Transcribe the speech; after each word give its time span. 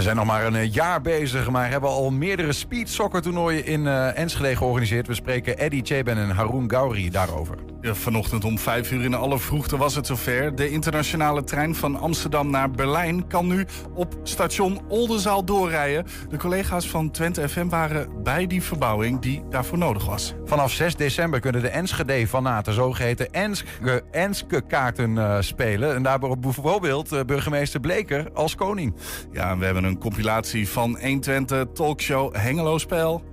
ze 0.00 0.06
zijn 0.06 0.18
nog 0.18 0.26
maar 0.26 0.46
een 0.46 0.56
eh, 0.56 0.72
jaar 0.72 1.00
bezig, 1.00 1.50
maar 1.50 1.70
hebben 1.70 1.90
al 1.90 2.10
meerdere 2.10 2.52
speed 2.52 2.88
soccer 2.88 3.22
toernooien 3.22 3.66
in 3.66 3.84
uh, 3.84 4.18
Enschede 4.18 4.56
georganiseerd. 4.56 5.06
We 5.06 5.14
spreken 5.14 5.58
Eddie 5.58 5.84
Cheben 5.84 6.16
en 6.16 6.30
Haroon 6.30 6.70
Gauri 6.70 7.10
daarover. 7.10 7.56
Ja, 7.80 7.94
vanochtend 7.94 8.44
om 8.44 8.58
vijf 8.58 8.92
uur 8.92 9.04
in 9.04 9.14
alle 9.14 9.38
vroegte 9.38 9.76
was 9.76 9.94
het 9.94 10.06
zover. 10.06 10.54
De 10.54 10.70
internationale 10.70 11.44
trein 11.44 11.74
van 11.74 12.00
Amsterdam 12.00 12.50
naar 12.50 12.70
Berlijn 12.70 13.26
kan 13.26 13.46
nu 13.46 13.66
op 13.94 14.14
station 14.22 14.80
Oldenzaal 14.88 15.44
doorrijden. 15.44 16.06
De 16.28 16.36
collega's 16.36 16.88
van 16.88 17.10
Twente 17.10 17.48
FM 17.48 17.68
waren 17.68 18.22
bij 18.22 18.46
die 18.46 18.62
verbouwing 18.62 19.20
die 19.20 19.42
daarvoor 19.50 19.78
nodig 19.78 20.06
was. 20.06 20.34
Vanaf 20.44 20.72
6 20.72 20.96
december 20.96 21.40
kunnen 21.40 21.62
de 21.62 21.68
Enschede-fanaten 21.68 22.72
zogeheten 22.72 23.32
Enske, 23.32 24.02
Enske 24.10 24.60
kaarten 24.60 25.10
uh, 25.10 25.36
spelen. 25.40 25.94
En 25.94 26.02
daarbij 26.02 26.36
bijvoorbeeld 26.38 27.12
uh, 27.12 27.20
burgemeester 27.20 27.80
Bleker 27.80 28.30
als 28.34 28.54
koning. 28.54 28.94
Ja, 29.32 29.58
we 29.58 29.64
hebben 29.64 29.84
een 29.84 29.89
compilatie 29.98 30.68
van 30.68 30.98
120 31.00 31.66
talkshow 31.74 32.36
Hengelo 32.36 32.78
Spel. 32.78 33.24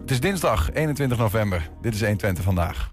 Het 0.00 0.10
is 0.10 0.20
dinsdag 0.20 0.72
21 0.72 1.18
november. 1.18 1.70
Dit 1.80 1.94
is 1.94 2.00
120 2.00 2.44
vandaag. 2.44 2.90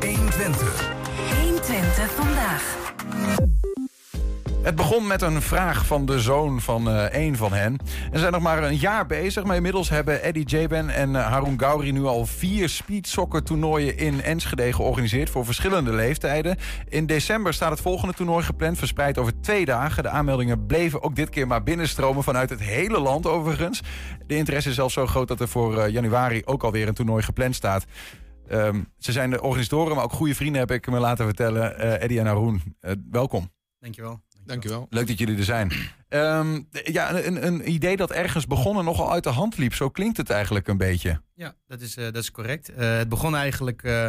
120. 0.00 0.92
120 1.40 2.10
vandaag. 2.14 3.49
Het 4.62 4.74
begon 4.76 5.06
met 5.06 5.22
een 5.22 5.42
vraag 5.42 5.86
van 5.86 6.06
de 6.06 6.20
zoon 6.20 6.60
van 6.60 6.88
uh, 6.88 7.04
een 7.10 7.36
van 7.36 7.52
hen. 7.52 7.76
En 7.78 8.12
ze 8.12 8.18
zijn 8.18 8.32
nog 8.32 8.42
maar 8.42 8.62
een 8.62 8.76
jaar 8.76 9.06
bezig, 9.06 9.44
maar 9.44 9.56
inmiddels 9.56 9.88
hebben 9.88 10.22
Eddie 10.22 10.46
Jaben 10.46 10.88
en 10.88 11.10
uh, 11.10 11.26
Haroon 11.26 11.60
Gauri 11.60 11.92
nu 11.92 12.04
al 12.04 12.26
vier 12.26 12.68
speedsoccer 12.68 13.42
toernooien 13.42 13.96
in 13.96 14.22
Enschede 14.22 14.72
georganiseerd 14.72 15.30
voor 15.30 15.44
verschillende 15.44 15.92
leeftijden. 15.92 16.56
In 16.88 17.06
december 17.06 17.54
staat 17.54 17.70
het 17.70 17.80
volgende 17.80 18.14
toernooi 18.14 18.44
gepland, 18.44 18.78
verspreid 18.78 19.18
over 19.18 19.40
twee 19.40 19.64
dagen. 19.64 20.02
De 20.02 20.08
aanmeldingen 20.08 20.66
bleven 20.66 21.02
ook 21.02 21.16
dit 21.16 21.28
keer 21.28 21.46
maar 21.46 21.62
binnenstromen 21.62 22.22
vanuit 22.22 22.50
het 22.50 22.60
hele 22.60 23.00
land 23.00 23.26
overigens. 23.26 23.80
De 24.26 24.36
interesse 24.36 24.68
is 24.68 24.74
zelfs 24.74 24.94
zo 24.94 25.06
groot 25.06 25.28
dat 25.28 25.40
er 25.40 25.48
voor 25.48 25.76
uh, 25.76 25.88
januari 25.88 26.42
ook 26.44 26.62
alweer 26.62 26.88
een 26.88 26.94
toernooi 26.94 27.22
gepland 27.22 27.54
staat. 27.54 27.84
Um, 28.50 28.88
ze 28.98 29.12
zijn 29.12 29.30
de 29.30 29.42
organisatoren, 29.42 29.94
maar 29.94 30.04
ook 30.04 30.12
goede 30.12 30.34
vrienden 30.34 30.60
heb 30.60 30.70
ik 30.70 30.90
me 30.90 30.98
laten 30.98 31.24
vertellen. 31.24 32.00
Eddie 32.00 32.18
en 32.18 32.26
Haroon, 32.26 32.62
welkom. 33.10 33.50
Dankjewel. 33.78 34.20
Dankjewel. 34.44 34.86
Leuk 34.90 35.06
dat 35.06 35.18
jullie 35.18 35.36
er 35.36 35.44
zijn. 35.44 35.72
Um, 36.08 36.68
ja, 36.70 37.14
een, 37.24 37.46
een, 37.46 37.70
idee 37.70 37.96
dat 37.96 38.10
ergens 38.10 38.46
begonnen 38.46 38.84
nogal 38.84 39.12
uit 39.12 39.24
de 39.24 39.30
hand 39.30 39.58
liep. 39.58 39.74
Zo 39.74 39.88
klinkt 39.88 40.16
het 40.16 40.30
eigenlijk 40.30 40.68
een 40.68 40.76
beetje. 40.76 41.20
Ja, 41.34 41.54
dat 41.66 41.80
is, 41.80 41.96
uh, 41.96 42.04
dat 42.04 42.16
is 42.16 42.30
correct. 42.30 42.70
Uh, 42.70 42.96
het 42.96 43.08
begon 43.08 43.36
eigenlijk 43.36 43.82
uh, 43.82 44.08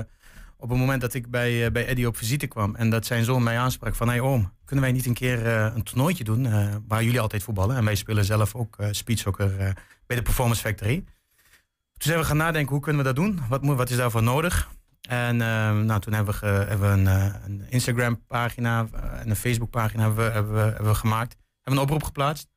op 0.58 0.70
het 0.70 0.78
moment 0.78 1.02
dat 1.02 1.14
ik 1.14 1.30
bij, 1.30 1.72
bij 1.72 1.86
Eddie 1.86 2.08
op 2.08 2.18
visite 2.18 2.48
kwam. 2.48 2.76
En 2.76 2.90
dat 2.90 3.06
zijn 3.06 3.24
zoon 3.24 3.44
mij 3.44 3.58
aansprak 3.58 3.96
van... 3.96 4.08
Hé 4.08 4.14
hey, 4.14 4.22
oom, 4.22 4.54
kunnen 4.66 4.86
wij 4.86 4.94
niet 4.94 5.06
een 5.06 5.14
keer 5.14 5.46
een 5.48 5.84
toernooitje 5.84 6.24
doen... 6.24 6.48
waar 6.88 7.04
jullie 7.04 7.20
altijd 7.20 7.44
voetballen? 7.44 7.76
En 7.76 7.86
wij 7.86 7.96
spelen 7.96 8.26
zelf 8.26 8.56
ook 8.56 8.78
speedsoccer 8.92 9.76
bij 10.06 10.16
de 10.16 10.22
Performance 10.22 10.62
Factory. 10.62 10.96
Toen 10.96 12.12
zijn 12.12 12.20
we 12.20 12.26
gaan 12.26 12.38
nadenken, 12.38 12.72
hoe 12.72 12.82
kunnen 12.82 13.02
we 13.02 13.14
dat 13.14 13.24
doen? 13.24 13.40
Wat, 13.50 13.62
moet, 13.62 13.78
wat 13.78 13.90
is 13.90 13.98
daarvoor 13.98 14.24
nodig? 14.24 14.70
En 15.09 15.35
uh, 15.35 15.71
nou, 15.80 15.99
toen 15.99 16.13
hebben 16.13 16.39
we, 16.39 16.47
hebben 16.47 16.91
een, 16.91 17.05
een 17.45 17.66
Instagram-pagina 17.69 18.88
en 18.94 19.30
een 19.30 19.35
Facebook-pagina 19.35 20.03
hebben 20.03 20.25
we, 20.25 20.31
hebben, 20.31 20.53
we, 20.53 20.59
hebben 20.59 20.85
we 20.85 20.95
gemaakt. 20.95 21.35
Hebben 21.61 21.81
een 21.81 21.88
oproep 21.88 22.03
geplaatst. 22.03 22.47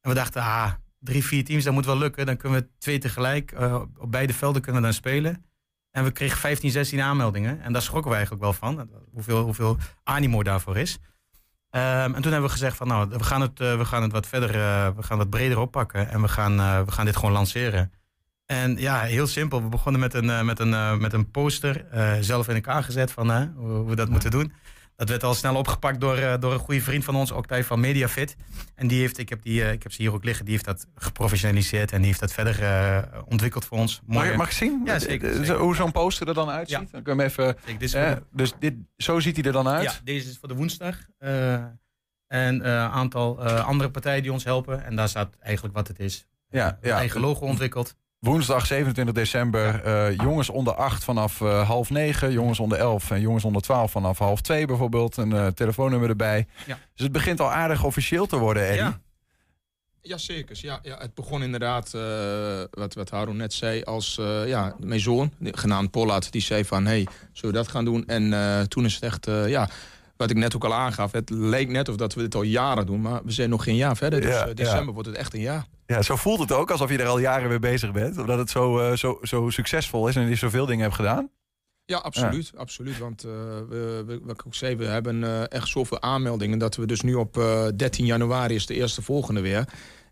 En 0.00 0.10
we 0.10 0.16
dachten, 0.16 0.42
ah, 0.42 0.72
drie, 0.98 1.24
vier 1.24 1.44
teams, 1.44 1.64
dat 1.64 1.72
moet 1.72 1.86
wel 1.86 1.98
lukken. 1.98 2.26
Dan 2.26 2.36
kunnen 2.36 2.60
we 2.60 2.68
twee 2.78 2.98
tegelijk 2.98 3.52
uh, 3.52 3.82
op 3.96 4.10
beide 4.10 4.34
velden 4.34 4.62
kunnen 4.62 4.80
we 4.80 4.86
dan 4.86 4.96
spelen. 4.96 5.44
En 5.90 6.04
we 6.04 6.10
kregen 6.10 6.38
15, 6.38 6.70
16 6.70 7.00
aanmeldingen. 7.00 7.60
En 7.60 7.72
daar 7.72 7.82
schrokken 7.82 8.10
we 8.10 8.16
eigenlijk 8.16 8.44
wel 8.44 8.52
van, 8.52 8.90
hoeveel, 9.12 9.42
hoeveel 9.42 9.76
animo 10.02 10.42
daarvoor 10.42 10.76
is. 10.76 10.98
Um, 11.70 11.80
en 11.80 12.22
toen 12.22 12.32
hebben 12.32 12.42
we 12.42 12.48
gezegd 12.48 12.76
van, 12.76 12.86
nou, 12.86 13.08
we 13.08 13.24
gaan 13.24 13.40
het, 13.40 13.58
we 13.58 13.84
gaan 13.84 14.02
het 14.02 14.12
wat 14.12 14.26
verder, 14.26 14.52
we 14.96 15.02
gaan 15.02 15.18
wat 15.18 15.30
breder 15.30 15.58
oppakken. 15.58 16.08
En 16.08 16.22
we 16.22 16.28
gaan, 16.28 16.84
we 16.84 16.92
gaan 16.92 17.04
dit 17.04 17.16
gewoon 17.16 17.32
lanceren. 17.32 17.92
En 18.52 18.76
ja, 18.76 19.00
heel 19.00 19.26
simpel. 19.26 19.62
We 19.62 19.68
begonnen 19.68 20.00
met 20.00 20.14
een, 20.14 20.24
uh, 20.24 20.42
met 20.42 20.58
een, 20.58 20.70
uh, 20.70 20.96
met 20.96 21.12
een 21.12 21.30
poster, 21.30 21.84
uh, 21.94 22.12
zelf 22.20 22.48
in 22.48 22.54
elkaar 22.54 22.82
gezet 22.82 23.10
van 23.10 23.52
hoe 23.56 23.88
we 23.88 23.96
dat 23.96 24.08
moeten 24.08 24.30
doen. 24.30 24.52
Dat 24.96 25.08
werd 25.08 25.24
al 25.24 25.34
snel 25.34 25.54
opgepakt 25.54 26.00
door, 26.00 26.40
door 26.40 26.52
een 26.52 26.58
goede 26.58 26.80
vriend 26.80 27.04
van 27.04 27.16
ons, 27.16 27.30
Octave 27.30 27.64
van 27.64 27.80
Mediafit. 27.80 28.36
En 28.74 28.86
die 28.86 29.00
heeft, 29.00 29.18
ik 29.18 29.28
heb, 29.28 29.42
die, 29.42 29.72
ik 29.72 29.82
heb 29.82 29.92
ze 29.92 30.02
hier 30.02 30.12
ook 30.12 30.24
liggen, 30.24 30.44
die 30.44 30.54
heeft 30.54 30.66
dat 30.66 30.86
geprofessionaliseerd 30.94 31.92
en 31.92 31.98
die 31.98 32.06
heeft 32.06 32.20
dat 32.20 32.32
verder 32.32 33.24
ontwikkeld 33.24 33.64
voor 33.64 33.78
ons. 33.78 34.00
Mag, 34.06 34.30
je, 34.30 34.36
mag 34.36 34.46
ik 34.46 34.52
zien? 34.52 34.82
Ja, 34.84 34.98
zeker. 34.98 35.34
zeker. 35.34 35.56
Hoe 35.56 35.74
zo'n 35.74 35.92
poster 35.92 36.28
er 36.28 36.34
dan 36.34 36.50
uitziet? 36.50 36.78
Ja. 36.78 36.86
Dan 36.90 37.02
kunnen 37.02 37.26
we 37.26 37.30
even. 37.30 37.56
Dit 37.78 37.92
de... 37.92 38.22
dus 38.32 38.52
dit, 38.58 38.74
zo 38.96 39.20
ziet 39.20 39.36
hij 39.36 39.44
er 39.44 39.52
dan 39.52 39.68
uit? 39.68 39.82
Ja, 39.82 39.92
deze 40.04 40.28
is 40.28 40.38
voor 40.38 40.48
de 40.48 40.54
woensdag. 40.54 40.96
en 41.18 42.68
een 42.68 42.90
aantal 42.90 43.42
andere 43.42 43.90
partijen 43.90 44.22
die 44.22 44.32
ons 44.32 44.44
helpen. 44.44 44.84
En 44.84 44.96
daar 44.96 45.08
staat 45.08 45.36
eigenlijk 45.40 45.74
wat 45.74 45.88
het 45.88 45.98
is. 45.98 46.26
Ja, 46.48 46.78
ja. 46.82 46.96
eigen 46.96 47.20
logo 47.20 47.46
ontwikkeld. 47.46 47.96
Woensdag 48.22 48.66
27 48.66 49.14
december, 49.14 49.86
uh, 49.86 50.16
jongens 50.16 50.48
onder 50.48 50.74
8 50.74 51.04
vanaf 51.04 51.40
uh, 51.40 51.68
half 51.68 51.90
9, 51.90 52.32
jongens 52.32 52.60
onder 52.60 52.78
11 52.78 53.10
en 53.10 53.20
jongens 53.20 53.44
onder 53.44 53.62
12 53.62 53.90
vanaf 53.90 54.18
half 54.18 54.40
2 54.40 54.66
bijvoorbeeld. 54.66 55.16
Een 55.16 55.30
uh, 55.30 55.46
telefoonnummer 55.46 56.08
erbij. 56.08 56.46
Ja. 56.66 56.78
Dus 56.94 57.02
het 57.02 57.12
begint 57.12 57.40
al 57.40 57.50
aardig 57.50 57.84
officieel 57.84 58.26
te 58.26 58.36
worden, 58.36 58.62
Eddie. 58.62 58.82
Ja. 58.82 59.00
Ja, 60.00 60.18
zeker. 60.18 60.58
Ja, 60.60 60.78
ja, 60.82 60.98
het 60.98 61.14
begon 61.14 61.42
inderdaad, 61.42 61.90
wat, 62.70 62.94
wat 62.94 63.10
Haroon 63.10 63.36
net 63.36 63.52
zei, 63.52 63.82
als 63.82 64.20
ja, 64.46 64.76
mijn 64.78 65.00
zoon, 65.00 65.32
genaamd 65.42 65.90
Pollard, 65.90 66.32
die 66.32 66.40
zei 66.40 66.64
van, 66.64 66.86
hey, 66.86 67.06
zullen 67.32 67.54
we 67.54 67.62
dat 67.62 67.68
gaan 67.68 67.84
doen? 67.84 68.06
En 68.06 68.68
toen 68.68 68.84
is 68.84 68.94
het 68.94 69.02
echt, 69.02 69.26
ja, 69.46 69.68
wat 70.22 70.30
ik 70.30 70.36
net 70.36 70.56
ook 70.56 70.64
al 70.64 70.74
aangaf, 70.74 71.12
het 71.12 71.30
leek 71.30 71.68
net 71.68 71.88
of 71.88 71.96
dat 71.96 72.14
we 72.14 72.20
dit 72.20 72.34
al 72.34 72.42
jaren 72.42 72.86
doen, 72.86 73.00
maar 73.00 73.20
we 73.24 73.32
zijn 73.32 73.50
nog 73.50 73.64
geen 73.64 73.76
jaar 73.76 73.96
verder. 73.96 74.20
Dus 74.20 74.30
ja, 74.30 74.52
december 74.52 74.86
ja. 74.86 74.92
wordt 74.92 75.08
het 75.08 75.16
echt 75.16 75.34
een 75.34 75.40
jaar. 75.40 75.66
Ja, 75.86 76.02
zo 76.02 76.16
voelt 76.16 76.40
het 76.40 76.52
ook, 76.52 76.70
alsof 76.70 76.90
je 76.90 76.98
er 76.98 77.06
al 77.06 77.18
jaren 77.18 77.48
mee 77.48 77.58
bezig 77.58 77.92
bent. 77.92 78.18
Omdat 78.18 78.38
het 78.38 78.50
zo, 78.50 78.78
uh, 78.78 78.96
zo, 78.96 79.18
zo 79.22 79.50
succesvol 79.50 80.08
is 80.08 80.16
en 80.16 80.28
je 80.28 80.34
zoveel 80.34 80.66
dingen 80.66 80.82
hebt 80.82 80.94
gedaan. 80.94 81.30
Ja, 81.84 81.98
absoluut. 81.98 82.50
Ja. 82.52 82.58
absoluut 82.58 82.98
want 82.98 83.24
uh, 83.24 83.32
we, 83.68 84.02
we, 84.06 84.20
wat 84.22 84.34
ik 84.34 84.46
ook 84.46 84.54
zei, 84.54 84.76
we 84.76 84.84
hebben 84.84 85.48
echt 85.48 85.68
zoveel 85.68 86.00
aanmeldingen... 86.00 86.58
dat 86.58 86.76
we 86.76 86.86
dus 86.86 87.00
nu 87.00 87.14
op 87.14 87.34
13 87.76 88.04
januari 88.04 88.54
is 88.54 88.66
de 88.66 88.74
eerste 88.74 89.02
volgende 89.02 89.40
weer... 89.40 89.64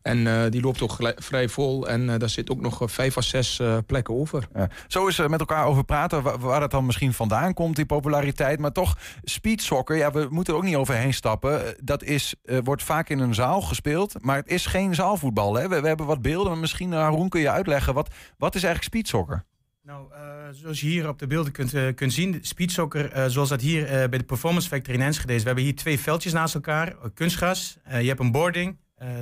En 0.03 0.19
uh, 0.19 0.43
die 0.51 0.61
loopt 0.61 0.83
ook 0.83 0.97
vrij 1.17 1.49
vol. 1.49 1.89
En 1.89 2.09
uh, 2.09 2.15
daar 2.19 2.29
zit 2.29 2.51
ook 2.51 2.61
nog 2.61 2.83
vijf 2.85 3.17
à 3.17 3.21
zes 3.21 3.59
uh, 3.59 3.77
plekken 3.87 4.15
over. 4.15 4.49
Ja. 4.55 4.69
Zo 4.87 5.07
is 5.07 5.19
er 5.19 5.31
met 5.31 5.41
elkaar 5.41 5.67
over 5.67 5.85
praten 5.85 6.23
waar, 6.23 6.39
waar 6.39 6.61
het 6.61 6.71
dan 6.71 6.87
misschien 6.87 7.13
vandaan 7.13 7.55
komt, 7.55 7.77
die 7.77 7.87
populariteit. 7.87 8.59
Maar 8.59 8.73
toch, 8.73 8.99
speedsoccer, 9.23 9.97
ja, 9.97 10.11
we 10.11 10.27
moeten 10.31 10.53
er 10.53 10.59
ook 10.59 10.67
niet 10.67 10.77
overheen 10.77 11.15
stappen. 11.15 11.75
Dat 11.83 12.03
is, 12.03 12.35
wordt 12.65 12.83
vaak 12.83 13.09
in 13.09 13.19
een 13.19 13.35
zaal 13.35 13.61
gespeeld, 13.61 14.15
maar 14.21 14.37
het 14.37 14.49
is 14.49 14.67
geen 14.67 14.95
zaalvoetbal. 14.95 15.55
Hè? 15.55 15.69
We, 15.69 15.81
we 15.81 15.89
hebben 15.89 16.07
wat 16.07 16.23
beelden, 16.23 16.51
maar 16.51 16.61
misschien, 16.61 16.93
Haroon, 16.93 17.29
kun 17.29 17.41
je 17.41 17.51
uitleggen. 17.51 17.95
Wat, 17.95 18.11
wat 18.39 18.55
is 18.55 18.63
eigenlijk 18.63 18.95
speedsoccer? 18.95 19.45
Nou, 19.83 20.07
uh, 20.13 20.19
zoals 20.51 20.81
je 20.81 20.87
hier 20.87 21.09
op 21.09 21.19
de 21.19 21.27
beelden 21.27 21.53
kunt, 21.53 21.75
uh, 21.75 21.95
kunt 21.95 22.13
zien, 22.13 22.39
speedsoccer, 22.41 23.17
uh, 23.17 23.25
zoals 23.27 23.49
dat 23.49 23.61
hier 23.61 23.85
bij 23.87 24.19
de 24.19 24.25
Performance 24.25 24.69
Factory 24.69 24.97
in 24.97 25.05
Enschede 25.05 25.35
is. 25.35 25.41
We 25.41 25.47
hebben 25.47 25.65
hier 25.65 25.77
twee 25.77 26.01
veldjes 26.01 26.33
naast 26.33 26.55
elkaar, 26.55 26.95
kunstgras. 27.15 27.79
je 27.85 28.09
hebt 28.09 28.21
een 28.21 28.33
boarding, 28.33 28.77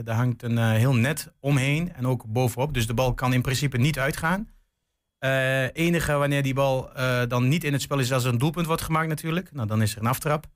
daar 0.05 0.17
hangt 0.17 0.43
een 0.43 0.57
uh, 0.57 0.71
heel 0.71 0.95
net 0.95 1.33
omheen 1.41 1.93
en 1.93 2.07
ook 2.07 2.25
bovenop. 2.27 2.75
Dus 2.75 2.87
de 2.87 2.95
bal 2.95 3.15
kan 3.15 3.33
in 3.33 3.43
principe 3.43 3.79
niet 3.79 3.99
uitgaan. 3.99 4.49
Uh, 5.25 5.75
enige 5.75 6.13
wanneer 6.13 6.43
die 6.43 6.55
bal 6.55 6.91
dan 7.29 7.49
niet 7.49 7.65
in 7.65 7.73
het 7.73 7.83
spel 7.83 7.99
is 7.99 8.13
als 8.13 8.25
er 8.25 8.33
een 8.33 8.39
doelpunt 8.39 8.67
wordt 8.67 8.83
gemaakt 8.83 9.09
natuurlijk. 9.09 9.53
Nou, 9.53 9.69
dan 9.69 9.83
is 9.83 9.95
er 9.95 10.01
een 10.01 10.07
aftrap. 10.07 10.47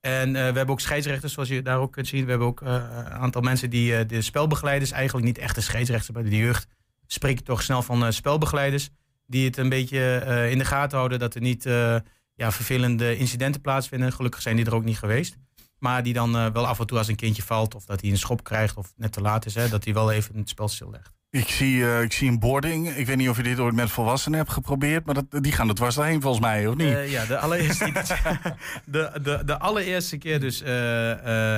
En 0.00 0.32
we 0.32 0.38
hebben 0.38 0.68
ook 0.68 0.80
scheidsrechters, 0.80 1.32
zoals 1.32 1.48
je 1.48 1.62
daar 1.62 1.78
ook 1.78 1.92
kunt 1.92 2.06
zien. 2.06 2.24
We 2.24 2.30
hebben 2.30 2.48
ook 2.48 2.60
een 2.60 3.10
aantal 3.10 3.42
mensen 3.42 3.70
die 3.70 4.06
de 4.06 4.22
spelbegeleiders, 4.22 4.90
eigenlijk 4.90 5.26
niet 5.26 5.38
echte 5.38 5.60
scheidsrechters 5.60 6.10
bij 6.10 6.22
de 6.22 6.36
jeugd, 6.36 6.66
spreken 7.06 7.44
toch 7.44 7.62
snel 7.62 7.82
van 7.82 8.12
spelbegeleiders. 8.12 8.90
Die 9.26 9.44
het 9.44 9.56
een 9.56 9.68
beetje 9.68 10.24
in 10.50 10.58
de 10.58 10.64
gaten 10.64 10.96
houden 10.96 11.18
dat 11.18 11.34
er 11.34 11.40
niet 11.40 11.64
ja, 12.34 12.52
vervelende 12.52 13.16
incidenten 13.16 13.60
plaatsvinden. 13.60 14.12
Gelukkig 14.12 14.42
zijn 14.42 14.56
die 14.56 14.64
er 14.64 14.74
ook 14.74 14.84
niet 14.84 14.98
geweest. 14.98 15.36
Maar 15.80 16.02
die 16.02 16.12
dan 16.12 16.36
uh, 16.36 16.46
wel 16.52 16.66
af 16.66 16.78
en 16.78 16.86
toe 16.86 16.98
als 16.98 17.08
een 17.08 17.16
kindje 17.16 17.42
valt 17.42 17.74
of 17.74 17.84
dat 17.84 18.00
hij 18.00 18.10
een 18.10 18.18
schop 18.18 18.44
krijgt 18.44 18.76
of 18.76 18.92
net 18.96 19.12
te 19.12 19.20
laat 19.20 19.46
is, 19.46 19.54
hè, 19.54 19.68
dat 19.68 19.84
hij 19.84 19.94
wel 19.94 20.12
even 20.12 20.36
het 20.36 20.48
spel 20.48 20.68
stillegt. 20.68 21.18
Ik 21.30 21.48
zie, 21.48 21.76
uh, 21.76 22.02
ik 22.02 22.12
zie 22.12 22.28
een 22.28 22.38
boarding. 22.38 22.88
Ik 22.88 23.06
weet 23.06 23.16
niet 23.16 23.28
of 23.28 23.36
je 23.36 23.42
dit 23.42 23.58
ooit 23.58 23.74
met 23.74 23.90
volwassenen 23.90 24.38
hebt 24.38 24.52
geprobeerd, 24.52 25.04
maar 25.04 25.14
dat, 25.14 25.42
die 25.42 25.52
gaan 25.52 25.68
er 25.68 25.74
dwars 25.74 25.94
daarheen 25.94 26.20
volgens 26.20 26.44
mij, 26.44 26.66
of 26.66 26.74
niet? 26.74 26.86
Uh, 26.86 27.10
ja, 27.10 27.24
de 27.24 27.38
allereerste, 27.38 27.92
de, 28.84 29.20
de, 29.22 29.42
de 29.44 29.58
allereerste 29.58 30.18
keer 30.18 30.40
dus 30.40 30.58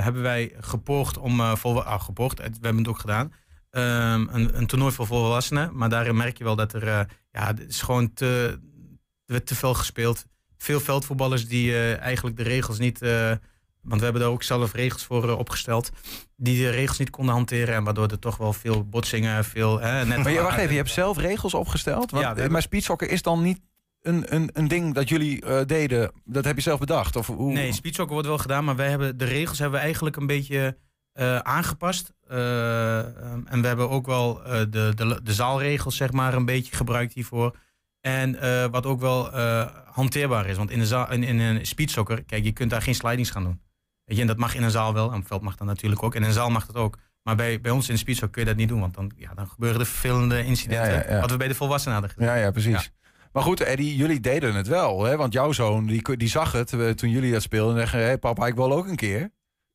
hebben 0.05 0.23
wij 0.23 0.53
gepoogd 0.61 1.19
om, 1.19 1.57
vol, 1.57 1.83
ah, 1.83 2.03
gepoogd, 2.03 2.39
we 2.39 2.45
hebben 2.45 2.77
het 2.77 2.89
ook 2.89 2.99
gedaan, 2.99 3.33
um, 3.71 4.29
een, 4.33 4.59
een 4.59 4.67
toernooi 4.67 4.93
voor 4.93 5.07
volwassenen. 5.07 5.77
Maar 5.77 5.89
daarin 5.89 6.17
merk 6.17 6.39
je 6.39 6.45
wel 6.45 6.57
dat 6.57 6.73
er, 6.73 6.87
ja, 7.31 7.47
het 7.47 7.61
is 7.69 7.83
gewoon 7.83 8.13
te, 8.15 8.59
te, 9.25 9.43
te 9.43 9.55
veel 9.55 9.75
gespeeld. 9.75 10.25
Veel 10.57 10.81
veldvoetballers 10.81 11.49
die 11.49 11.97
eigenlijk 11.97 12.37
de 12.37 12.43
regels 12.43 12.79
niet 12.79 13.01
want 13.83 13.99
we 13.99 14.05
hebben 14.05 14.23
daar 14.23 14.31
ook 14.31 14.43
zelf 14.43 14.73
regels 14.73 15.05
voor 15.05 15.29
uh, 15.29 15.39
opgesteld. 15.39 15.91
Die 16.37 16.59
de 16.59 16.71
regels 16.71 16.99
niet 16.99 17.11
konden 17.11 17.35
hanteren. 17.35 17.75
En 17.75 17.85
waardoor 17.85 18.09
er 18.09 18.19
toch 18.19 18.37
wel 18.37 18.53
veel 18.53 18.89
botsingen, 18.89 19.45
veel... 19.45 19.81
Hè, 19.81 20.07
net 20.07 20.23
maar 20.23 20.33
je, 20.33 20.41
wacht 20.41 20.59
even, 20.59 20.71
je 20.71 20.77
hebt 20.77 20.91
zelf 20.91 21.19
regels 21.19 21.55
opgesteld? 21.55 22.11
Want, 22.11 22.23
ja, 22.23 22.29
hebben... 22.29 22.53
Maar 22.53 22.63
speedsocker 22.63 23.11
is 23.11 23.23
dan 23.23 23.43
niet 23.43 23.61
een, 24.03 24.35
een, 24.35 24.51
een 24.53 24.69
ding 24.69 24.95
dat 24.95 25.09
jullie 25.09 25.45
uh, 25.45 25.61
deden? 25.67 26.13
Dat 26.25 26.45
heb 26.45 26.57
je 26.57 26.63
zelf 26.63 26.79
bedacht? 26.79 27.17
Of 27.17 27.27
hoe? 27.27 27.53
Nee, 27.53 27.73
speedsocker 27.73 28.13
wordt 28.13 28.29
wel 28.29 28.39
gedaan. 28.39 28.65
Maar 28.65 28.77
wij 28.77 28.89
hebben 28.89 29.19
de 29.19 29.25
regels 29.25 29.59
hebben 29.59 29.79
we 29.79 29.85
eigenlijk 29.85 30.17
een 30.17 30.27
beetje 30.27 30.77
eh, 31.13 31.39
aangepast. 31.39 32.13
Eh, 32.29 32.99
ehm, 32.99 33.41
en 33.45 33.61
we 33.61 33.67
hebben 33.67 33.91
ook 33.91 34.07
wel 34.07 34.45
eh, 34.45 34.61
de, 34.71 34.93
de, 34.95 35.21
de 35.23 35.33
zaalregels 35.33 35.97
zeg 35.97 36.13
maar, 36.13 36.35
een 36.35 36.45
beetje 36.45 36.77
gebruikt 36.77 37.15
hiervoor. 37.15 37.57
En 38.01 38.41
eh, 38.41 38.65
wat 38.71 38.87
ook 38.87 39.01
wel 39.01 39.33
eh, 39.33 39.67
hanteerbaar 39.85 40.47
is. 40.47 40.57
Want 40.57 40.71
in, 40.71 40.79
de 40.79 40.87
zaal, 40.87 41.11
in, 41.11 41.23
in 41.23 41.39
een 41.39 41.67
speedsoccer, 41.67 42.23
kijk, 42.25 42.45
je 42.45 42.53
kunt 42.53 42.71
daar 42.71 42.83
geen 42.83 42.95
slidings 42.95 43.31
gaan 43.31 43.45
doen. 43.45 43.61
Weet 44.13 44.21
je, 44.21 44.29
en 44.29 44.35
dat 44.37 44.43
mag 44.47 44.55
in 44.55 44.63
een 44.63 44.71
zaal 44.71 44.95
wel. 44.95 45.13
En 45.13 45.25
veld 45.25 45.43
mag 45.43 45.57
dat 45.57 45.67
natuurlijk 45.67 46.03
ook. 46.03 46.15
En 46.15 46.23
in 46.23 46.27
een 46.27 46.33
zaal 46.33 46.51
mag 46.51 46.67
dat 46.67 46.77
ook. 46.77 46.99
Maar 47.23 47.37
bij, 47.37 47.61
bij 47.61 47.71
ons 47.71 47.89
in 47.89 47.95
de 47.95 48.01
speedsoccer 48.01 48.31
kun 48.31 48.43
je 48.43 48.49
dat 48.49 48.57
niet 48.57 48.69
doen. 48.69 48.81
Want 48.81 48.95
dan, 48.95 49.13
ja, 49.17 49.35
dan 49.35 49.49
gebeuren 49.49 49.81
er 49.81 49.87
vervelende 49.87 50.45
incidenten. 50.45 51.15
Ja. 51.15 51.21
Wat 51.21 51.31
we 51.31 51.37
bij 51.37 51.49
de 51.49 51.55
volwassenen 51.55 51.93
hadden 51.99 52.13
gedaan. 52.13 52.37
Ja, 52.37 52.43
ja, 52.43 52.51
precies. 52.51 52.93
Maar 53.33 53.43
goed, 53.43 53.61
Eddie, 53.61 53.97
jullie 53.97 54.21
deden 54.21 54.55
het 54.55 54.67
wel. 54.67 55.05
Hè? 55.05 55.17
Want 55.17 55.33
jouw 55.33 55.53
zoon, 55.53 55.87
die, 55.87 56.17
die 56.17 56.29
zag 56.29 56.53
het 56.53 56.73
eh, 56.73 56.89
toen 56.89 57.11
jullie 57.11 57.33
dat 57.33 57.43
speelden. 57.43 57.75
En 57.75 57.81
zeggen, 57.81 58.09
hé 58.09 58.19
papa, 58.19 58.47
ik 58.47 58.55
wil 58.55 58.73
ook 58.73 58.87
een 58.87 58.97
keer. 58.97 59.31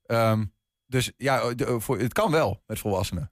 Ehm, 0.05 0.45
dus 0.85 1.11
ja, 1.17 1.53
voor, 1.77 1.99
het 1.99 2.13
kan 2.13 2.31
wel 2.31 2.63
met 2.67 2.79
volwassenen. 2.79 3.31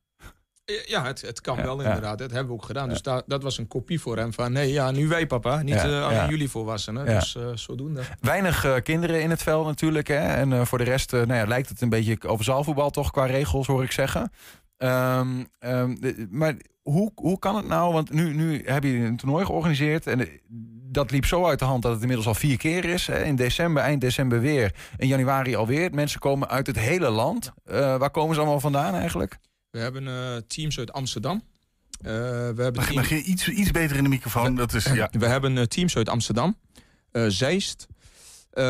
Ja, 0.86 1.04
het, 1.06 1.22
het 1.22 1.42
kan 1.42 1.58
Ja, 1.58 1.64
wel 1.64 1.82
inderdaad. 1.82 2.18
Dat 2.18 2.32
hebben 2.32 2.48
we 2.48 2.54
ook 2.54 2.66
gedaan. 2.66 2.90
Dus 2.90 3.02
da- 3.02 3.24
dat 3.28 3.44
was 3.44 3.58
een 3.58 3.68
kopie 3.68 4.00
voor 4.02 4.18
hem 4.18 4.34
van... 4.34 4.52
nee, 4.52 4.72
ja, 4.72 4.92
nu 4.92 5.08
wij 5.08 5.28
papa, 5.28 5.62
niet 5.62 5.74
eh, 5.76 5.82
alleen 5.84 6.16
ja. 6.16 6.30
jullie 6.30 6.50
volwassenen. 6.50 7.06
Dus 7.06 7.36
eh, 7.36 7.44
zodoende. 7.54 8.02
Weinig 8.22 8.66
eh, 8.66 8.76
kinderen 8.84 9.22
in 9.22 9.30
het 9.30 9.44
veld 9.44 9.66
natuurlijk. 9.66 10.08
Hè? 10.08 10.16
En 10.20 10.68
voor 10.68 10.78
de 10.78 10.84
rest 10.84 11.12
nou 11.12 11.34
ja, 11.34 11.46
lijkt 11.46 11.70
het 11.70 11.82
een 11.82 11.90
beetje 11.90 12.18
over 12.28 12.46
zaalvoetbal 12.46 12.90
toch 12.90 13.12
qua 13.12 13.26
regels, 13.26 13.68
hoor 13.68 13.84
ik 13.84 13.92
zeggen. 13.92 14.32
Ehm, 14.78 15.44
ehm, 15.60 15.96
de- 16.00 16.28
maar 16.32 16.56
hoe, 16.82 17.12
hoe 17.16 17.40
kan 17.40 17.56
het 17.56 17.68
nou? 17.68 17.94
Want 17.94 18.12
nu, 18.12 18.34
nu 18.34 18.62
hebben 18.66 18.90
jullie 18.90 19.06
een 19.06 19.18
toernooi 19.18 19.46
georganiseerd. 19.46 20.08
En 20.08 20.28
dat 20.92 21.12
liep 21.12 21.26
zo 21.26 21.46
uit 21.46 21.60
de 21.60 21.66
hand 21.66 21.82
dat 21.82 21.92
het 21.92 22.02
inmiddels 22.02 22.28
al 22.28 22.36
vier 22.36 22.58
keer 22.58 22.86
is. 22.86 23.08
Hè? 23.08 23.24
In 23.24 23.36
december, 23.36 23.84
eind 23.84 24.02
december 24.02 24.40
weer. 24.40 24.74
In 24.98 25.08
januari 25.08 25.56
alweer. 25.56 25.94
Mensen 25.94 26.20
komen 26.20 26.50
uit 26.50 26.68
het 26.68 26.80
hele 26.80 27.10
land. 27.10 27.52
Waar 27.64 28.10
komen 28.12 28.34
ze 28.36 28.42
allemaal 28.42 28.60
vandaan 28.60 28.94
eigenlijk? 28.96 29.38
We 29.76 29.82
hebben 29.82 30.08
eh, 30.08 30.36
teams 30.48 30.80
uit 30.80 30.94
Amsterdam. 30.94 31.44
Eh, 32.02 32.12
we 32.12 32.12
hebben 32.62 32.74
Mag, 32.76 32.84
team- 32.86 32.96
mag 32.96 33.10
je 33.10 33.22
iets, 33.24 33.48
iets 33.50 33.72
beter 33.72 33.96
in 33.98 34.04
de 34.04 34.10
microfoon? 34.10 34.56
Dat 34.56 34.74
is, 34.74 34.86
ja. 34.86 35.10
We 35.12 35.26
hebben 35.26 35.58
eh, 35.58 35.64
teams 35.64 35.96
uit 35.98 36.10
Amsterdam, 36.10 36.58
eh, 37.12 37.26
Zeist, 37.28 37.88
eh 38.52 38.64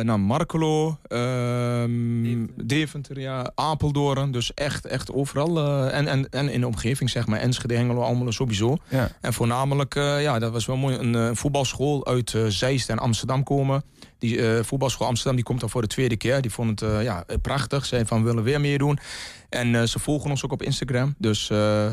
nou, 0.00 0.18
Markelo, 0.18 0.98
ehm, 1.02 2.46
Deventer, 2.64 3.20
ja, 3.20 3.52
Apeldoorn. 3.54 4.30
Dus 4.30 4.54
echt, 4.54 4.86
echt 4.86 5.12
overal. 5.12 5.58
eh, 5.58 5.98
en, 5.98 6.06
en, 6.06 6.28
en 6.30 6.48
in 6.48 6.60
de 6.60 6.66
omgeving, 6.66 7.10
zeg 7.10 7.26
maar. 7.26 7.38
Enschede, 7.40 7.74
Hengelo, 7.74 8.00
Almelo 8.02 8.30
sowieso. 8.30 8.76
Ja. 8.88 9.10
En 9.20 9.32
voornamelijk, 9.32 9.94
eh, 9.94 10.22
ja, 10.22 10.38
dat 10.38 10.52
was 10.52 10.66
wel 10.66 10.76
mooi. 10.76 10.96
Een 10.96 11.14
eh, 11.14 11.30
voetbalschool 11.32 12.06
uit 12.06 12.34
eh, 12.34 12.44
Zeist 12.46 12.88
en 12.88 12.98
Amsterdam 12.98 13.42
komen. 13.42 13.82
Die 14.20 14.56
eh, 14.56 14.64
voetbalschool 14.64 15.06
Amsterdam 15.06 15.36
die 15.36 15.44
komt 15.44 15.60
dan 15.60 15.70
voor 15.70 15.82
de 15.82 15.88
tweede 15.88 16.16
keer. 16.16 16.40
Die 16.40 16.50
vond 16.50 16.80
het 16.80 16.90
eh, 16.90 17.02
ja, 17.02 17.24
prachtig. 17.42 17.86
Zei 17.86 18.06
van, 18.06 18.18
we 18.18 18.24
willen 18.24 18.42
weer 18.42 18.60
meer 18.60 18.78
doen. 18.78 18.98
En 19.48 19.74
eh, 19.74 19.82
ze 19.82 19.98
volgen 19.98 20.30
ons 20.30 20.44
ook 20.44 20.52
op 20.52 20.62
Instagram. 20.62 21.14
Dus 21.18 21.50
eh. 21.50 21.92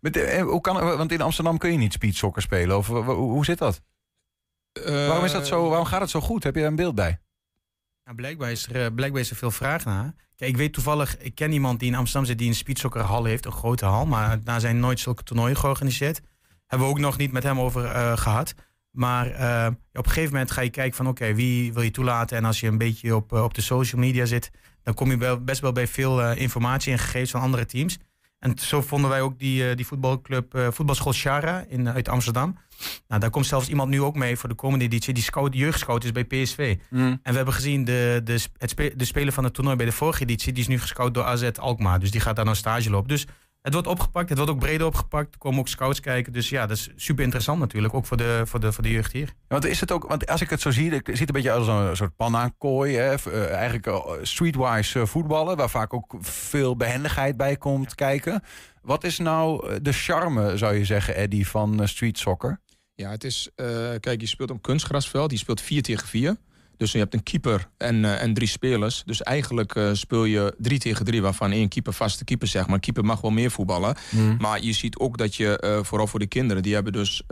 Met, 0.00 0.16
eh, 0.16 0.42
hoe 0.42 0.60
kan, 0.60 0.96
want 0.96 1.12
in 1.12 1.20
Amsterdam 1.20 1.58
kun 1.58 1.72
je 1.72 1.78
niet 1.78 1.92
speedsokker 1.92 2.42
spelen. 2.42 2.76
Of, 2.76 2.86
hoe 2.86 3.44
zit 3.44 3.58
dat? 3.58 3.80
Waarom, 4.84 5.24
is 5.24 5.32
dat 5.32 5.46
zo, 5.46 5.68
waarom 5.68 5.86
gaat 5.86 6.00
het 6.00 6.10
zo 6.10 6.20
goed? 6.20 6.44
Heb 6.44 6.54
je 6.54 6.60
daar 6.60 6.70
een 6.70 6.76
beeld 6.76 6.94
bij? 6.94 7.18
Nou, 8.08 8.20
blijkbaar, 8.20 8.50
is 8.50 8.66
er, 8.66 8.84
eh, 8.84 8.94
blijkbaar 8.94 9.20
is 9.20 9.30
er 9.30 9.36
veel 9.36 9.50
vraag 9.50 9.84
naar. 9.84 10.14
Kijk, 10.36 10.50
ik 10.50 10.56
weet 10.56 10.72
toevallig, 10.72 11.18
ik 11.18 11.34
ken 11.34 11.52
iemand 11.52 11.80
die 11.80 11.88
in 11.88 11.94
Amsterdam 11.94 12.26
zit 12.28 12.38
die 12.38 12.48
een 12.48 12.54
speedsoccerhal 12.54 13.24
heeft, 13.24 13.44
een 13.46 13.52
grote 13.52 13.84
hal, 13.84 14.06
maar 14.06 14.44
daar 14.44 14.60
zijn 14.60 14.80
nooit 14.80 15.00
zulke 15.00 15.22
toernooien 15.22 15.56
georganiseerd. 15.56 16.20
Hebben 16.66 16.88
we 16.88 16.94
ook 16.94 17.00
nog 17.00 17.16
niet 17.16 17.32
met 17.32 17.42
hem 17.42 17.60
over 17.60 17.84
eh, 17.84 18.16
gehad. 18.16 18.54
Maar 18.98 19.30
eh, 19.30 19.66
op 19.92 20.04
een 20.06 20.12
gegeven 20.12 20.32
moment 20.32 20.50
ga 20.50 20.60
je 20.60 20.70
kijken 20.70 20.96
van 20.96 21.06
oké, 21.06 21.34
wie 21.34 21.72
wil 21.72 21.82
je 21.82 21.90
toelaten? 21.90 22.36
En 22.36 22.44
als 22.44 22.60
je 22.60 22.66
een 22.66 22.78
beetje 22.78 23.14
op, 23.16 23.32
eh, 23.32 23.42
op 23.42 23.54
de 23.54 23.60
social 23.60 24.00
media 24.00 24.24
zit, 24.24 24.50
dan 24.82 24.94
kom 24.94 25.10
je 25.10 25.16
wel, 25.16 25.40
best 25.44 25.60
wel 25.60 25.72
bij 25.72 25.86
veel 25.86 26.22
eh, 26.22 26.40
informatie 26.40 26.92
en 26.92 26.98
gegevens 26.98 27.30
van 27.30 27.40
andere 27.40 27.66
teams. 27.66 27.98
En 28.38 28.58
zo 28.58 28.82
vonden 28.82 29.10
wij 29.10 29.20
ook 29.20 29.38
die, 29.38 29.68
eh, 29.68 29.76
die 29.76 29.86
voetbalclub, 29.86 30.68
voetbalschool 30.70 31.12
Shara 31.12 31.64
in, 31.68 31.88
uit 31.88 32.08
Amsterdam. 32.08 32.58
Nou, 33.08 33.20
daar 33.20 33.30
komt 33.30 33.46
zelfs 33.46 33.68
iemand 33.68 33.90
nu 33.90 34.02
ook 34.02 34.16
mee 34.16 34.36
voor 34.36 34.48
de 34.48 34.54
komende 34.54 34.84
editie. 34.84 35.14
Die 35.14 35.22
scout, 35.22 35.54
jeugdscout 35.54 36.04
is 36.04 36.12
bij 36.12 36.24
PSV. 36.24 36.76
En 36.90 37.20
we 37.22 37.36
hebben 37.36 37.54
gezien 37.54 37.84
de, 37.84 38.20
de, 38.24 38.44
het 38.56 38.70
spe- 38.70 38.92
de 38.96 39.04
speler 39.04 39.32
van 39.32 39.44
het 39.44 39.54
toernooi 39.54 39.76
bij 39.76 39.86
de 39.86 39.92
vorige 39.92 40.22
editie. 40.22 40.52
Die 40.52 40.62
is 40.62 40.68
nu 40.68 40.78
gescout 40.78 41.14
door 41.14 41.24
AZ 41.24 41.50
Alkmaar. 41.58 42.00
Dus 42.00 42.10
die 42.10 42.20
gaat 42.20 42.36
daar 42.36 42.44
nou 42.44 42.56
stage 42.56 42.90
lopen. 42.90 43.08
Dus 43.08 43.26
het 43.68 43.86
wordt 43.86 43.98
opgepakt. 43.98 44.28
Het 44.28 44.38
wordt 44.38 44.52
ook 44.52 44.58
breder 44.58 44.86
opgepakt. 44.86 45.32
Er 45.34 45.38
komen 45.38 45.58
ook 45.58 45.68
scouts 45.68 46.00
kijken. 46.00 46.32
Dus 46.32 46.48
ja, 46.48 46.66
dat 46.66 46.76
is 46.76 46.90
super 46.96 47.24
interessant 47.24 47.58
natuurlijk. 47.60 47.94
Ook 47.94 48.06
voor 48.06 48.16
de, 48.16 48.42
voor 48.44 48.60
de, 48.60 48.72
voor 48.72 48.82
de 48.82 48.90
jeugd 48.90 49.12
hier. 49.12 49.32
Want 49.48 49.64
is 49.66 49.80
het 49.80 49.92
ook, 49.92 50.08
want 50.08 50.26
als 50.26 50.40
ik 50.40 50.50
het 50.50 50.60
zo 50.60 50.70
zie, 50.70 50.90
het 50.92 51.08
ziet 51.12 51.28
een 51.28 51.34
beetje 51.34 51.52
als 51.52 51.66
een 51.66 51.96
soort 51.96 52.16
panna-kooi. 52.16 52.96
Hè? 52.96 53.14
eh, 53.14 53.50
eigenlijk 53.50 53.86
eh, 53.86 54.04
streetwise 54.22 55.00
eh, 55.00 55.06
voetballen, 55.06 55.56
waar 55.56 55.70
vaak 55.70 55.94
ook 55.94 56.14
veel 56.20 56.76
behendigheid 56.76 57.36
bij 57.36 57.56
komt 57.56 57.94
kijken. 57.94 58.42
Wat 58.82 59.04
is 59.04 59.18
nou 59.18 59.78
de 59.82 59.92
charme, 59.92 60.56
zou 60.56 60.74
je 60.74 60.84
zeggen, 60.84 61.14
Eddie, 61.14 61.48
van 61.48 61.88
street 61.88 62.18
soccer? 62.18 62.60
Ja, 62.94 63.10
het 63.10 63.24
is. 63.24 63.50
eh, 63.54 63.66
kijk, 64.00 64.20
je 64.20 64.26
speelt 64.26 64.50
op 64.50 64.56
een 64.56 64.62
kunstgrasveld. 64.62 65.30
Je 65.30 65.36
speelt 65.38 65.60
4 65.60 65.82
tegen 65.82 66.08
4. 66.08 66.36
Dus 66.78 66.92
je 66.92 66.98
hebt 66.98 67.14
een 67.14 67.22
keeper 67.22 67.68
en, 67.76 68.04
eh, 68.04 68.22
en 68.22 68.34
drie 68.34 68.48
spelers. 68.48 69.02
Dus 69.06 69.22
eigenlijk 69.22 69.74
eh, 69.74 69.88
speel 69.92 70.24
je 70.24 70.54
3 70.58 70.78
tegen 70.78 71.04
3, 71.04 71.22
waarvan 71.22 71.50
één 71.52 71.68
keeper 71.68 71.92
vaste 71.92 72.24
keeper, 72.24 72.48
zeg 72.48 72.66
maar. 72.66 72.80
Keeper 72.80 73.04
mag 73.04 73.20
wel 73.20 73.30
meer 73.30 73.50
voetballen. 73.50 73.96
Maar 74.38 74.62
je 74.62 74.72
ziet 74.72 74.98
ook 74.98 75.18
dat 75.18 75.34
je, 75.34 75.58
eh, 75.58 75.78
vooral 75.82 76.06
voor 76.06 76.18
de 76.18 76.26
kinderen, 76.26 76.62
die 76.62 76.74
hebben 76.74 76.92
dus 76.92 77.22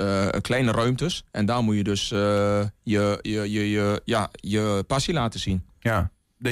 kleine 0.40 0.72
ruimtes. 0.72 1.24
En 1.30 1.46
daar 1.46 1.62
moet 1.62 1.76
je 1.76 1.84
dus 1.84 2.08
je, 2.08 2.70
je, 2.82 3.20
je, 3.22 3.70
je, 3.70 4.00
ja, 4.04 4.30
je 4.32 4.84
passie 4.86 5.14
laten 5.14 5.40
zien. 5.40 5.62
Ja. 5.80 6.10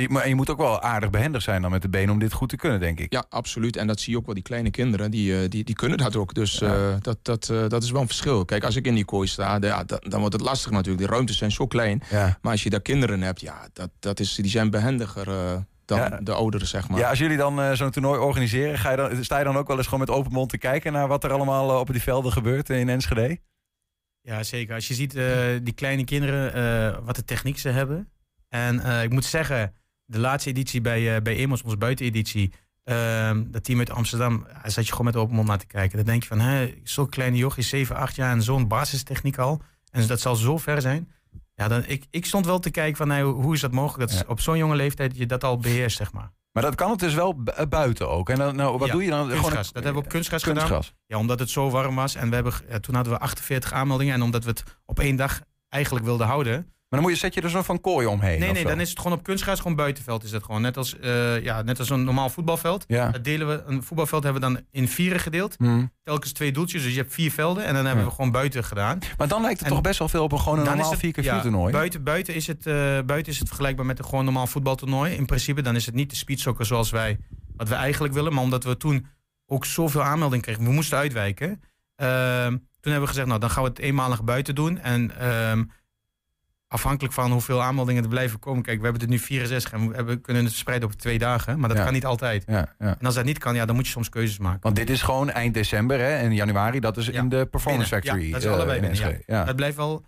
Maar 0.09 0.29
je 0.29 0.35
moet 0.35 0.51
ook 0.51 0.59
wel 0.59 0.81
aardig 0.81 1.11
behendig 1.11 1.43
zijn 1.43 1.63
dan 1.63 1.71
met 1.71 1.83
de 1.83 1.89
benen 1.89 2.11
om 2.13 2.19
dit 2.19 2.33
goed 2.33 2.49
te 2.49 2.57
kunnen, 2.57 2.81
denk 2.81 3.01
ik. 3.01 3.13
Ja, 3.13 3.25
absoluut. 3.29 3.77
En 3.77 3.87
dat 3.87 4.01
zie 4.01 4.13
je 4.13 4.19
ook 4.19 4.25
wel. 4.27 4.35
Die 4.35 4.43
kleine 4.43 4.71
kinderen, 4.71 5.11
die, 5.11 5.41
eh, 5.43 5.49
die, 5.49 5.65
die 5.65 5.75
kunnen 5.75 5.99
dat 5.99 6.17
ook. 6.17 6.35
Dus 6.35 6.59
Ja. 6.59 6.75
eh, 6.91 6.95
dat, 7.01 7.19
dat, 7.23 7.49
eh, 7.49 7.69
dat 7.69 7.83
is 7.83 7.91
wel 7.91 8.01
een 8.01 8.07
verschil. 8.07 8.45
Kijk, 8.45 8.65
als 8.65 8.77
ik 8.77 8.87
in 8.87 8.95
die 8.95 9.05
kooi 9.05 9.29
sta, 9.29 9.59
de- 9.59 9.67
ja, 9.67 9.85
dan, 9.85 9.99
dan 10.09 10.21
wordt 10.21 10.35
het 10.35 10.43
lastig 10.45 10.71
natuurlijk. 10.71 11.05
De 11.07 11.11
ruimtes 11.13 11.39
zijn 11.39 11.53
zo 11.53 11.67
klein. 11.67 12.03
Ja. 12.11 12.39
Maar 12.43 12.53
als 12.53 12.63
je 12.63 12.71
daar 12.71 12.81
kinderen 12.83 13.21
hebt, 13.23 13.41
ja, 13.41 13.69
dat, 13.73 13.91
dat 14.01 14.21
is, 14.21 14.35
die 14.35 14.51
zijn 14.51 14.71
behendiger 14.71 15.29
eh, 15.29 15.57
dan 15.85 15.99
Ja. 15.99 16.09
de 16.23 16.33
ouderen, 16.33 16.67
zeg 16.67 16.89
maar. 16.89 16.99
Ja, 16.99 17.09
als 17.09 17.19
jullie 17.19 17.37
dan 17.37 17.61
eh, 17.61 17.73
zo'n 17.73 17.91
toernooi 17.91 18.21
organiseren, 18.21 18.79
ga 18.79 18.91
je 18.91 18.97
dan, 18.97 19.25
sta 19.25 19.39
je 19.39 19.45
dan 19.45 19.57
ook 19.57 19.67
wel 19.69 19.77
eens 19.77 19.87
gewoon 19.87 20.01
met 20.07 20.11
open 20.11 20.33
mond 20.33 20.49
te 20.51 20.59
kijken 20.59 20.93
naar 20.93 21.09
wat 21.09 21.25
er 21.25 21.33
allemaal 21.33 21.81
op 21.81 21.93
die 21.93 22.03
velden 22.03 22.33
gebeurt 22.33 22.71
in 22.71 22.89
Enschede? 22.89 23.39
Ja, 24.21 24.43
zeker. 24.43 24.75
Als 24.75 24.89
je 24.89 24.95
ziet 24.95 25.15
eh, 25.15 25.27
die 25.63 25.75
kleine 25.75 26.05
kinderen, 26.05 26.55
eh, 26.55 26.99
wat 27.05 27.17
de 27.17 27.25
techniek 27.25 27.59
ze 27.59 27.69
hebben. 27.69 28.09
En 28.55 28.81
eh, 28.81 29.03
ik 29.03 29.11
moet 29.13 29.25
zeggen, 29.25 29.75
de 30.05 30.19
laatste 30.19 30.51
editie 30.51 30.81
bij, 30.81 31.17
eh 31.17 31.23
bij 31.23 31.37
Emos, 31.37 31.63
onze 31.63 31.77
buiteneditie, 31.77 32.53
ehm, 32.85 33.43
dat 33.47 33.65
team 33.65 33.79
uit 33.79 33.91
Amsterdam, 33.91 34.47
daar 34.63 34.71
zat 34.71 34.85
je 34.87 34.91
gewoon 34.91 35.07
met 35.07 35.17
open 35.17 35.35
mond 35.35 35.49
naar 35.49 35.59
te 35.59 35.67
kijken. 35.67 35.97
Dan 35.97 36.07
denk 36.07 36.23
je 36.23 36.29
van, 36.29 36.41
hè, 36.41 36.75
zo'n 36.83 37.09
kleine 37.09 37.37
jochie, 37.37 37.65
7, 37.65 37.97
8 37.97 38.15
jaar 38.17 38.31
en 38.31 38.43
zo'n 38.43 38.69
basistechniek 38.69 39.39
al. 39.39 39.61
En 39.91 40.07
dat 40.07 40.21
zal 40.21 40.37
zo 40.37 40.59
ver 40.59 40.81
zijn. 40.81 41.11
Ja, 41.55 41.69
dan, 41.69 41.85
ik, 41.87 42.05
ik 42.11 42.27
stond 42.27 42.47
wel 42.47 42.59
te 42.59 42.71
kijken 42.71 42.97
van, 42.97 43.09
nou, 43.09 43.25
hoe 43.43 43.55
is 43.55 43.61
dat 43.61 43.73
mogelijk 43.73 44.11
dat 44.11 44.19
Ja. 44.19 44.25
op 44.29 44.41
zo'n 44.41 44.57
jonge 44.59 44.77
leeftijd 44.77 45.17
je 45.17 45.27
dat 45.27 45.45
al 45.45 45.59
beheerst, 45.59 45.97
zeg 45.97 46.13
maar. 46.13 46.33
Maar 46.53 46.63
dat 46.63 46.75
kan 46.75 46.91
het 46.91 46.99
dus 46.99 47.15
wel 47.15 47.41
eh, 47.45 47.67
buiten 47.67 48.09
ook. 48.11 48.29
En 48.31 48.39
dan, 48.39 48.57
nou, 48.57 48.79
wat 48.79 48.87
Ja, 48.87 48.93
doe 48.93 49.03
je 49.05 49.11
dan? 49.11 49.29
Kunstgras. 49.29 49.73
Dat 49.73 49.83
hebben 49.85 49.93
we 50.03 50.07
op 50.07 50.13
kunstgras, 50.13 50.43
gedaan. 50.43 50.57
kunstgras. 50.69 50.95
Ja, 51.07 51.19
omdat 51.19 51.39
het 51.39 51.51
zo 51.51 51.71
warm 51.71 51.95
was. 51.95 52.15
En 52.15 52.29
we 52.29 52.35
hebben, 52.35 52.53
ja, 52.69 52.81
toen 52.81 52.95
hadden 52.95 53.13
we 53.13 53.19
48 53.19 53.73
aanmeldingen. 53.73 54.15
En 54.15 54.23
omdat 54.23 54.45
we 54.45 54.51
het 54.51 54.63
op 54.85 55.01
één 55.01 55.17
dag 55.17 55.41
eigenlijk 55.69 56.05
wilden 56.05 56.27
houden, 56.27 56.73
Maar 56.89 57.03
dan 57.03 57.11
moet 57.11 57.19
je, 57.21 57.25
zet 57.27 57.35
je 57.35 57.41
er 57.41 57.51
zo 57.51 57.63
van 57.63 57.81
kooi 57.81 58.07
omheen. 58.07 58.39
Nee, 58.41 58.53
nee, 58.53 58.63
zo? 58.63 58.69
dan 58.69 58.81
is 58.81 58.89
het 58.91 58.99
gewoon 59.01 59.19
op 59.19 59.23
kunstgras, 59.25 59.61
gewoon 59.61 59.77
buitenveld 59.77 60.25
is 60.25 60.31
dat 60.31 60.43
gewoon. 60.43 60.63
Net 60.63 60.77
als, 60.77 60.99
eh, 60.99 61.43
ja, 61.43 61.63
net 61.63 61.79
als 61.79 61.91
een 61.91 62.05
normaal 62.05 62.31
voetbalveld. 62.31 62.85
Ja. 62.89 63.11
Dat 63.11 63.25
delen 63.25 63.49
we, 63.49 63.63
een 63.67 63.83
voetbalveld 63.83 64.23
hebben 64.23 64.43
we 64.43 64.49
dan 64.49 64.65
in 64.71 64.89
vieren 64.89 65.21
gedeeld. 65.21 65.55
Hm. 65.59 65.85
Telkens 66.03 66.33
twee 66.33 66.53
doeltjes, 66.53 66.83
dus 66.83 66.93
je 66.93 66.99
hebt 67.01 67.13
vier 67.13 67.31
velden. 67.31 67.65
En 67.65 67.75
dan 67.75 67.85
hebben 67.85 68.03
Ja. 68.05 68.09
we 68.11 68.15
gewoon 68.15 68.31
buiten 68.31 68.65
gedaan. 68.65 68.99
Maar 69.19 69.29
dan 69.29 69.41
lijkt 69.43 69.59
het 69.59 69.69
En 69.69 69.75
toch 69.75 69.83
best 69.83 69.99
wel 69.99 70.09
veel 70.09 70.23
op 70.23 70.33
een 70.33 70.39
gewoon 70.41 70.59
een 70.59 70.65
normaal 70.65 70.95
4x4 70.97 71.25
ja, 71.25 71.41
toernooi. 71.41 71.73
Buiten, 71.73 72.03
buiten, 72.03 72.35
is 72.35 72.47
het, 72.47 72.67
eh, 72.67 72.75
buiten 73.07 73.33
is 73.33 73.39
het 73.39 73.49
vergelijkbaar 73.49 73.87
met 73.87 73.99
een 73.99 74.05
gewoon 74.05 74.25
normaal 74.25 74.47
voetbaltoernooi. 74.47 75.15
In 75.15 75.27
principe, 75.27 75.63
dan 75.63 75.75
is 75.77 75.87
het 75.87 75.95
niet 75.95 76.11
de 76.11 76.17
speedsoccer 76.17 76.67
zoals 76.67 76.91
wij, 76.91 77.19
wat 77.57 77.69
we 77.69 77.75
eigenlijk 77.75 78.15
willen. 78.15 78.33
Maar 78.33 78.43
omdat 78.43 78.65
we 78.65 78.77
toen 78.77 79.07
ook 79.47 79.65
zoveel 79.65 80.03
aanmelding 80.03 80.43
kregen, 80.43 80.65
we 80.65 80.73
moesten 80.73 80.99
uitwijken. 80.99 81.63
Ehm, 81.97 82.51
toen 82.51 82.93
hebben 82.93 83.01
we 83.01 83.07
gezegd, 83.07 83.27
nou 83.27 83.41
dan 83.41 83.51
gaan 83.51 83.63
we 83.63 83.69
het 83.69 83.79
eenmalig 83.79 84.25
buiten 84.25 84.55
doen. 84.55 84.79
En 84.79 85.19
ehm, 85.19 85.63
afhankelijk 86.75 87.15
van 87.15 87.31
hoeveel 87.33 87.63
aanmeldingen 87.63 88.03
er 88.03 88.09
blijven 88.09 88.39
komen. 88.39 88.63
Kijk, 88.63 88.77
we 88.79 88.83
hebben 88.85 89.01
het 89.03 89.11
nu 89.11 89.19
64 89.19 89.73
en 89.73 89.89
we 89.89 89.95
hebben, 89.95 90.21
kunnen 90.21 90.43
het 90.43 90.53
verspreiden 90.53 90.89
over 90.89 91.01
twee 91.01 91.19
dagen. 91.19 91.59
Maar 91.59 91.69
dat 91.69 91.79
Ja. 91.79 91.85
kan 91.85 91.93
niet 91.93 92.05
altijd. 92.05 92.45
Ja, 92.47 92.75
ja. 92.79 92.97
En 92.99 93.07
als 93.07 93.15
dat 93.15 93.25
niet 93.25 93.39
kan, 93.39 93.55
ja, 93.55 93.65
dan 93.65 93.75
moet 93.75 93.87
je 93.87 93.93
soms 93.93 94.09
keuzes 94.09 94.39
maken. 94.39 94.61
Want 94.63 94.77
dit 94.77 94.91
is 94.91 95.03
gewoon 95.03 95.31
eind 95.31 95.55
december 95.55 95.99
hè, 95.99 96.17
en 96.17 96.35
januari. 96.35 96.81
Dat 96.81 96.97
is 96.97 97.09
in 97.09 97.29
de 97.29 97.47
Performance 97.47 97.91
binnen. 97.91 98.11
Factory. 98.11 98.27
Ja, 98.27 98.33
dat 98.33 98.43
is 98.43 98.49
allebei 98.49 98.77
in 98.77 98.83
binnen, 98.83 99.01
Enschede. 99.03 99.23
Ja. 99.27 99.45
Het 99.45 99.57
blijft 99.57 99.77
wel. 99.77 100.05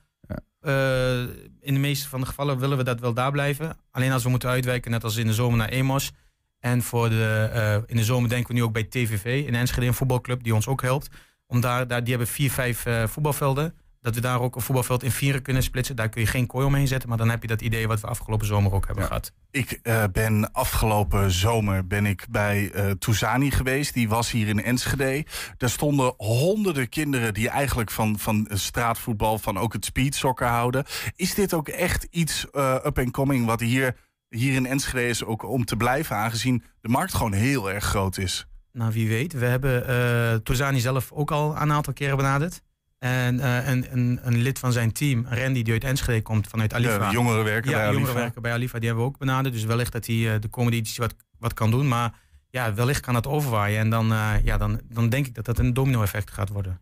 Eh, 0.61 1.21
in 1.61 1.75
de 1.75 1.79
meeste 1.81 2.09
van 2.09 2.21
de 2.21 2.27
gevallen 2.27 2.59
willen 2.59 2.77
we 2.77 2.85
dat 2.85 3.01
wel 3.01 3.15
daar 3.15 3.31
blijven. 3.31 3.77
Alleen 3.91 4.13
als 4.13 4.23
we 4.23 4.29
moeten 4.29 4.49
uitwijken, 4.49 4.91
net 4.91 5.05
als 5.05 5.17
in 5.17 5.27
de 5.27 5.35
zomer 5.35 5.59
naar 5.59 5.69
Emos. 5.69 6.13
En 6.61 6.83
voor 6.83 7.09
de, 7.09 7.51
eh, 7.53 7.75
in 7.87 7.97
de 7.97 8.05
zomer 8.05 8.29
denken 8.29 8.49
we 8.49 8.55
nu 8.55 8.63
ook 8.63 8.73
bij 8.73 8.85
TVV 8.85 9.45
in 9.47 9.55
Enschede, 9.55 9.87
een 9.87 9.95
voetbalclub 9.95 10.43
die 10.43 10.55
ons 10.55 10.67
ook 10.69 10.83
helpt. 10.83 11.09
Om 11.47 11.61
daar, 11.61 11.87
daar, 11.87 12.01
die 12.01 12.09
hebben 12.09 12.29
vier, 12.29 12.51
vijf 12.51 12.87
voetbalvelden. 13.07 13.75
Dat 14.07 14.15
we 14.15 14.21
daar 14.21 14.41
ook 14.41 14.55
een 14.55 14.61
voetbalveld 14.61 15.03
in 15.03 15.11
vieren 15.11 15.43
kunnen 15.43 15.63
splitsen. 15.63 15.97
Daar 15.97 16.09
kun 16.09 16.21
je 16.21 16.27
geen 16.27 16.47
kooi 16.47 16.67
omheen 16.67 16.89
zetten, 16.89 17.09
maar 17.09 17.19
dan 17.19 17.31
heb 17.31 17.43
je 17.43 17.49
dat 17.49 17.61
idee 17.61 17.87
wat 17.89 18.01
we 18.01 18.07
afgelopen 18.07 18.47
zomer 18.47 18.73
ook 18.73 18.85
hebben 18.87 19.03
Ja. 19.03 19.09
gehad. 19.09 19.33
Ik 19.51 19.79
eh, 19.83 20.05
ben 20.13 20.53
afgelopen 20.53 21.31
zomer 21.31 21.87
ben 21.87 22.07
ik 22.07 22.27
bij 22.31 22.73
Touzani 22.99 23.51
geweest. 23.51 23.95
Die 23.95 24.09
was 24.09 24.31
hier 24.31 24.49
in 24.49 24.63
Enschede. 24.63 25.25
Daar 25.57 25.71
stonden 25.71 26.15
honderden 26.17 26.89
kinderen 26.89 27.35
die 27.35 27.49
eigenlijk 27.49 27.91
van, 27.91 28.19
van 28.19 28.49
straatvoetbal, 28.53 29.39
van 29.39 29.59
ook 29.59 29.73
het 29.73 29.85
speedsokker 29.85 30.47
houden. 30.47 30.85
Is 31.17 31.35
dit 31.35 31.55
ook 31.55 31.69
echt 31.69 32.07
iets 32.11 32.51
eh, 32.51 32.75
up 32.85 32.99
and 32.99 33.11
coming 33.11 33.47
wat 33.47 33.61
hier, 33.61 33.97
hier 34.29 34.55
in 34.55 34.67
Enschede 34.67 35.09
is 35.09 35.25
ook 35.25 35.43
om 35.43 35.65
te 35.65 35.77
blijven, 35.77 36.17
aangezien 36.17 36.63
de 36.81 36.89
markt 36.89 37.15
gewoon 37.15 37.33
heel 37.33 37.71
erg 37.71 37.85
groot 37.85 38.19
is? 38.19 38.47
Nou, 38.73 38.93
wie 38.93 39.09
weet. 39.09 39.33
We 39.33 39.47
hebben 39.47 40.43
Torzani 40.43 40.81
zelf 40.81 41.13
ook 41.13 41.31
al 41.31 41.57
een 41.57 41.73
aantal 41.73 41.93
keren 41.93 42.17
benaderd. 42.17 42.63
En 43.07 43.41
eh, 43.41 43.69
een, 43.69 43.87
een, 43.93 44.19
een 44.23 44.37
lid 44.37 44.59
van 44.59 44.73
zijn 44.73 44.93
team, 44.93 45.27
Randy, 45.29 45.63
die 45.63 45.73
uit 45.73 45.85
Enschede 45.85 46.23
komt, 46.23 46.47
vanuit 46.47 46.75
Alifa. 46.75 47.09
De 47.09 47.15
jongeren 47.15 47.45
werken 47.45 47.71
ja, 47.71 47.77
bij 47.77 47.85
jongeren 47.87 48.05
Alifa. 48.07 48.21
werken 48.21 48.43
bij 48.43 48.53
Alifa, 48.53 48.79
die 48.79 48.87
hebben 48.89 49.05
we 49.07 49.11
ook 49.13 49.19
benaderd. 49.19 49.55
Dus 49.55 49.65
wellicht 49.65 49.93
dat 49.93 50.07
hij 50.07 50.35
eh, 50.35 50.41
de 50.41 50.49
komende 50.49 50.77
editie 50.77 51.03
wat, 51.03 51.15
wat 51.39 51.55
kan 51.55 51.71
doen. 51.71 51.89
Maar 51.89 52.15
ja, 52.51 52.75
wellicht 52.75 53.01
kan 53.01 53.15
dat 53.15 53.27
overwaaien. 53.27 53.79
En 53.81 53.91
dan, 53.91 54.13
eh, 54.13 54.33
ja, 54.45 54.57
dan, 54.57 54.81
dan 54.89 55.09
denk 55.09 55.27
ik 55.27 55.35
dat 55.35 55.45
dat 55.45 55.59
een 55.59 55.75
domino-effect 55.75 56.31
gaat 56.31 56.49
worden. 56.49 56.81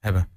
Hebben. 0.00 0.28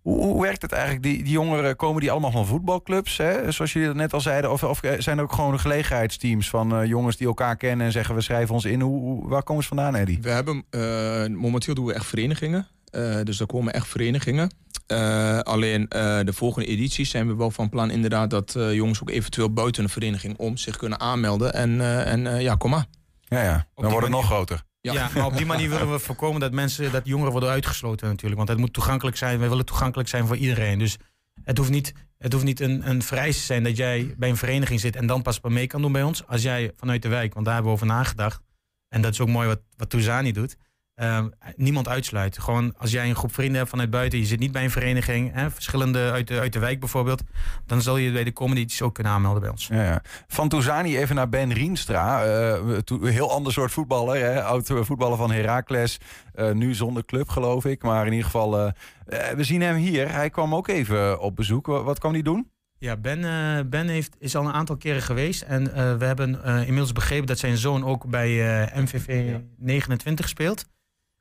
Hoe, 0.00 0.22
hoe 0.22 0.42
werkt 0.42 0.62
het 0.62 0.72
eigenlijk? 0.72 1.02
Die, 1.02 1.22
die 1.22 1.32
jongeren, 1.32 1.76
komen 1.76 2.00
die 2.00 2.10
allemaal 2.10 2.30
van 2.30 2.46
voetbalclubs? 2.46 3.16
Hè? 3.16 3.50
Zoals 3.52 3.72
jullie 3.72 3.88
dat 3.88 3.96
net 3.96 4.12
al 4.12 4.20
zeiden. 4.20 4.50
Of, 4.52 4.62
of 4.64 4.80
zijn 4.98 5.16
er 5.18 5.24
ook 5.24 5.32
gewoon 5.32 5.60
gelegenheidsteams 5.60 6.48
van 6.50 6.74
eh, 6.76 6.84
jongens 6.86 7.16
die 7.16 7.26
elkaar 7.26 7.56
kennen 7.56 7.86
en 7.86 7.92
zeggen 7.92 8.14
we 8.14 8.20
schrijven 8.20 8.54
ons 8.54 8.64
in? 8.64 8.80
Hoe, 8.80 9.00
hoe- 9.00 9.28
waar 9.28 9.42
komen 9.42 9.62
ze 9.62 9.68
vandaan, 9.68 9.94
Eddie? 9.96 10.18
We 10.22 10.30
hebben, 10.30 10.64
eh, 10.70 11.26
momenteel 11.36 11.74
doen 11.74 11.84
we 11.86 11.92
echt 11.94 12.06
verenigingen. 12.06 12.66
Eh, 12.98 13.24
dus 13.24 13.40
er 13.40 13.46
komen 13.46 13.72
echt 13.72 13.88
verenigingen. 13.88 14.50
Eh, 14.86 15.38
alleen 15.38 15.88
eh, 15.88 16.20
de 16.24 16.32
volgende 16.32 16.68
edities 16.68 17.10
zijn 17.10 17.26
we 17.26 17.34
wel 17.34 17.50
van 17.50 17.68
plan 17.68 17.90
inderdaad 17.90 18.30
dat 18.30 18.54
eh, 18.54 18.74
jongens 18.74 19.02
ook 19.02 19.10
eventueel 19.10 19.52
buiten 19.52 19.82
een 19.82 19.88
vereniging 19.88 20.36
om 20.36 20.56
zich 20.56 20.76
kunnen 20.76 21.00
aanmelden. 21.00 21.52
En, 21.52 21.80
eh, 21.80 22.12
en 22.12 22.26
eh, 22.26 22.40
ja, 22.40 22.54
kom 22.54 22.70
maar. 22.70 22.86
Ja, 23.20 23.42
ja. 23.42 23.66
Dan 23.74 23.90
wordt 23.90 24.06
het 24.06 24.14
nog 24.14 24.26
groter. 24.26 24.62
Ja. 24.80 24.92
Ja. 24.92 25.10
maar 25.14 25.26
op 25.26 25.36
die 25.36 25.46
manier 25.46 25.70
willen 25.70 25.92
we 25.92 25.98
voorkomen 25.98 26.40
dat 26.40 26.52
mensen, 26.52 26.92
dat 26.92 27.06
jongeren 27.06 27.32
worden 27.32 27.50
uitgesloten 27.50 28.08
natuurlijk. 28.08 28.36
Want 28.36 28.48
het 28.48 28.58
moet 28.58 28.72
toegankelijk 28.72 29.16
zijn. 29.16 29.38
We 29.38 29.48
willen 29.48 29.64
toegankelijk 29.64 30.08
zijn 30.08 30.26
voor 30.26 30.36
iedereen. 30.36 30.78
Dus 30.78 30.96
het 31.44 31.58
hoeft 31.58 31.70
niet, 31.70 31.92
het 32.18 32.32
hoeft 32.32 32.44
niet 32.44 32.60
een, 32.60 32.88
een 32.88 33.02
vereiste 33.02 33.40
te 33.40 33.46
zijn 33.46 33.62
dat 33.62 33.76
jij 33.76 34.14
bij 34.18 34.28
een 34.28 34.36
vereniging 34.36 34.80
zit 34.80 34.96
en 34.96 35.06
dan 35.06 35.22
pas 35.22 35.40
mee 35.40 35.66
kan 35.66 35.82
doen 35.82 35.92
bij 35.92 36.02
ons. 36.02 36.26
Als 36.26 36.42
jij 36.42 36.72
vanuit 36.76 37.02
de 37.02 37.08
wijk, 37.08 37.34
want 37.34 37.44
daar 37.44 37.54
hebben 37.54 37.72
we 37.72 37.78
over 37.78 37.94
nagedacht. 37.94 38.40
En 38.88 39.00
dat 39.02 39.12
is 39.12 39.20
ook 39.20 39.28
mooi 39.28 39.46
wat, 39.48 39.60
wat 39.76 39.90
Touzani 39.90 40.32
doet. 40.32 40.56
Ehm, 40.98 41.28
niemand 41.56 41.88
uitsluit. 41.88 42.38
Gewoon 42.38 42.74
als 42.78 42.90
jij 42.90 43.08
een 43.08 43.14
groep 43.16 43.34
vrienden 43.34 43.56
hebt 43.56 43.70
vanuit 43.70 43.90
buiten, 43.90 44.18
je 44.18 44.24
zit 44.24 44.38
niet 44.38 44.52
bij 44.52 44.64
een 44.64 44.70
vereniging, 44.70 45.32
hè, 45.34 45.50
verschillende 45.50 46.10
uit 46.10 46.28
de, 46.28 46.38
uit 46.40 46.52
de 46.52 46.58
wijk 46.58 46.80
bijvoorbeeld, 46.80 47.22
dan 47.66 47.82
zal 47.82 47.96
je 47.96 48.12
bij 48.12 48.24
de 48.24 48.32
komende 48.32 48.60
edities 48.60 48.82
ook 48.82 48.94
kunnen 48.94 49.12
aanmelden 49.12 49.40
bij 49.40 49.50
ons. 49.50 49.66
Ja, 49.66 49.82
ja. 49.82 50.02
Van 50.26 50.48
Touzani 50.48 50.98
even 50.98 51.14
naar 51.14 51.28
Ben 51.28 51.52
Rienstra. 51.52 52.22
To- 52.84 53.04
heel 53.04 53.30
ander 53.32 53.52
soort 53.52 53.72
voetballer. 53.72 54.16
Hè? 54.16 54.42
Oud 54.42 54.70
voetballer 54.80 55.16
van 55.16 55.30
Heracles. 55.30 55.98
Eh, 56.34 56.50
nu 56.52 56.74
zonder 56.74 57.04
club, 57.04 57.28
geloof 57.28 57.64
ik. 57.64 57.82
Maar 57.82 58.06
in 58.06 58.10
ieder 58.12 58.24
geval, 58.24 58.50
we 59.36 59.44
zien 59.44 59.60
hem 59.62 59.76
hier. 59.76 60.10
Hij 60.12 60.30
kwam 60.30 60.54
ook 60.54 60.68
even 60.68 61.20
op 61.20 61.36
bezoek. 61.36 61.66
Wa- 61.66 61.82
Wat 61.82 61.98
kwam 61.98 62.12
hij 62.12 62.22
doen? 62.22 62.50
Ja, 62.78 62.96
Ben, 62.96 63.20
ben 63.70 63.88
heeft, 63.88 64.16
is 64.18 64.36
al 64.36 64.46
een 64.46 64.52
aantal 64.52 64.76
keren 64.76 65.02
geweest. 65.02 65.42
En 65.42 65.64
we 65.98 66.04
hebben 66.04 66.44
inmiddels 66.44 66.92
begrepen 66.92 67.26
dat 67.26 67.38
zijn 67.38 67.56
zoon 67.56 67.84
ook 67.84 68.06
bij 68.10 68.30
MVV 68.74 69.34
29 69.58 70.28
speelt. 70.28 70.64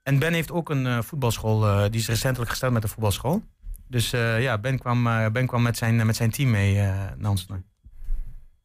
En 0.07 0.19
Ben 0.19 0.33
heeft 0.33 0.51
ook 0.51 0.69
een 0.69 0.87
eh, 0.87 0.97
voetbalschool. 1.01 1.67
eh, 1.67 1.81
die 1.91 1.99
is 1.99 2.07
recentelijk 2.07 2.49
gestart 2.49 2.73
met 2.73 2.83
een 2.83 2.89
voetbalschool. 2.89 3.41
Dus 3.87 4.13
eh, 4.13 4.41
ja, 4.41 4.57
Ben 4.57 4.79
kwam, 4.79 5.07
eh, 5.07 5.25
ben 5.31 5.47
kwam 5.47 5.61
met, 5.61 5.77
zijn, 5.77 6.05
met 6.05 6.15
zijn 6.15 6.31
team 6.31 6.49
mee 6.49 6.79
eh, 6.79 6.89
naar 7.17 7.31
ons 7.31 7.45
toe. 7.45 7.63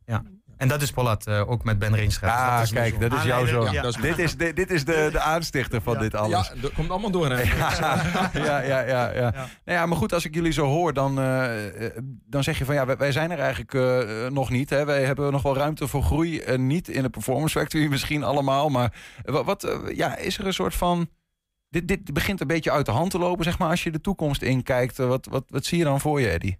Ja. 0.06 0.22
En 0.56 0.68
dat 0.68 0.82
is 0.82 0.90
Pollat 0.90 1.26
eh, 1.26 1.50
ook 1.50 1.64
met 1.64 1.78
Ben 1.78 1.94
Rienstra. 1.94 2.28
Dus 2.28 2.36
Ah, 2.44 2.54
dat 2.56 2.64
is 2.64 2.72
kijk, 2.72 3.00
dat 3.00 3.12
is 3.12 3.22
jouw 3.22 3.46
zoon. 3.46 3.72
Ja, 3.72 3.82
Ja. 3.82 3.90
Dit 4.00 4.18
is, 4.18 4.36
dit, 4.36 4.56
dit 4.56 4.70
is 4.70 4.84
de, 4.84 5.08
de 5.12 5.20
aanstichter 5.20 5.82
van 5.82 5.94
Ja. 5.94 6.00
dit 6.00 6.14
alles. 6.14 6.48
Ja, 6.54 6.60
dat 6.60 6.72
komt 6.72 6.90
allemaal 6.90 7.10
door. 7.10 7.30
Hè? 7.30 7.42
Ja, 7.58 8.00
ja, 8.32 8.60
ja, 8.60 8.80
ja, 8.80 9.10
ja. 9.14 9.30
Nou 9.64 9.78
ja, 9.78 9.86
maar 9.86 9.96
goed, 9.96 10.12
als 10.12 10.24
ik 10.24 10.34
jullie 10.34 10.52
zo 10.52 10.66
hoor, 10.66 10.92
dan, 10.92 11.14
dan 12.26 12.42
zeg 12.42 12.58
je 12.58 12.64
van 12.64 12.74
ja, 12.74 12.86
wij, 12.86 12.96
wij 12.96 13.12
zijn 13.12 13.30
er 13.30 13.38
eigenlijk 13.38 13.74
eh, 13.74 14.30
nog 14.30 14.50
niet. 14.50 14.70
Hè. 14.70 14.84
Wij 14.84 15.04
hebben 15.04 15.32
nog 15.32 15.42
wel 15.42 15.56
ruimte 15.56 15.88
voor 15.88 16.02
groei. 16.02 16.42
niet 16.56 16.88
in 16.88 17.02
de 17.02 17.10
Performance 17.10 17.58
Factory 17.58 17.86
misschien 17.86 18.22
allemaal. 18.24 18.68
Maar 18.68 18.92
wat, 19.24 19.44
wat 19.44 19.68
ja, 19.94 20.16
is 20.16 20.38
er 20.38 20.46
een 20.46 20.52
soort 20.54 20.74
van. 20.74 21.08
Dit, 21.72 21.88
dit 21.88 22.12
begint 22.12 22.40
een 22.40 22.46
beetje 22.46 22.70
uit 22.70 22.86
de 22.86 22.92
hand 22.92 23.10
te 23.10 23.18
lopen, 23.18 23.44
zeg 23.44 23.58
maar, 23.58 23.68
als 23.68 23.82
je 23.82 23.90
de 23.90 24.00
toekomst 24.00 24.42
inkijkt. 24.42 24.96
Wat, 24.96 25.26
wat, 25.26 25.44
wat 25.48 25.64
zie 25.64 25.78
je 25.78 25.84
dan 25.84 26.00
voor 26.00 26.20
je, 26.20 26.28
Eddie? 26.28 26.58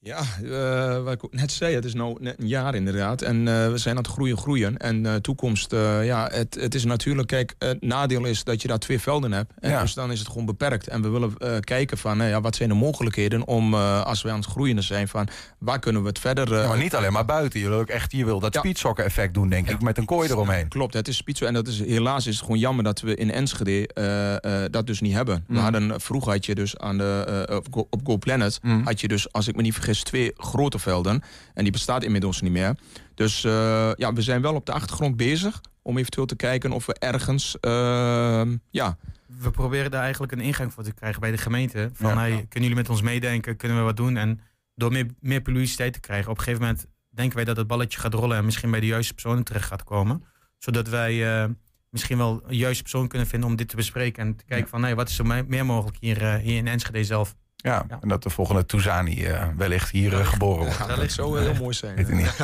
Ja, 0.00 0.20
eh, 0.44 1.02
wat 1.02 1.12
ik 1.12 1.22
net 1.30 1.52
zei, 1.52 1.74
het 1.74 1.84
is 1.84 1.94
nu 1.94 2.14
net 2.20 2.34
een 2.38 2.48
jaar 2.48 2.74
inderdaad. 2.74 3.22
En 3.22 3.48
eh, 3.48 3.70
we 3.70 3.78
zijn 3.78 3.96
aan 3.96 4.02
het 4.02 4.12
groeien, 4.12 4.36
groeien. 4.36 4.76
En 4.76 5.06
eh, 5.06 5.14
toekomst, 5.14 5.70
ja, 6.02 6.28
het, 6.32 6.56
het 6.60 6.74
is 6.74 6.84
natuurlijk, 6.84 7.28
kijk, 7.28 7.54
het 7.58 7.82
nadeel 7.82 8.24
is 8.24 8.44
dat 8.44 8.62
je 8.62 8.68
daar 8.68 8.78
twee 8.78 9.00
velden 9.00 9.32
hebt. 9.32 9.52
En 9.60 9.70
Ja. 9.70 9.80
Dus 9.80 9.94
dan 9.94 10.12
is 10.12 10.18
het 10.18 10.28
gewoon 10.28 10.46
beperkt. 10.46 10.88
En 10.88 11.02
we 11.02 11.08
willen 11.08 11.34
kijken 11.64 11.98
van, 11.98 12.16
nou 12.16 12.30
ja, 12.30 12.40
wat 12.40 12.56
zijn 12.56 12.68
de 12.68 12.74
mogelijkheden 12.74 13.46
om, 13.46 13.74
als 13.74 14.22
we 14.22 14.30
aan 14.30 14.36
het 14.36 14.46
groeien 14.48 14.82
zijn, 14.82 15.08
van 15.08 15.28
waar 15.58 15.78
kunnen 15.78 16.02
we 16.02 16.08
het 16.08 16.18
verder... 16.18 16.54
Ja, 16.54 16.68
maar 16.68 16.78
niet 16.78 16.94
alleen 16.94 17.12
maar 17.12 17.24
buiten. 17.24 17.60
Je 17.60 17.68
wil 17.68 17.78
ook 17.78 17.88
echt, 17.88 18.12
je 18.12 18.24
wil 18.24 18.40
dat 18.40 18.54
Ja. 18.54 18.60
speedsokker 18.60 19.04
effect 19.04 19.34
doen, 19.34 19.48
denk 19.48 19.70
ik, 19.70 19.80
met 19.82 19.98
een 19.98 20.04
kooi 20.04 20.28
eromheen. 20.28 20.68
Klopt, 20.68 20.94
het 20.94 21.08
is 21.08 21.16
Spitzo. 21.16 21.46
En 21.46 21.54
dat 21.54 21.66
is, 21.66 21.78
helaas 21.78 22.26
is 22.26 22.34
het 22.34 22.44
gewoon 22.44 22.58
jammer 22.58 22.84
dat 22.84 23.00
we 23.00 23.14
in 23.14 23.30
Enschede 23.30 24.68
dat 24.70 24.86
dus 24.86 25.00
niet 25.00 25.12
hebben. 25.12 25.44
Mm. 25.46 25.56
We 25.56 25.62
hadden, 25.62 26.00
vroeger 26.00 26.32
had 26.32 26.46
je 26.46 26.54
dus 26.54 26.76
aan 26.78 26.98
de, 26.98 27.46
op, 27.52 27.66
Go, 27.70 27.86
op 27.90 28.00
Go 28.04 28.16
Planet... 28.16 28.58
Mm. 28.62 28.82
had 28.84 29.00
je 29.00 29.08
dus, 29.08 29.32
als 29.32 29.48
ik 29.48 29.56
me 29.56 29.62
niet 29.62 29.74
vergis, 29.74 29.87
twee 29.96 30.32
grote 30.36 30.78
velden. 30.78 31.22
En 31.54 31.62
die 31.62 31.72
bestaat 31.72 32.02
inmiddels 32.04 32.40
niet 32.40 32.52
meer. 32.52 32.74
Dus 33.14 33.44
eh, 33.44 33.90
ja, 33.94 34.12
we 34.12 34.22
zijn 34.22 34.42
wel 34.42 34.54
op 34.54 34.66
de 34.66 34.72
achtergrond 34.72 35.16
bezig... 35.16 35.60
om 35.82 35.98
eventueel 35.98 36.26
te 36.26 36.36
kijken 36.36 36.72
of 36.72 36.86
we 36.86 36.94
ergens... 36.94 37.56
ehm, 37.60 38.56
ja, 38.70 38.96
We 39.40 39.50
proberen 39.50 39.90
daar 39.90 40.02
eigenlijk 40.02 40.32
een 40.32 40.40
ingang 40.40 40.72
voor 40.72 40.82
te 40.82 40.92
krijgen 40.92 41.20
bij 41.20 41.30
de 41.30 41.38
gemeente. 41.38 41.90
Van, 41.92 42.10
Ja. 42.10 42.16
hey, 42.18 42.30
kunnen 42.30 42.68
jullie 42.68 42.74
met 42.74 42.88
ons 42.88 43.02
meedenken? 43.02 43.56
Kunnen 43.56 43.76
we 43.78 43.82
wat 43.82 43.96
doen? 43.96 44.16
En 44.16 44.40
door 44.74 44.92
meer, 44.92 45.06
meer 45.20 45.40
publiciteit 45.40 45.92
te 45.92 46.00
krijgen, 46.00 46.30
op 46.30 46.38
een 46.38 46.42
gegeven 46.44 46.66
moment 46.66 46.86
denken 47.10 47.36
wij 47.36 47.44
dat 47.44 47.56
het 47.56 47.66
balletje 47.66 47.98
gaat 48.00 48.14
rollen 48.14 48.36
en 48.36 48.44
misschien 48.44 48.70
bij 48.70 48.80
de 48.80 48.86
juiste 48.86 49.14
personen 49.14 49.44
terecht 49.44 49.66
gaat 49.66 49.84
komen. 49.84 50.24
Zodat 50.58 50.88
wij 50.88 51.42
eh, 51.42 51.48
misschien 51.90 52.18
wel 52.18 52.42
een 52.46 52.56
juiste 52.56 52.82
persoon 52.82 53.08
kunnen 53.08 53.28
vinden 53.28 53.48
om 53.48 53.56
dit 53.56 53.68
te 53.68 53.76
bespreken 53.76 54.22
en 54.26 54.36
te 54.36 54.44
kijken 54.44 54.68
van, 54.68 54.82
hey, 54.82 54.94
wat 54.94 55.08
is 55.08 55.18
er 55.18 55.26
me- 55.26 55.44
meer 55.46 55.66
mogelijk 55.66 55.96
hier, 56.00 56.22
eh, 56.22 56.34
hier 56.34 56.56
in 56.56 56.66
Enschede 56.68 57.04
zelf? 57.04 57.34
Ja, 57.62 57.84
Ja. 57.88 57.98
en 58.00 58.08
dat 58.08 58.22
de 58.22 58.30
volgende 58.30 58.66
Touzani 58.66 59.24
eh, 59.24 59.46
wellicht 59.56 59.90
hier 59.90 60.18
eh, 60.20 60.26
geboren 60.26 60.62
wordt. 60.64 60.78
ja 60.78 60.86
dat 60.86 60.98
ligt- 60.98 61.12
zou 61.12 61.40
heel 61.40 61.54
mooi 61.54 61.74
zijn. 61.74 61.96
Weet 61.96 62.08
ik 62.08 62.14
niet. 62.14 62.36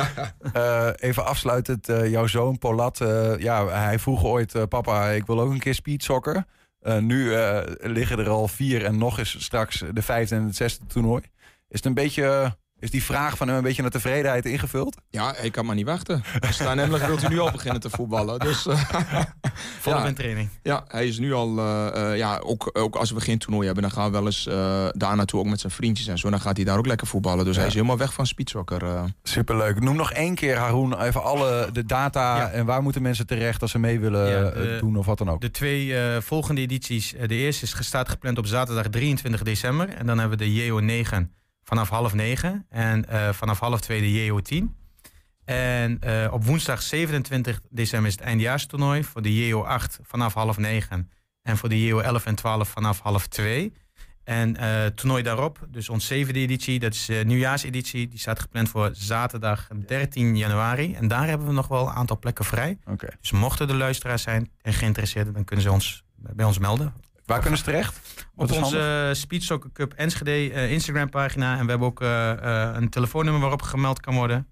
Eh, 0.53 0.89
even 0.95 1.25
afsluitend, 1.25 1.89
eh, 1.89 2.09
jouw 2.09 2.27
zoon 2.27 2.57
Polat, 2.57 3.01
eh, 3.01 3.37
ja, 3.37 3.67
hij 3.67 3.99
vroeg 3.99 4.23
ooit, 4.23 4.55
eh, 4.55 4.63
papa, 4.69 5.09
ik 5.09 5.25
wil 5.25 5.39
ook 5.41 5.51
een 5.51 5.59
keer 5.59 5.73
speedsokker. 5.73 6.45
Eh, 6.81 6.97
nu 6.97 7.33
eh, 7.35 7.61
liggen 7.77 8.19
er 8.19 8.29
al 8.29 8.47
vier 8.47 8.85
en 8.85 8.97
nog 8.97 9.19
eens 9.19 9.43
straks 9.43 9.83
de 9.93 10.01
vijfde 10.01 10.35
en 10.35 10.43
het 10.45 10.55
zesde 10.55 10.85
toernooi. 10.85 11.21
Is 11.69 11.77
het 11.77 11.85
een 11.85 11.93
beetje, 11.93 12.55
is 12.79 12.91
die 12.91 13.03
vraag 13.03 13.37
van 13.37 13.47
hem 13.47 13.57
een 13.57 13.63
beetje 13.63 13.81
naar 13.81 13.91
tevredenheid 13.91 14.45
ingevuld? 14.45 14.97
Ja, 15.09 15.35
ik 15.37 15.51
kan 15.51 15.65
maar 15.65 15.75
niet 15.75 15.85
wachten. 15.85 16.23
Staan 16.49 16.75
namelijk 16.77 17.05
wilt 17.05 17.23
u 17.23 17.27
nu 17.27 17.39
al 17.39 17.51
beginnen 17.51 17.81
te 17.81 17.89
voetballen. 17.89 18.39
Dus 18.39 18.67
eh, 18.67 18.79
Volop 19.79 19.99
Ja. 19.99 20.05
in 20.07 20.13
training. 20.13 20.49
Ja, 20.63 20.83
hij 20.87 21.07
is 21.07 21.17
nu 21.19 21.33
al, 21.33 21.57
eh, 21.57 22.11
eh, 22.11 22.17
ja, 22.17 22.37
ook, 22.37 22.69
ook 22.73 22.95
als 22.95 23.11
we 23.11 23.21
geen 23.21 23.37
toernooi 23.37 23.65
hebben, 23.65 23.83
dan 23.83 23.91
gaan 23.91 24.05
we 24.05 24.11
wel 24.11 24.25
eens 24.25 24.47
eh, 24.47 24.87
daar 24.91 25.15
naartoe 25.15 25.39
ook 25.39 25.45
met 25.45 25.59
zijn 25.59 25.71
vriendjes 25.71 26.07
en 26.07 26.17
zo. 26.17 26.29
Dan 26.29 26.41
gaat 26.41 26.55
hij 26.55 26.65
daar 26.65 26.77
ook 26.77 26.85
lekker 26.85 27.07
voetballen. 27.07 27.45
Dus 27.45 27.53
Ja. 27.53 27.59
hij 27.59 27.67
is 27.69 27.75
helemaal 27.75 27.97
weg 27.97 28.13
van 28.13 28.27
speedsokker. 28.27 28.83
eh. 28.83 29.03
Superleuk. 29.23 29.79
Noem 29.79 29.95
nog 29.95 30.11
één 30.11 30.35
keer, 30.35 30.57
Haroon, 30.57 31.01
even 31.01 31.23
alle 31.23 31.69
de 31.73 31.85
data 31.85 32.37
Ja. 32.37 32.49
en 32.49 32.65
waar 32.65 32.81
moeten 32.83 33.01
mensen 33.01 33.27
terecht 33.27 33.61
als 33.61 33.71
ze 33.71 33.79
mee 33.79 33.99
willen 33.99 34.29
Ja, 34.29 34.49
de- 34.49 34.77
doen 34.79 34.95
of 34.95 35.05
wat 35.05 35.17
dan 35.17 35.29
ook. 35.29 35.41
De 35.41 35.51
twee 35.51 35.97
eh, 35.97 36.21
volgende 36.21 36.61
edities, 36.61 37.13
de 37.27 37.35
eerste 37.35 37.63
is 37.63 37.73
gestaat 37.73 38.09
gepland 38.09 38.37
op 38.37 38.45
zaterdag 38.45 38.87
23 38.87 39.41
december. 39.43 39.89
En 39.89 40.05
dan 40.05 40.19
hebben 40.19 40.37
we 40.37 40.43
de 40.45 40.51
JO9 41.21 41.29
vanaf 41.65 41.89
half 41.89 42.13
negen. 42.13 42.65
En 42.69 43.09
eh, 43.09 43.29
vanaf 43.33 43.59
half 43.59 43.81
twee 43.81 44.01
de 44.01 44.41
JO10. 44.41 44.83
En 45.45 45.99
eh, 45.99 46.33
op 46.33 46.43
woensdag 46.43 46.81
27 46.81 47.61
december 47.69 48.07
is 48.09 48.15
het 48.15 48.25
eindejaarstoernooi 48.25 49.03
voor 49.03 49.21
de 49.21 49.49
JO8 49.49 50.01
vanaf 50.01 50.33
half 50.33 50.57
negen. 50.57 51.11
En 51.41 51.57
voor 51.57 51.69
de 51.69 51.89
JO11 51.89 52.23
en 52.23 52.35
12 52.35 52.69
vanaf 52.69 52.99
half 52.99 53.27
twee. 53.27 53.73
En 54.23 54.57
het 54.57 54.97
toernooi 54.97 55.23
daarop, 55.23 55.67
dus 55.69 55.89
ons 55.89 56.05
zevende 56.05 56.39
editie, 56.39 56.79
dat 56.79 56.93
is 56.93 57.05
de 57.05 57.23
nieuwjaarseditie. 57.25 58.07
Die 58.07 58.19
staat 58.19 58.39
gepland 58.39 58.69
voor 58.69 58.89
zaterdag 58.93 59.67
13 59.85 60.37
januari. 60.37 60.93
En 60.93 61.07
daar 61.07 61.27
hebben 61.27 61.47
we 61.47 61.53
nog 61.53 61.67
wel 61.67 61.87
een 61.87 61.93
aantal 61.93 62.19
plekken 62.19 62.45
vrij. 62.45 62.77
Oké. 62.85 63.07
Dus 63.21 63.31
mochten 63.31 63.69
er 63.69 63.75
luisteraars 63.75 64.21
zijn 64.21 64.51
en 64.61 64.73
geïnteresseerd, 64.73 65.33
dan 65.33 65.43
kunnen 65.43 65.65
ze 65.65 65.71
ons 65.71 66.03
bij 66.15 66.45
ons 66.45 66.57
melden. 66.57 66.93
Waar 67.25 67.39
kunnen 67.39 67.57
ze 67.57 67.63
terecht? 67.65 67.99
Wat 68.35 68.51
Op 68.51 68.57
onze 68.63 68.77
handig? 68.77 69.07
uh, 69.09 69.13
Speed 69.13 69.43
Soccer 69.43 69.71
Cup 69.71 69.93
Enschede 69.93 70.51
eh, 70.53 70.71
Instagram 70.71 71.09
pagina. 71.09 71.57
En 71.57 71.63
we 71.63 71.69
hebben 71.69 71.87
ook 71.87 72.01
eh, 72.01 72.31
eh, 72.31 72.75
een 72.75 72.89
telefoonnummer 72.89 73.41
waarop 73.41 73.61
gemeld 73.61 73.99
kan 73.99 74.15
worden. 74.15 74.47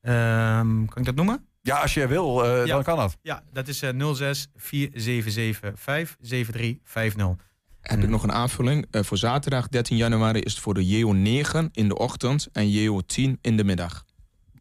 Ehm, 0.00 0.84
kan 0.84 0.96
ik 0.98 1.04
dat 1.04 1.14
noemen? 1.14 1.46
Ja, 1.62 1.76
als 1.80 1.94
je 1.94 2.06
wil, 2.06 2.44
eh, 2.44 2.66
Ja. 2.66 2.74
dan 2.74 2.82
kan 2.82 2.96
dat. 2.96 3.16
Ja, 3.22 3.42
dat 3.52 3.68
is 3.68 3.82
eh 3.82 3.90
06 4.14 4.48
477 4.54 5.80
57350. 5.80 7.46
heb 7.80 8.02
ik 8.02 8.08
nog 8.08 8.22
een 8.22 8.32
aanvulling. 8.32 8.86
Eh, 8.90 9.02
voor 9.02 9.16
zaterdag 9.16 9.68
13 9.68 9.96
januari 9.96 10.40
is 10.40 10.52
het 10.52 10.62
voor 10.62 10.74
de 10.74 10.86
JO 10.86 11.12
9 11.12 11.68
in 11.72 11.88
de 11.88 11.98
ochtend 11.98 12.48
en 12.52 12.70
JO 12.70 13.00
10 13.00 13.38
in 13.40 13.56
de 13.56 13.64
middag. 13.64 14.04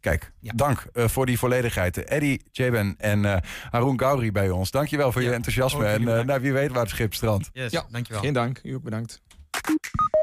Kijk, 0.03 0.31
dank 0.41 0.85
eh, 0.93 1.07
voor 1.07 1.25
die 1.25 1.37
volledigheid. 1.37 2.03
Eddie, 2.03 2.41
Jaben 2.51 2.95
en 2.97 3.25
eh 3.25 3.37
Haroon 3.71 3.99
Gauri 3.99 4.31
bij 4.31 4.49
ons. 4.49 4.71
Dankjewel 4.71 5.11
voor 5.11 5.21
je 5.21 5.31
enthousiasme. 5.31 5.79
ook 5.79 5.85
En 5.85 5.99
eh, 5.99 6.05
bedankt. 6.05 6.25
nou, 6.27 6.41
wie 6.41 6.53
weet 6.53 6.71
waar 6.71 6.81
het 6.81 6.89
schip 6.89 7.13
strandt. 7.13 7.49
Yes, 7.53 7.71
Ja, 7.71 7.85
dankjewel. 7.89 8.21
Geen 8.21 8.33
dank, 8.33 8.59
u 8.63 8.73
ook 8.73 8.83
bedankt. 8.83 9.21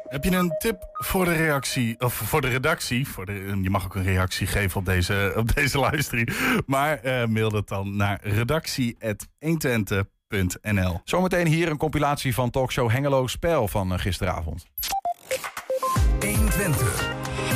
Heb 0.09 0.25
je 0.25 0.31
een 0.31 0.55
tip 0.59 0.89
voor 0.93 1.25
de 1.25 1.33
reactie, 1.33 2.01
of 2.01 2.15
voor 2.15 2.41
de 2.41 2.49
redactie? 2.49 3.09
Voor 3.09 3.27
de, 3.27 3.59
je 3.63 3.71
mag 3.71 3.85
ook 3.85 3.95
een 3.95 4.03
reactie 4.03 4.47
geven 4.47 4.79
op 4.79 4.85
deze, 4.85 5.33
op 5.37 5.55
deze 5.55 5.81
livestream. 5.81 6.27
Maar 6.67 6.99
eh, 6.99 7.27
mail 7.27 7.51
dat 7.51 7.69
dan 7.69 7.97
naar 7.97 8.19
redactie.120.nl. 8.23 11.01
Zometeen 11.05 11.47
hier 11.47 11.69
een 11.69 11.77
compilatie 11.77 12.35
van 12.35 12.51
talkshow 12.51 12.91
Hengelo 12.91 13.27
Spel 13.27 13.69
van 13.69 13.93
eh, 13.93 13.99
gisteravond. 13.99 14.67
120. 16.21 17.09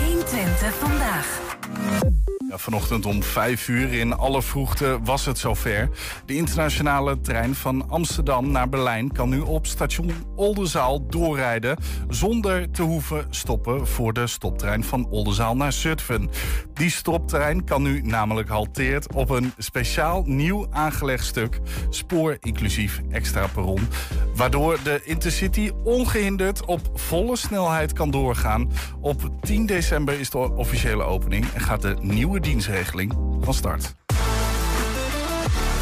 120 0.05 0.75
vandaag. 0.75 1.54
Ja, 1.75 2.24
vanochtend 2.57 3.07
om 3.07 3.23
5 3.23 3.69
uur 3.69 3.93
in 3.93 4.17
alle 4.17 4.43
vroegte 4.43 4.99
was 5.05 5.25
het 5.25 5.39
zover. 5.39 5.89
De 6.27 6.35
internationale 6.35 7.21
trein 7.21 7.55
van 7.55 7.91
Amsterdam 7.91 8.51
naar 8.51 8.69
Berlijn 8.69 9.13
kan 9.13 9.29
nu 9.29 9.41
op 9.41 9.67
station 9.67 10.13
Oldenzaal 10.37 11.07
doorrijden 11.07 11.77
zonder 12.09 12.71
te 12.71 12.83
hoeven 12.83 13.27
stoppen 13.31 13.87
voor 13.87 14.13
de 14.13 14.27
stoptrein 14.27 14.85
van 14.85 15.07
Oldenzaal 15.11 15.57
naar 15.57 15.73
Zutphen. 15.73 16.31
Die 16.75 16.91
stoptrein 16.91 17.65
kan 17.65 17.83
nu 17.83 18.01
namelijk 18.01 18.49
halteert 18.49 19.13
op 19.13 19.31
een 19.31 19.53
speciaal 19.59 20.23
nieuw 20.27 20.67
aangelegd 20.71 21.25
stuk, 21.27 21.61
spoor 21.91 22.37
inclusief 22.41 23.01
extra 23.11 23.47
perron, 23.47 23.89
waardoor 24.35 24.79
de 24.83 25.01
Intercity 25.05 25.71
ongehinderd 25.85 26.65
op 26.65 26.81
volle 26.95 27.37
snelheid 27.37 27.93
kan 27.93 28.11
doorgaan. 28.11 28.71
Op 29.01 29.31
10 29.41 29.67
december 29.67 30.21
is 30.21 30.31
de 30.31 30.39
officiële 30.39 31.03
opening 31.03 31.47
en 31.55 31.61
gaat 31.61 31.83
de 31.83 31.97
nieuwe 32.01 32.41
dienstregeling 32.45 33.13
van 33.41 33.55
start. 33.55 33.95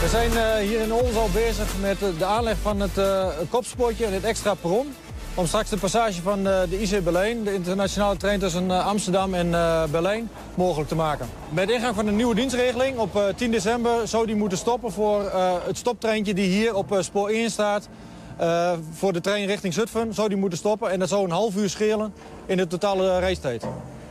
We 0.00 0.09
zijn 0.09 0.31
eh, 0.37 0.69
hier 0.69 0.81
in 0.81 0.92
Oldenzaal 0.92 1.28
bezig 1.33 1.66
met 1.81 1.99
de 2.19 2.25
aanleg 2.25 2.57
van 2.62 2.81
het 2.81 2.99
eh, 2.99 3.28
kopspoortje 3.50 4.07
en 4.07 4.12
het 4.12 4.25
extra 4.25 4.54
perron. 4.54 4.95
Om 5.35 5.47
straks 5.47 5.71
de 5.71 5.76
passage 5.76 6.23
van 6.23 6.47
eh, 6.47 6.61
de 6.71 6.81
IC 6.83 7.04
Berlijn, 7.04 7.45
de 7.45 7.54
internationale 7.54 8.16
trein 8.16 8.38
tussen 8.38 8.71
Amsterdam 8.85 9.35
en 9.35 9.54
eh, 9.54 9.85
Berlijn, 9.90 10.31
mogelijk 10.54 10.88
te 10.88 10.95
maken. 10.95 11.28
Bij 11.49 11.66
de 11.66 11.73
ingang 11.73 11.95
van 11.95 12.04
de 12.04 12.11
nieuwe 12.12 12.35
dienstregeling 12.35 12.99
op 12.99 13.16
eh, 13.16 13.23
10 13.37 13.50
december 13.50 14.09
zou 14.09 14.26
die 14.26 14.37
moeten 14.37 14.59
stoppen 14.59 14.92
voor 14.92 15.25
eh, 15.25 15.52
het 15.66 15.76
stoptreintje 15.76 16.35
die 16.35 16.49
hier 16.49 16.75
op 16.75 16.92
eh, 16.92 17.00
spoor 17.00 17.28
1 17.28 17.50
staat. 17.50 17.88
Eh, 18.37 18.73
voor 18.92 19.12
de 19.12 19.21
trein 19.21 19.47
richting 19.47 19.75
Zutphen 19.75 20.14
zou 20.14 20.28
die 20.28 20.37
moeten 20.37 20.59
stoppen 20.59 20.90
en 20.90 20.99
dat 20.99 21.09
zou 21.09 21.25
een 21.25 21.31
half 21.31 21.57
uur 21.57 21.71
schelen 21.71 22.14
in 22.47 22.57
de 22.57 22.66
totale 22.66 23.19
reistijd. 23.19 23.66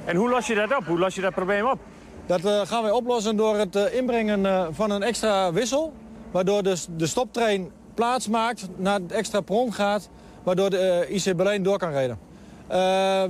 En 0.05 0.15
hoe 0.15 0.29
los 0.29 0.48
je 0.48 0.55
dat 0.55 0.77
op? 0.77 0.86
Hoe 0.86 1.00
los 1.00 1.15
je 1.15 1.22
dat 1.22 1.34
probleem 1.34 1.65
op? 1.65 1.79
Dat 2.25 2.46
eh, 2.46 2.62
gaan 2.63 2.84
wij 2.84 2.92
oplossen 2.92 3.36
door 3.36 3.58
het 3.58 3.75
eh, 3.75 3.96
inbrengen 3.96 4.46
eh, 4.46 4.68
van 4.72 4.92
een 4.92 5.04
extra 5.04 5.54
wissel. 5.54 5.94
Waardoor 6.32 6.63
dus 6.63 6.88
de 6.98 7.08
stoptrein 7.08 7.72
plaats 7.94 8.28
maakt, 8.28 8.68
naar 8.75 9.00
het 9.00 9.12
extra 9.12 9.42
perron 9.42 9.74
gaat. 9.74 10.10
Waardoor 10.44 10.70
de 10.70 11.06
IC 11.10 11.36
Berlijn 11.36 11.63
door 11.63 11.78
kan 11.78 11.92
rijden. 11.92 12.18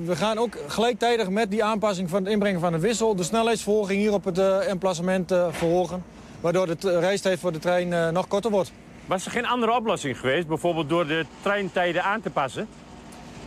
We 0.05 0.15
gaan 0.15 0.37
ook 0.37 0.57
gelijktijdig 0.67 1.29
met 1.29 1.51
die 1.51 1.63
aanpassing 1.63 2.09
van 2.09 2.23
het 2.23 2.33
inbrengen 2.33 2.59
van 2.59 2.71
de 2.71 2.79
wissel... 2.79 3.15
de 3.15 3.23
snelheidsverhoging 3.23 3.99
hier 3.99 4.13
op 4.13 4.25
het 4.25 4.37
emplacement 4.67 5.27
verhogen. 5.49 6.03
Waardoor 6.41 6.77
de 6.79 6.99
reistijd 6.99 7.39
voor 7.39 7.51
de 7.51 7.59
trein 7.59 8.13
nog 8.13 8.27
korter 8.27 8.51
wordt. 8.51 8.71
Was 9.05 9.25
er 9.25 9.31
geen 9.31 9.45
andere 9.45 9.75
oplossing 9.75 10.19
geweest? 10.19 10.47
Bijvoorbeeld 10.47 10.89
door 10.89 11.07
de 11.07 11.25
treintijden 11.41 12.03
aan 12.03 12.21
te 12.21 12.29
passen? 12.29 12.67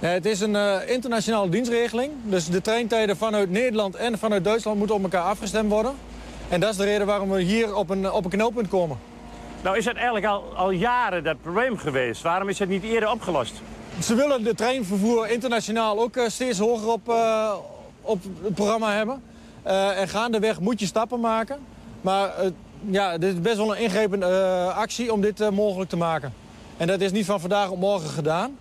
Nee, 0.04 0.12
het 0.12 0.26
is 0.26 0.40
een 0.40 0.56
eh, 0.56 0.76
internationale 0.87 1.49
dienstregeling. 1.49 2.12
Dus 2.23 2.49
de 2.49 2.60
treintijden 2.60 3.17
vanuit 3.17 3.50
Nederland 3.50 3.95
en 3.95 4.19
vanuit 4.19 4.45
Duitsland 4.45 4.78
moeten 4.78 4.97
op 4.97 5.02
elkaar 5.02 5.23
afgestemd 5.23 5.71
worden. 5.71 5.95
En 6.49 6.60
dat 6.60 6.71
is 6.71 6.76
de 6.76 6.84
reden 6.84 7.06
waarom 7.06 7.30
we 7.30 7.43
hier 7.43 7.75
op 7.75 7.90
een, 7.90 8.12
op 8.12 8.25
een 8.25 8.30
knooppunt 8.30 8.69
komen. 8.69 8.99
Nou 9.62 9.76
is 9.76 9.84
dat 9.84 9.95
eigenlijk 9.95 10.26
al, 10.26 10.43
al 10.54 10.71
jaren 10.71 11.25
dat 11.25 11.43
probleem 11.43 11.76
geweest. 11.78 12.23
Waarom 12.23 12.49
is 12.49 12.58
het 12.58 12.69
niet 12.69 12.82
eerder 12.82 13.10
opgelost? 13.10 13.62
Ze 14.02 14.14
willen 14.14 14.43
de 14.45 14.54
treinvervoer 14.54 15.28
internationaal 15.28 16.00
ook 16.00 16.17
eh, 16.17 16.28
steeds 16.28 16.58
hoger 16.58 16.88
op, 16.88 17.08
eh, 17.08 17.54
op 18.00 18.23
het 18.43 18.54
programma 18.54 18.93
hebben. 18.93 19.23
Eh, 19.62 20.00
en 20.00 20.08
gaandeweg 20.08 20.60
moet 20.60 20.80
je 20.80 20.86
stappen 20.86 21.21
maken. 21.21 21.58
Maar 22.00 22.36
eh, 22.36 22.50
ja, 22.90 23.19
dit 23.19 23.32
is 23.32 23.40
best 23.40 23.56
wel 23.56 23.76
een 23.76 23.82
ingrijpende 23.82 24.26
eh, 24.26 24.76
actie 24.76 25.12
om 25.12 25.21
dit 25.21 25.40
eh, 25.40 25.50
mogelijk 25.50 25.90
te 25.90 25.97
maken. 25.97 26.32
En 26.76 26.86
dat 26.86 27.00
is 27.00 27.12
niet 27.12 27.26
van 27.26 27.40
vandaag 27.40 27.71
op 27.71 27.78
morgen 27.78 28.08
gedaan. 28.08 28.56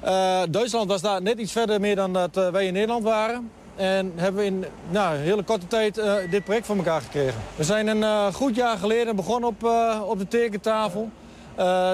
Eh, 0.00 0.42
Duitsland 0.50 0.88
was 0.88 1.00
daar 1.00 1.22
net 1.22 1.38
iets 1.38 1.52
verder 1.52 1.80
meer 1.80 1.96
dan 1.96 2.12
dat 2.12 2.36
eh, 2.36 2.48
wij 2.48 2.66
in 2.66 2.72
Nederland 2.72 3.04
waren. 3.04 3.50
En 3.76 4.12
hebben 4.14 4.40
we 4.40 4.46
in 4.46 4.64
nou, 4.90 5.14
een 5.14 5.20
hele 5.20 5.42
korte 5.42 5.66
tijd 5.66 5.98
eh, 5.98 6.14
dit 6.30 6.44
project 6.44 6.66
voor 6.66 6.76
elkaar 6.76 7.00
gekregen. 7.00 7.40
We 7.56 7.64
zijn 7.64 7.86
een 7.86 8.32
goed 8.32 8.54
jaar 8.54 8.78
geleden 8.78 9.16
begonnen 9.16 9.48
op, 9.48 9.64
eh, 9.64 10.00
op 10.06 10.18
de 10.18 10.28
tekentafel. 10.28 11.10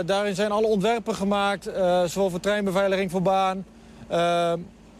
Daarin 0.06 0.35
zijn 0.35 0.50
alle 0.50 0.66
ontwerpen 0.66 1.14
gemaakt, 1.14 1.64
zowel 2.06 2.30
voor 2.30 2.40
treinbeveiliging 2.40 3.11
voor 3.11 3.22
baan. 3.22 3.64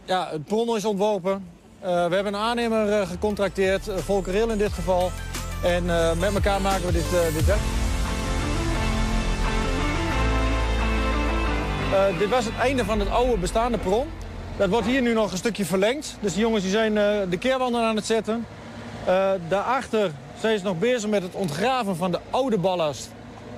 Ja, 0.05 0.29
het 0.31 0.45
perron 0.45 0.77
is 0.77 0.85
ontworpen. 0.85 1.49
We 1.81 1.89
hebben 1.89 2.27
een 2.27 2.37
aannemer 2.37 3.07
gecontracteerd, 3.07 3.89
uh, 3.89 3.97
Volker 3.97 4.33
Rail 4.33 4.49
in 4.51 4.59
dit 4.59 4.73
geval. 4.73 5.11
En 5.65 5.85
met 6.19 6.35
elkaar 6.35 6.61
maken 6.61 6.87
we 6.87 6.93
dit, 6.93 7.35
dit 7.35 7.45
werk. 7.45 7.92
Eh, 11.93 12.19
dit 12.19 12.29
was 12.29 12.45
het 12.45 12.55
einde 12.61 12.85
van 12.85 12.99
het 13.01 13.11
oude 13.11 13.37
bestaande 13.37 13.79
perron. 13.79 14.07
Dat 14.57 14.69
wordt 14.69 14.87
hier 14.87 15.03
nu 15.03 15.13
nog 15.13 15.31
een 15.33 15.37
stukje 15.37 15.65
verlengd. 15.65 16.17
Dus 16.21 16.35
de 16.35 16.41
jongens 16.41 16.63
die 16.63 16.73
zijn 16.73 16.99
eh, 16.99 17.19
de 17.31 17.39
keerwanden 17.39 17.83
aan 17.83 17.97
het 17.97 18.07
zetten. 18.07 18.47
Eh, 19.05 19.31
daarachter 19.49 20.11
zijn 20.41 20.59
ze 20.59 20.65
nog 20.65 20.79
bezig 20.79 21.11
met 21.11 21.23
het 21.23 21.35
ontgraven 21.35 21.97
van 21.97 22.11
de 22.11 22.19
oude 22.31 22.59
ballast. 22.59 23.11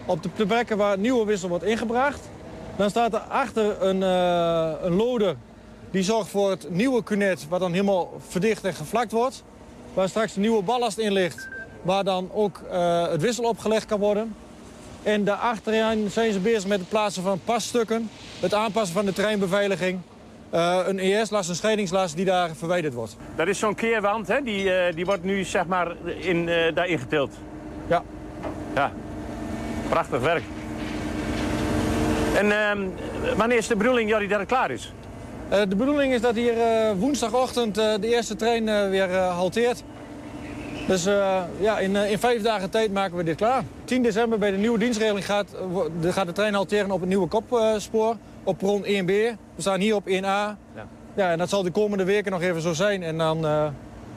Op 0.07 0.23
de 0.37 0.47
plekken 0.47 0.77
waar 0.77 0.99
nieuwe 0.99 1.25
wissel 1.25 1.49
wordt 1.49 1.65
ingebracht. 1.65 2.21
Dan 2.77 2.91
staat 2.91 3.13
er 3.13 3.21
achter 3.21 3.83
een, 3.83 4.01
een 4.87 4.95
loader 4.95 5.37
die 5.91 6.03
zorgt 6.03 6.31
voor 6.31 6.51
het 6.51 6.71
nieuwe 6.71 7.03
kunet... 7.03 7.49
wat 7.49 7.61
dan 7.61 7.73
helemaal 7.73 8.13
verdicht 8.29 8.65
en 8.65 8.75
gevlakt 8.75 9.13
wordt. 9.13 9.43
Waar 9.95 10.09
straks 10.09 10.35
de 10.35 10.41
nieuwe 10.41 10.63
ballast 10.63 10.99
in 10.99 11.13
ligt. 11.13 11.49
Waar 11.83 12.05
dan 12.05 12.31
ook 12.33 12.61
het 13.11 13.21
wissel 13.21 13.45
opgelegd 13.45 13.87
kan 13.87 14.01
worden. 14.01 14.35
En 15.05 15.25
daarachteraan 15.25 16.09
zijn 16.11 16.33
ze 16.33 16.41
bezig 16.41 16.67
met 16.67 16.79
het 16.79 16.89
plaatsen 16.89 17.23
van 17.23 17.41
passtukken. 17.45 18.11
Het 18.41 18.55
aanpassen 18.55 18.95
van 18.95 19.05
de 19.05 19.13
treinbeveiliging. 19.13 19.99
eh, 20.51 20.79
een 20.87 20.99
ES-last, 20.99 21.49
een 21.49 21.55
scheidingslast 21.55 22.17
die 22.17 22.25
daar 22.25 22.51
verwijderd 22.57 22.95
wordt. 22.95 23.17
Dat 23.37 23.49
is 23.49 23.59
zo'n 23.59 23.75
keerwand, 23.75 24.29
hè? 24.29 24.43
Die, 24.43 24.73
eh, 24.73 24.95
die 24.95 25.05
wordt 25.05 25.25
nu 25.25 25.45
zeg 25.45 25.67
maar 25.67 25.93
in, 26.19 26.49
eh 26.49 26.75
daarin 26.75 26.99
getild. 26.99 27.33
Ja. 27.87 28.03
Ja, 28.75 28.93
prachtig 29.89 30.21
werk. 30.21 30.43
En 32.37 32.53
ehm, 32.53 32.81
wanneer 33.37 33.57
is 33.59 33.67
de 33.67 33.77
bedoeling 33.77 34.11
Jordi, 34.11 34.27
dat 34.29 34.39
het 34.39 34.49
klaar 34.49 34.71
is? 34.71 34.93
De 35.49 35.77
bedoeling 35.77 36.13
is 36.13 36.21
dat 36.21 36.35
hier 36.35 36.55
woensdagochtend 36.97 37.75
de 37.75 37.99
eerste 38.09 38.37
trein 38.37 38.91
weer 38.91 39.15
halteert. 39.15 39.83
Dus 40.87 41.07
eh, 41.07 41.43
ja, 41.61 41.79
in, 41.79 41.97
eh, 41.97 42.11
in 42.11 42.19
vijf 42.19 42.43
dagen 42.43 42.71
tijd 42.71 42.93
maken 42.93 43.17
we 43.17 43.25
dit 43.25 43.37
klaar. 43.37 43.63
10 43.85 44.03
december 44.03 44.39
bij 44.39 44.51
de 44.51 44.57
nieuwe 44.57 44.79
dienstregeling 44.79 45.27
gaat, 45.27 45.57
de, 46.01 46.13
gaat 46.13 46.27
de 46.27 46.33
trein 46.33 46.55
halteren 46.55 46.91
op 46.91 47.01
het 47.01 47.09
nieuwe 47.09 47.29
kopspoor. 47.29 48.17
op 48.45 48.59
perron 48.59 48.85
1B. 48.85 49.07
We 49.07 49.37
staan 49.57 49.81
hier 49.81 49.95
op 49.95 50.09
1A. 50.09 50.11
Ja. 50.21 50.57
ja, 51.15 51.31
en 51.31 51.39
dat 51.39 51.49
zal 51.49 51.63
de 51.63 51.71
komende 51.71 52.05
weken 52.05 52.33
nog 52.33 52.43
even 52.43 52.61
zo 52.61 52.73
zijn. 52.73 53.03
En 53.03 53.19
dan 53.19 53.47
eh 53.47 53.67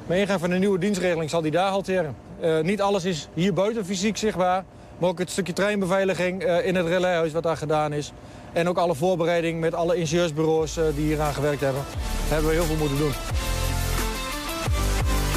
bij 0.07 0.19
ingang 0.19 0.39
van 0.39 0.49
de 0.49 0.55
nieuwe 0.55 0.79
dienstregeling 0.79 1.29
zal 1.29 1.41
die 1.41 1.51
daar 1.51 1.69
halteren. 1.69 2.15
Niet 2.61 2.81
alles 2.81 3.05
is 3.05 3.27
hier 3.33 3.53
buiten 3.53 3.85
fysiek 3.85 4.17
zichtbaar. 4.17 4.63
Maar 4.97 5.09
ook 5.09 5.19
het 5.19 5.29
stukje 5.29 5.53
treinbeveiliging 5.53 6.43
in 6.43 6.75
het 6.75 6.87
relayhuis 6.87 7.31
wat 7.31 7.43
daar 7.43 7.57
gedaan 7.57 7.93
is. 7.93 8.11
En 8.53 8.69
ook 8.69 8.77
alle 8.77 8.95
voorbereiding 8.95 9.59
met 9.59 9.73
alle 9.73 9.95
ingenieursbureaus 9.95 10.73
die 10.73 11.05
hier 11.05 11.21
aan 11.21 11.33
gewerkt 11.33 11.61
hebben. 11.61 11.81
Daar 11.91 12.33
hebben 12.33 12.49
we 12.49 12.55
heel 12.55 12.65
veel 12.65 12.75
moeten 12.75 12.97
doen. 12.97 13.11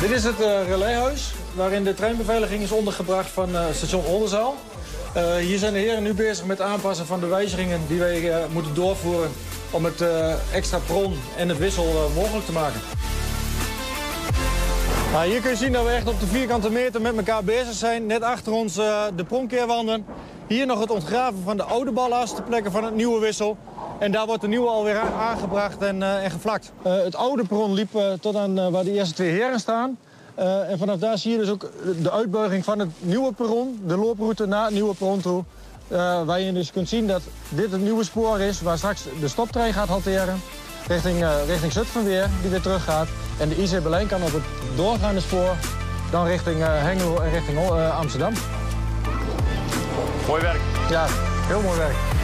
Dit 0.00 0.10
is 0.10 0.24
het 0.24 0.40
eh 0.40 0.66
relayhuis 0.66 1.32
waarin 1.54 1.84
de 1.84 1.94
treinbeveiliging 1.94 2.62
is 2.62 2.72
ondergebracht 2.72 3.30
van 3.30 3.56
eh, 3.56 3.64
station 3.72 4.04
Oldenzaal. 4.04 4.54
Eh, 5.14 5.34
hier 5.34 5.58
zijn 5.58 5.72
de 5.72 5.78
heren 5.78 6.02
nu 6.02 6.14
bezig 6.14 6.44
met 6.44 6.60
aanpassen 6.60 7.06
van 7.06 7.20
de 7.20 7.26
wijzigingen 7.26 7.80
die 7.88 7.98
wij 7.98 8.32
moeten 8.52 8.74
doorvoeren 8.74 9.30
om 9.70 9.84
het 9.84 10.04
extra 10.52 10.78
perron 10.78 11.14
en 11.36 11.48
het 11.48 11.58
wissel 11.58 12.10
mogelijk 12.14 12.46
te 12.46 12.52
maken. 12.52 12.80
Nou, 15.12 15.30
hier 15.30 15.40
kun 15.40 15.50
je 15.50 15.56
zien 15.56 15.72
dat 15.72 15.84
we 15.84 15.90
echt 15.90 16.08
op 16.08 16.20
de 16.20 16.26
vierkante 16.26 16.70
meter 16.70 17.00
met 17.00 17.16
elkaar 17.16 17.44
bezig 17.44 17.74
zijn. 17.74 18.06
Net 18.06 18.22
achter 18.22 18.52
ons 18.52 18.74
de 19.16 19.24
pronkeerwanden. 19.28 20.06
Hier 20.46 20.66
nog 20.66 20.80
het 20.80 20.90
ontgraven 20.90 21.42
van 21.44 21.56
de 21.56 21.62
oude 21.62 21.92
ballast, 21.92 22.36
de 22.36 22.42
plekken 22.42 22.72
van 22.72 22.84
het 22.84 22.94
nieuwe 22.94 23.20
wissel. 23.20 23.56
En 24.00 24.12
daar 24.12 24.26
wordt 24.26 24.40
de 24.40 24.48
nieuwe 24.48 24.68
alweer 24.68 24.98
aan- 24.98 25.12
aangebracht 25.12 25.82
en, 25.82 26.02
eh, 26.02 26.24
en 26.24 26.30
gevlakt. 26.30 26.72
Eh, 26.82 26.92
het 27.02 27.16
oude 27.16 27.44
perron 27.44 27.72
liep 27.72 27.94
eh, 27.94 28.12
tot 28.20 28.36
aan 28.36 28.70
waar 28.70 28.84
de 28.84 28.92
eerste 28.92 29.14
twee 29.14 29.30
heren 29.30 29.60
staan. 29.60 29.98
En 30.68 30.78
vanaf 30.78 30.98
daar 30.98 31.18
zie 31.18 31.32
je 31.32 31.38
dus 31.38 31.48
ook 31.48 31.70
de 32.02 32.10
uitbuiging 32.10 32.64
van 32.64 32.78
het 32.78 32.88
nieuwe 32.98 33.32
perron. 33.32 33.80
De 33.86 33.96
looproute 33.96 34.46
naar 34.46 34.64
het 34.64 34.72
nieuwe 34.72 34.94
perron 34.94 35.20
toe. 35.20 35.44
waar 36.24 36.40
je 36.40 36.52
dus 36.52 36.72
kunt 36.72 36.88
zien 36.88 37.06
dat 37.06 37.22
dit 37.48 37.70
het 37.72 37.80
nieuwe 37.80 38.04
spoor 38.04 38.40
is... 38.40 38.60
waar 38.60 38.76
straks 38.76 39.04
de 39.20 39.28
stoptrein 39.28 39.72
gaat 39.72 39.88
hanteren. 39.88 40.42
Richting, 40.86 41.22
uh, 41.22 41.30
richting 41.46 41.72
Zutphen 41.72 42.04
weer, 42.04 42.28
die 42.40 42.50
weer 42.50 42.60
terug 42.60 42.84
gaat. 42.84 43.08
En 43.38 43.48
de 43.48 43.62
IC 43.62 43.82
Berlijn 43.82 44.06
kan 44.06 44.22
op 44.22 44.32
het 44.32 44.42
doorgaande 44.76 45.20
spoor... 45.20 45.54
dan 46.10 46.26
richting 46.26 46.58
uh, 46.60 46.66
Hengelo 46.68 47.18
en 47.18 47.30
richting 47.30 47.58
Amsterdam. 47.98 48.32
Mooi 50.26 50.42
werk. 50.42 50.60
Ja, 50.90 51.06
heel 51.48 51.60
mooi 51.60 51.78
werk. 51.78 52.19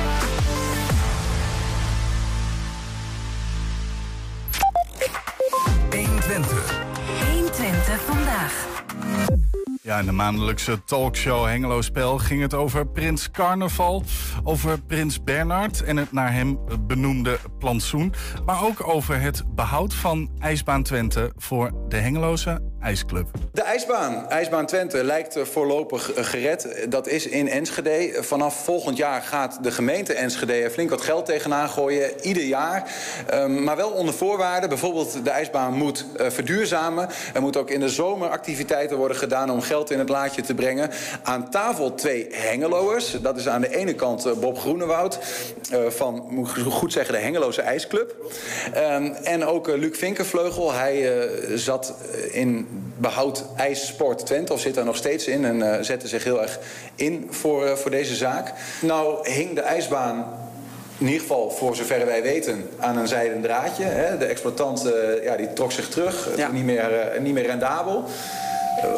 Vandaag. 8.00 8.84
Ja, 9.82 9.98
in 9.98 10.06
de 10.06 10.12
maandelijkse 10.12 10.84
talkshow 10.84 11.46
Hengelo 11.46 11.82
Spel 11.82 12.18
ging 12.18 12.40
het 12.40 12.54
over 12.54 12.86
Prins 12.86 13.30
Carnaval, 13.30 14.02
over 14.44 14.80
Prins 14.82 15.22
Bernard 15.22 15.82
en 15.82 15.96
het 15.96 16.12
naar 16.12 16.32
hem 16.32 16.58
benoemde 16.86 17.38
plantsoen, 17.58 18.12
maar 18.44 18.64
ook 18.64 18.88
over 18.88 19.20
het 19.20 19.44
behoud 19.54 19.94
van 19.94 20.30
IJsbaan 20.38 20.82
Twente 20.82 21.32
voor 21.36 21.70
de 21.88 21.96
Hengeloze 21.96 22.62
De 23.52 23.62
ijsbaan, 23.62 24.28
IJsbaan 24.28 24.66
Twente, 24.66 25.04
lijkt 25.04 25.38
voorlopig 25.42 26.10
gered. 26.14 26.86
Dat 26.88 27.06
is 27.08 27.26
in 27.26 27.48
Enschede. 27.48 28.16
Vanaf 28.20 28.64
volgend 28.64 28.96
jaar 28.96 29.22
gaat 29.22 29.58
de 29.62 29.70
gemeente 29.70 30.12
Enschede 30.12 30.70
flink 30.70 30.90
wat 30.90 31.00
geld 31.00 31.26
tegenaan 31.26 31.68
gooien. 31.68 32.10
Ieder 32.20 32.42
jaar. 32.42 32.90
Um, 33.34 33.62
maar 33.62 33.76
wel 33.76 33.90
onder 33.90 34.14
voorwaarden. 34.14 34.68
Bijvoorbeeld 34.68 35.24
de 35.24 35.30
ijsbaan 35.30 35.74
moet 35.74 36.06
uh, 36.20 36.26
verduurzamen. 36.30 37.08
Er 37.34 37.40
moet 37.40 37.56
ook 37.56 37.70
in 37.70 37.80
de 37.80 37.88
zomer 37.88 38.28
activiteiten 38.28 38.96
worden 38.96 39.16
gedaan 39.16 39.50
om 39.50 39.60
geld 39.60 39.90
in 39.90 39.98
het 39.98 40.08
laadje 40.08 40.42
te 40.42 40.54
brengen. 40.54 40.90
Aan 41.22 41.50
tafel 41.50 41.94
twee 41.94 42.26
Hengeloers. 42.30 43.16
Dat 43.20 43.36
is 43.36 43.48
aan 43.48 43.60
de 43.60 43.76
ene 43.76 43.94
kant 43.94 44.26
uh, 44.26 44.32
Bob 44.32 44.58
Groenewoud 44.58 45.18
van, 45.88 46.26
moet 46.28 46.56
ik 46.56 46.64
goed 46.64 46.92
zeggen, 46.92 47.14
de 47.14 47.20
Hengeloze 47.20 47.62
IJsclub. 47.62 48.14
Um, 48.76 49.12
en 49.12 49.44
ook 49.44 49.66
Luc 49.66 49.98
Vinkenvleugel. 49.98 50.72
Hij 50.72 51.28
zat 51.54 51.94
in 52.30 52.74
behoud 52.96 53.44
IJssport 53.56 54.26
Twente, 54.26 54.52
of 54.52 54.60
zit 54.60 54.74
daar 54.74 54.84
nog 54.84 54.96
steeds 54.96 55.26
in 55.26 55.44
en 55.44 55.56
uh, 55.56 55.74
zette 55.80 56.08
zich 56.08 56.24
heel 56.24 56.42
erg 56.42 56.58
in 56.94 57.26
voor, 57.30 57.66
uh, 57.66 57.72
voor 57.72 57.90
deze 57.90 58.14
zaak. 58.14 58.52
Nou 58.80 59.30
hing 59.30 59.54
de 59.54 59.60
ijsbaan 59.60 60.24
in 60.98 61.06
ieder 61.06 61.20
geval 61.20 61.50
voor 61.50 61.76
zover 61.76 62.06
wij 62.06 62.22
weten, 62.22 62.68
aan 62.78 62.96
een 62.96 63.08
zijden 63.08 63.42
draadje. 63.42 63.84
Hè. 63.84 64.18
De 64.18 64.24
exploitant 64.24 64.86
uh, 64.86 65.24
ja, 65.24 65.36
die 65.36 65.52
trok 65.52 65.72
zich 65.72 65.88
terug, 65.88 66.28
ja. 66.36 66.50
niet, 66.50 66.64
meer, 66.64 67.12
niet 67.20 67.32
meer 67.32 67.46
rendabel. 67.46 68.04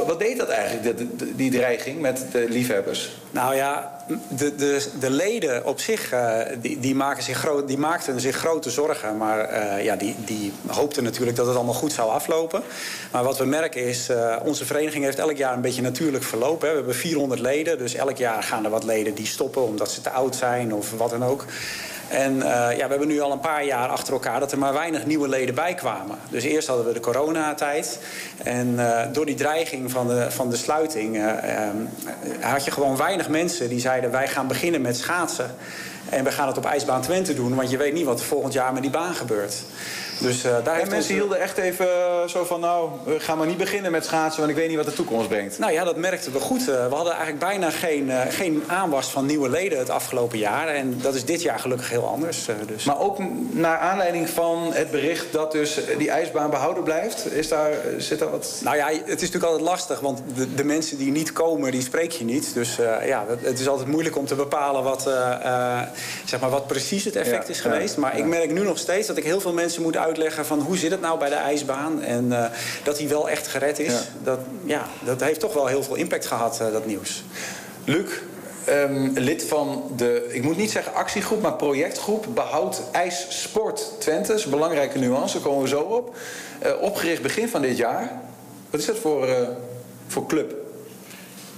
Wat 0.07 0.19
deed 0.19 0.37
dat 0.38 0.49
eigenlijk, 0.49 0.99
die, 0.99 1.35
die 1.35 1.51
dreiging 1.51 2.01
met 2.01 2.25
de 2.33 2.47
liefhebbers? 2.49 3.11
Nou 3.31 3.55
ja, 3.55 3.99
de, 4.29 4.55
de, 4.55 4.87
de 5.01 5.11
leden 5.11 5.67
op 5.67 5.81
zich 5.81 6.12
uh, 6.12 6.41
die, 6.61 6.81
die, 6.81 6.95
maken 6.95 7.23
zich 7.23 7.37
groot, 7.37 7.69
die 7.69 7.79
maakten 7.79 8.21
zich 8.21 8.37
grote 8.37 8.71
zorgen. 8.71 9.17
Maar 9.17 9.53
uh, 9.53 9.85
ja, 9.85 9.97
die, 9.97 10.14
die 10.25 10.53
hoopten 10.67 11.03
natuurlijk 11.03 11.37
dat 11.37 11.47
het 11.47 11.57
allemaal 11.57 11.75
goed 11.75 11.93
zou 11.93 12.11
aflopen. 12.11 12.62
Maar 13.12 13.25
wat 13.25 13.38
we 13.38 13.45
merken 13.45 13.85
is, 13.85 14.11
onze 14.43 14.64
vereniging 14.64 15.05
heeft 15.05 15.19
elk 15.19 15.37
jaar 15.37 15.55
een 15.55 15.61
beetje 15.61 15.83
natuurlijk 15.83 16.25
verlopen. 16.25 16.67
Hè. 16.67 16.73
We 16.73 16.79
hebben 16.79 16.97
400 16.97 17.41
leden, 17.41 17.79
dus 17.79 17.95
elk 17.95 18.17
jaar 18.17 18.43
gaan 18.43 18.64
er 18.64 18.71
wat 18.71 18.85
leden 18.85 19.14
die 19.14 19.27
stoppen 19.27 19.62
omdat 19.62 19.91
ze 19.91 20.01
te 20.01 20.11
oud 20.11 20.37
zijn 20.37 20.75
of 20.75 20.91
wat 20.91 21.11
dan 21.11 21.25
ook. 21.25 21.45
En 22.09 22.37
uh, 22.37 22.42
ja, 22.51 22.85
we 22.85 22.88
hebben 22.88 23.09
nu 23.09 23.21
al 23.21 23.33
een 23.33 23.40
paar 23.40 23.64
jaar 23.64 23.88
achter 23.88 24.12
elkaar 24.12 24.40
dat 24.40 24.53
er 24.53 24.59
maar 24.59 24.73
weinig 24.73 25.07
nieuwe 25.07 25.29
leden 25.29 25.55
bij 25.55 25.75
kwamen. 25.75 26.18
Dus 26.31 26.44
eerst 26.44 26.68
hadden 26.68 26.87
we 26.87 26.92
de 26.92 27.01
coronatijd. 27.01 27.99
En 28.42 28.75
uh, 28.77 29.01
door 29.12 29.27
die 29.27 29.35
dreiging 29.35 29.90
van 29.90 30.09
de, 30.09 30.27
van 30.31 30.51
de 30.51 30.57
sluiting 30.57 31.16
uh, 31.16 31.33
had 32.40 32.64
je 32.64 32.71
gewoon 32.71 32.97
weinig 32.97 33.29
mensen 33.29 33.68
die 33.68 33.81
zeiden... 33.81 34.11
wij 34.11 34.29
gaan 34.29 34.47
beginnen 34.47 34.81
met 34.81 34.97
schaatsen. 34.97 35.55
En 36.09 36.25
we 36.25 36.31
gaan 36.31 36.47
het 36.47 36.57
op 36.59 36.64
IJsbaan 36.64 37.03
Twente 37.03 37.35
doen, 37.35 37.55
want 37.55 37.71
je 37.71 37.77
weet 37.77 37.92
niet 37.92 38.05
wat 38.05 38.23
volgend 38.23 38.53
jaar 38.53 38.73
met 38.73 38.83
die 38.83 38.90
baan 38.90 39.14
gebeurt. 39.14 39.62
Dus, 40.21 40.45
uh, 40.45 40.57
daar 40.65 40.81
en 40.81 40.89
mensen 40.89 41.15
hielden 41.15 41.41
echt 41.41 41.59
even 41.59 41.87
zo 42.27 42.45
van, 42.45 42.61
nou, 42.61 42.91
we 43.05 43.21
gaan 43.21 43.39
maar 43.39 43.47
niet 43.47 43.57
beginnen 43.57 43.93
met 43.93 44.05
schaatsen, 44.05 44.41
want 44.41 44.53
ik 44.53 44.59
weet 44.59 44.69
niet 44.69 44.77
wat 44.77 44.87
de 44.87 44.93
toekomst 44.93 45.29
brengt. 45.29 45.59
Nou 45.59 45.73
ja, 45.73 45.85
dat 45.85 45.97
merkten 45.97 46.33
we 46.33 46.41
goed. 46.41 46.65
we 46.65 46.73
hadden 46.91 47.13
eigenlijk 47.13 47.39
bijna 47.39 47.71
geen, 47.71 48.11
geen 48.29 48.63
aanwas 48.67 49.07
van 49.07 49.27
nieuwe 49.27 49.49
leden 49.49 49.79
het 49.79 49.91
afgelopen 49.91 50.39
jaar. 50.39 50.69
En 50.69 50.99
dat 51.03 51.15
is 51.15 51.25
dit 51.25 51.43
jaar 51.43 51.59
gelukkig 51.59 51.91
heel 51.91 52.07
anders. 52.07 52.49
Dus. 52.67 52.85
Maar 52.85 53.01
ook 53.01 53.19
naar 53.51 53.79
aanleiding 53.79 54.29
van 54.29 54.73
het 54.73 54.91
bericht 54.91 55.33
dat 55.33 55.53
dus 55.53 55.81
die 55.99 56.11
ijsbaan 56.11 56.51
behouden 56.51 56.83
blijft, 56.83 57.33
is 57.33 57.49
daar, 57.49 57.73
zit 57.99 58.19
daar 58.19 58.31
wat... 58.31 58.61
Nou 58.65 58.77
ja, 58.77 58.87
het 58.87 59.03
is 59.05 59.07
natuurlijk 59.07 59.45
altijd 59.45 59.69
lastig, 59.69 60.01
want 60.01 60.23
de, 60.35 60.55
de 60.55 60.65
mensen 60.65 60.99
die 60.99 61.11
niet 61.11 61.33
komen, 61.33 61.71
die 61.71 61.83
spreek 61.83 62.11
je 62.11 62.25
niet. 62.25 62.55
Dus 62.55 62.77
ja, 63.07 63.25
het 63.41 63.61
is 63.61 63.69
altijd 63.69 63.89
moeilijk 63.89 64.17
om 64.17 64.27
te 64.27 64.35
bepalen 64.35 64.83
wat, 64.83 65.03
zeg 66.25 66.41
maar 66.41 66.51
wat 66.51 66.67
precies 66.67 67.05
het 67.05 67.17
effect 67.17 67.47
ja, 67.47 67.53
is 67.53 67.61
geweest. 67.61 67.97
Maar 67.97 68.17
ja. 68.17 68.23
ik 68.23 68.29
merk 68.29 68.53
nu 68.53 68.63
nog 68.63 68.79
steeds 68.79 69.07
dat 69.07 69.17
ik 69.17 69.25
heel 69.25 69.41
veel 69.41 69.53
mensen 69.53 69.83
moet 69.83 69.97
uitleggen 70.09 70.47
van 70.47 70.61
hoe 70.61 70.77
zit 70.77 70.90
het 70.90 71.01
nou 71.01 71.18
bij 71.18 71.29
de 71.29 71.35
ijsbaan. 71.35 72.03
En 72.03 72.25
uh, 72.25 72.44
dat 72.85 72.97
die 72.97 73.09
wel 73.09 73.31
echt 73.31 73.47
gered 73.47 73.79
is. 73.79 73.92
Ja. 73.92 74.01
Dat, 74.23 74.38
ja, 74.64 74.87
dat 75.05 75.21
heeft 75.21 75.40
toch 75.40 75.55
wel 75.55 75.66
heel 75.66 75.83
veel 75.83 75.94
impact 75.94 76.27
gehad, 76.27 76.59
uh, 76.62 76.73
dat 76.73 76.87
nieuws. 76.87 77.25
Luc, 77.85 78.11
um, 78.68 79.12
lid 79.14 79.44
van 79.44 79.92
de, 79.97 80.29
ik 80.31 80.42
moet 80.42 80.57
niet 80.57 80.71
zeggen 80.71 80.94
actiegroep, 80.94 81.42
maar 81.42 81.55
projectgroep 81.55 82.27
Behoud 82.35 82.83
IJssport 82.92 83.90
Twente. 83.99 84.29
Dat 84.29 84.38
is 84.38 84.44
een 84.44 84.51
belangrijke 84.51 84.99
nuance, 84.99 85.35
daar 85.35 85.47
komen 85.47 85.62
we 85.62 85.68
zo 85.68 85.81
op. 85.81 86.16
Uh, 86.66 86.73
opgericht 86.81 87.23
begin 87.23 87.49
van 87.49 87.62
dit 87.62 87.77
jaar. 87.77 88.21
Wat 88.71 88.81
is 88.81 88.87
dat 88.87 88.99
voor, 88.99 89.29
voor 90.07 90.27
club? 90.27 90.55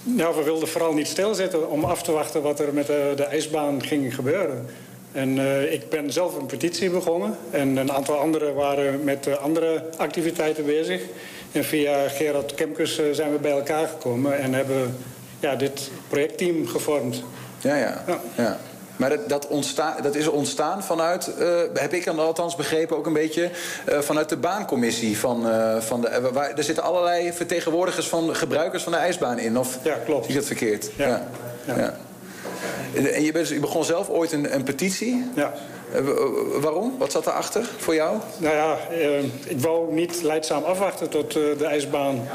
Nou, 0.02 0.36
we 0.36 0.42
wilden 0.42 0.68
vooral 0.68 0.92
niet 0.92 1.08
stilzitten 1.08 1.70
om 1.70 1.84
af 1.84 2.02
te 2.02 2.12
wachten 2.12 2.42
wat 2.42 2.60
er 2.60 2.74
met 2.74 2.86
de, 2.86 3.12
de 3.16 3.24
ijsbaan 3.24 3.82
ging 3.82 4.14
gebeuren. 4.14 4.66
En 5.12 5.36
uh, 5.36 5.72
ik 5.72 5.88
ben 5.88 6.12
zelf 6.12 6.36
een 6.36 6.46
petitie 6.46 6.90
begonnen. 6.90 7.36
En 7.50 7.76
een 7.76 7.92
aantal 7.92 8.18
anderen 8.18 8.54
waren 8.54 9.04
met 9.04 9.26
uh, 9.26 9.36
andere 9.36 9.84
activiteiten 9.96 10.64
bezig. 10.64 11.02
En 11.52 11.64
via 11.64 12.08
Gerard 12.08 12.54
Kemkes 12.54 12.98
uh, 12.98 13.06
zijn 13.12 13.32
we 13.32 13.38
bij 13.38 13.50
elkaar 13.50 13.88
gekomen 13.88 14.38
en 14.38 14.54
hebben 14.54 14.96
ja, 15.40 15.54
dit 15.54 15.90
projectteam 16.08 16.66
gevormd. 16.66 17.22
Ja, 17.60 17.76
ja. 17.76 18.04
ja. 18.06 18.20
ja. 18.34 18.58
Maar 18.96 19.08
dat, 19.08 19.28
dat, 19.28 19.48
dat 20.02 20.14
is 20.14 20.26
ontstaan 20.26 20.82
vanuit, 20.84 21.30
heb 21.74 21.92
ik 21.92 22.06
althans 22.06 22.56
begrepen, 22.56 22.96
ook 22.96 23.06
een 23.06 23.12
beetje 23.12 23.50
vanuit 23.86 24.28
de 24.28 24.36
baancommissie. 24.36 25.18
Van, 25.18 25.46
van 25.82 26.00
de, 26.00 26.30
waar, 26.32 26.52
er 26.54 26.64
zitten 26.64 26.84
allerlei 26.84 27.32
vertegenwoordigers 27.32 28.08
van 28.08 28.36
gebruikers 28.36 28.82
van 28.82 28.92
de 28.92 28.98
ijsbaan 28.98 29.38
in. 29.38 29.58
Of 29.58 29.78
ja, 29.82 29.96
klopt. 30.04 30.24
zie 30.24 30.34
ik 30.34 30.40
dat 30.40 30.46
verkeerd? 30.46 30.90
Ja. 30.96 31.26
ja. 31.66 31.78
ja. 31.78 31.96
En 32.94 33.22
je, 33.22 33.32
bent, 33.32 33.48
je, 33.48 33.60
begon 33.60 33.84
zelf 33.84 34.08
ooit 34.08 34.32
een, 34.32 34.54
een 34.54 34.62
petitie. 34.62 35.24
Ja. 35.34 35.54
waarom? 36.60 36.94
Wat 36.98 37.12
zat 37.12 37.26
erachter 37.26 37.68
voor 37.76 37.94
jou? 37.94 38.18
Nou 38.38 38.54
ja, 38.54 38.78
ik 39.46 39.60
wou 39.60 39.92
niet 39.92 40.22
leidzaam 40.22 40.62
afwachten 40.62 41.08
tot 41.08 41.32
de 41.32 41.64
ijsbaan 41.64 42.28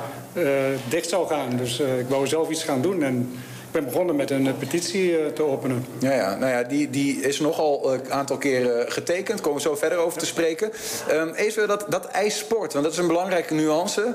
dicht 0.90 1.10
zou 1.10 1.28
gaan. 1.28 1.58
Dus 1.58 1.80
ik 1.80 2.06
wou 2.08 2.28
zelf 2.28 2.50
iets 2.50 2.64
gaan 2.64 2.82
doen. 2.82 3.04
En 3.04 3.32
ik 3.66 3.72
ben 3.82 3.86
begonnen 3.86 4.16
met 4.16 4.32
een 4.32 4.58
petitie 4.58 5.34
te 5.34 5.44
openen. 5.44 5.86
Ja, 6.00 6.14
ja. 6.14 6.36
Nou 6.36 6.52
ja, 6.52 6.64
die, 6.64 6.90
die 6.90 7.22
is 7.22 7.40
nogal 7.40 7.94
een 7.94 8.12
aantal 8.12 8.38
keren 8.38 8.92
getekend. 8.92 9.42
Komen 9.42 9.62
we 9.62 9.68
zo 9.68 9.76
verder 9.76 9.98
over 9.98 10.20
te 10.20 10.26
spreken. 10.26 10.72
Um, 11.12 11.34
even 11.34 11.68
dat, 11.68 11.86
dat 11.90 12.06
ijssport, 12.06 12.74
want 12.74 12.86
dat 12.86 12.94
is 12.94 13.00
een 13.00 13.08
belangrijke 13.08 13.54
nuance. 13.54 14.14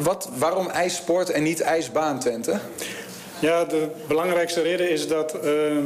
Wat, 0.00 0.28
waarom 0.36 0.68
ijssport 0.68 1.30
en 1.30 1.42
niet 1.42 1.60
ijsbaan, 1.60 2.18
Twente? 2.18 2.58
Ja, 3.40 3.64
de 3.64 3.88
belangrijkste 4.06 4.62
reden 4.62 4.90
is 4.90 5.08
dat 5.08 5.36
uh, 5.44 5.76
uh, 5.76 5.82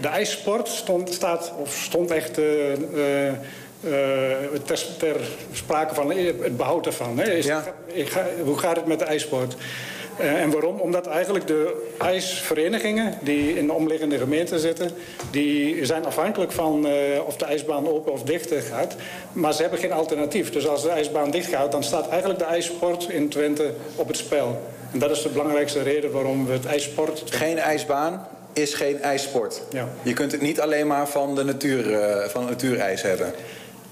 de 0.00 0.08
ijssport 0.08 0.68
stond, 0.68 1.14
staat, 1.14 1.52
of 1.58 1.74
stond 1.74 2.10
echt... 2.10 2.38
Uh, 2.38 2.72
ter, 4.64 4.86
ter, 4.98 5.16
sprake 5.52 5.94
van 5.94 6.10
het 6.10 6.56
behoud 6.56 6.86
ervan. 6.86 7.18
Hè. 7.18 7.30
Is, 7.32 7.46
ja. 7.46 7.64
ga, 7.94 8.26
hoe 8.44 8.58
gaat 8.58 8.76
het 8.76 8.86
met 8.86 8.98
de 8.98 9.04
ijssport? 9.04 9.56
En 10.16 10.50
waarom? 10.50 10.80
Omdat 10.80 11.06
eigenlijk 11.06 11.46
de 11.46 11.92
ijsverenigingen 11.98 13.18
die 13.22 13.58
in 13.58 13.66
de 13.66 13.72
omliggende 13.72 14.18
gemeenten 14.18 14.58
zitten... 14.58 14.90
die 15.30 15.84
zijn 15.84 16.06
afhankelijk 16.06 16.52
van 16.52 16.86
uh, 16.86 16.92
of 17.26 17.36
de 17.36 17.44
ijsbaan 17.44 17.88
open 17.88 18.12
of 18.12 18.22
dicht 18.22 18.52
gaat. 18.70 18.96
Maar 19.32 19.52
ze 19.52 19.60
hebben 19.60 19.80
geen 19.80 19.92
alternatief. 19.92 20.50
Dus 20.50 20.68
als 20.68 20.82
de 20.82 20.88
ijsbaan 20.88 21.30
dicht 21.30 21.48
gaat, 21.48 21.72
dan 21.72 21.84
staat 21.84 22.08
eigenlijk 22.08 22.38
de 22.38 22.46
ijssport 22.46 23.08
in 23.08 23.28
Twente 23.28 23.74
op 23.96 24.06
het 24.06 24.16
spel. 24.16 24.60
En 24.96 25.02
dat 25.02 25.10
is 25.10 25.22
de 25.22 25.28
belangrijkste 25.28 25.82
reden 25.82 26.10
waarom 26.10 26.46
we 26.46 26.52
het 26.52 26.66
ijssport... 26.66 27.22
Geen 27.30 27.58
ijsbaan 27.58 28.26
is 28.52 28.74
geen 28.74 29.00
ijssport. 29.00 29.62
Ja. 29.70 29.88
Je 30.02 30.12
kunt 30.12 30.32
het 30.32 30.40
niet 30.40 30.60
alleen 30.60 30.86
maar 30.86 31.08
van 31.08 31.34
de 31.34 31.44
natuur, 31.44 31.90
uh, 31.90 32.24
van 32.24 32.44
natuurijs 32.44 33.02
hebben. 33.02 33.32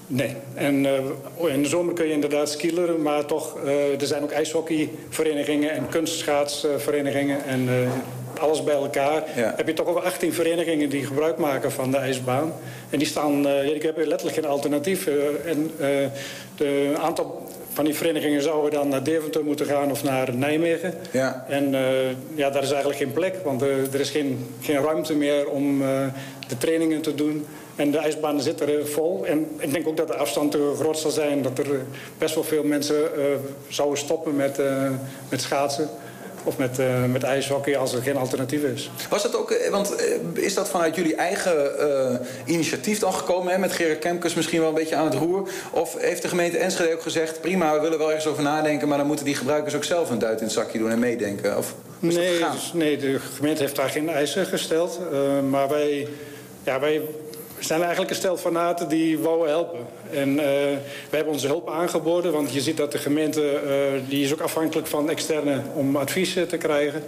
Nee. 0.07 0.35
En 0.53 0.83
uh, 0.83 1.53
in 1.53 1.61
de 1.61 1.67
zomer 1.67 1.93
kun 1.93 2.05
je 2.05 2.11
inderdaad 2.11 2.49
skileren, 2.49 3.01
maar 3.01 3.25
toch, 3.25 3.57
uh, 3.65 4.01
er 4.01 4.07
zijn 4.07 4.23
ook 4.23 4.31
ijshockeyverenigingen 4.31 5.71
en 5.71 5.89
kunstschaatsverenigingen 5.89 7.43
en 7.43 7.67
uh, 7.69 7.91
alles 8.39 8.63
bij 8.63 8.75
elkaar. 8.75 9.23
Ja. 9.35 9.53
Heb 9.55 9.67
je 9.67 9.73
toch 9.73 9.87
over 9.87 10.01
18 10.01 10.33
verenigingen 10.33 10.89
die 10.89 11.05
gebruik 11.05 11.37
maken 11.37 11.71
van 11.71 11.91
de 11.91 11.97
ijsbaan. 11.97 12.53
En 12.89 12.97
die 12.97 13.07
staan, 13.07 13.47
ik 13.47 13.81
heb 13.81 13.97
letterlijk 13.97 14.35
geen 14.35 14.45
alternatief. 14.45 15.07
en 15.45 15.71
de 16.57 16.93
aantal 16.97 17.45
van 17.75 17.85
die 17.85 17.95
verenigingen 17.95 18.41
zouden 18.41 18.71
dan 18.71 18.87
naar 18.87 19.03
Deventer 19.03 19.43
moeten 19.43 19.65
gaan 19.65 19.91
of 19.91 20.03
naar 20.03 20.35
Nijmegen. 20.35 20.93
Ja. 21.11 21.45
En 21.47 21.75
eh, 21.75 22.09
ja, 22.35 22.49
daar 22.49 22.63
is 22.63 22.69
eigenlijk 22.71 22.99
geen 22.99 23.13
plek, 23.13 23.35
want 23.43 23.61
eh, 23.61 23.93
er 23.93 23.99
is 23.99 24.09
geen, 24.09 24.47
geen 24.61 24.81
ruimte 24.81 25.15
meer 25.15 25.49
om 25.49 25.81
eh, 25.81 25.87
de 26.47 26.57
trainingen 26.57 27.01
te 27.01 27.15
doen. 27.15 27.45
En 27.75 27.91
de 27.91 27.97
ijsbanen 27.97 28.41
zitten 28.41 28.69
er 28.69 28.87
vol. 28.87 29.25
En 29.25 29.47
ik 29.57 29.73
denk 29.73 29.87
ook 29.87 29.97
dat 29.97 30.07
de 30.07 30.15
afstand 30.15 30.51
te 30.51 30.73
groot 30.79 30.97
zal 30.97 31.11
zijn. 31.11 31.41
Dat 31.41 31.59
er 31.59 31.67
best 32.17 32.35
wel 32.35 32.43
veel 32.43 32.63
mensen 32.63 32.95
zouden 33.67 33.97
stoppen 33.97 34.35
met, 34.35 34.59
met 35.29 35.41
schaatsen. 35.41 35.89
Of 36.45 36.57
met, 36.57 36.79
eh, 36.79 37.03
met 37.03 37.23
ijshockey 37.23 37.77
als 37.77 37.93
er 37.93 38.01
geen 38.01 38.17
alternatief 38.17 38.63
is. 38.63 38.91
Was 39.09 39.23
dat 39.23 39.35
ook, 39.35 39.51
eh, 39.51 39.69
want 39.71 39.95
eh, 39.95 40.05
is 40.33 40.53
dat 40.53 40.69
vanuit 40.69 40.95
jullie 40.95 41.15
eigen 41.15 41.53
initiatief 42.45 42.99
dan 42.99 43.13
gekomen, 43.13 43.53
hè, 43.53 43.57
met 43.59 43.71
Gerard 43.71 43.99
Kemkes 43.99 44.33
misschien 44.33 44.59
wel 44.59 44.69
een 44.69 44.75
beetje 44.75 44.95
aan 44.95 45.05
het 45.05 45.13
roer? 45.13 45.49
Of 45.71 45.95
heeft 45.99 46.21
de 46.21 46.27
gemeente 46.27 46.57
Enschede 46.57 46.93
ook 46.93 47.01
gezegd, 47.01 47.41
prima, 47.41 47.73
we 47.73 47.79
willen 47.79 47.97
wel 47.97 48.07
ergens 48.07 48.27
over 48.27 48.43
nadenken, 48.43 48.87
maar 48.87 48.97
dan 48.97 49.07
moeten 49.07 49.25
die 49.25 49.35
gebruikers 49.35 49.75
ook 49.75 49.83
zelf 49.83 50.09
een 50.09 50.19
duit 50.19 50.39
in 50.39 50.45
het 50.45 50.53
zakje 50.53 50.77
doen 50.77 50.91
en 50.91 50.99
meedenken? 50.99 51.57
Of 51.57 51.75
Nee, 51.99 52.39
dus- 52.51 52.71
nee, 52.73 52.97
de 52.97 53.19
gemeente 53.35 53.61
heeft 53.61 53.75
daar 53.75 53.89
geen 53.89 54.09
eisen 54.09 54.45
gesteld. 54.45 54.99
Maar 55.49 55.69
wij, 55.69 56.07
ja, 56.63 56.79
wij 56.79 57.01
zijn 57.65 57.81
eigenlijk 57.81 58.09
een 58.09 58.15
stel 58.15 58.37
fanaten 58.37 58.87
die 58.87 59.19
wouden 59.19 59.49
helpen. 59.49 59.79
En 60.11 60.39
eh, 60.39 60.45
wij 61.09 61.09
hebben 61.09 61.33
onze 61.33 61.47
hulp 61.47 61.69
aangeboden, 61.69 62.31
want 62.31 62.53
je 62.53 62.61
ziet 62.61 62.77
dat 62.77 62.91
de 62.91 62.97
gemeente... 62.97 63.49
eh, 63.49 64.09
die 64.09 64.23
is 64.23 64.33
ook 64.33 64.39
afhankelijk 64.39 64.87
van 64.87 65.09
externe 65.09 65.61
om 65.73 65.95
advies 65.95 66.35
eh, 66.35 66.43
te 66.43 66.57
krijgen. 66.57 67.03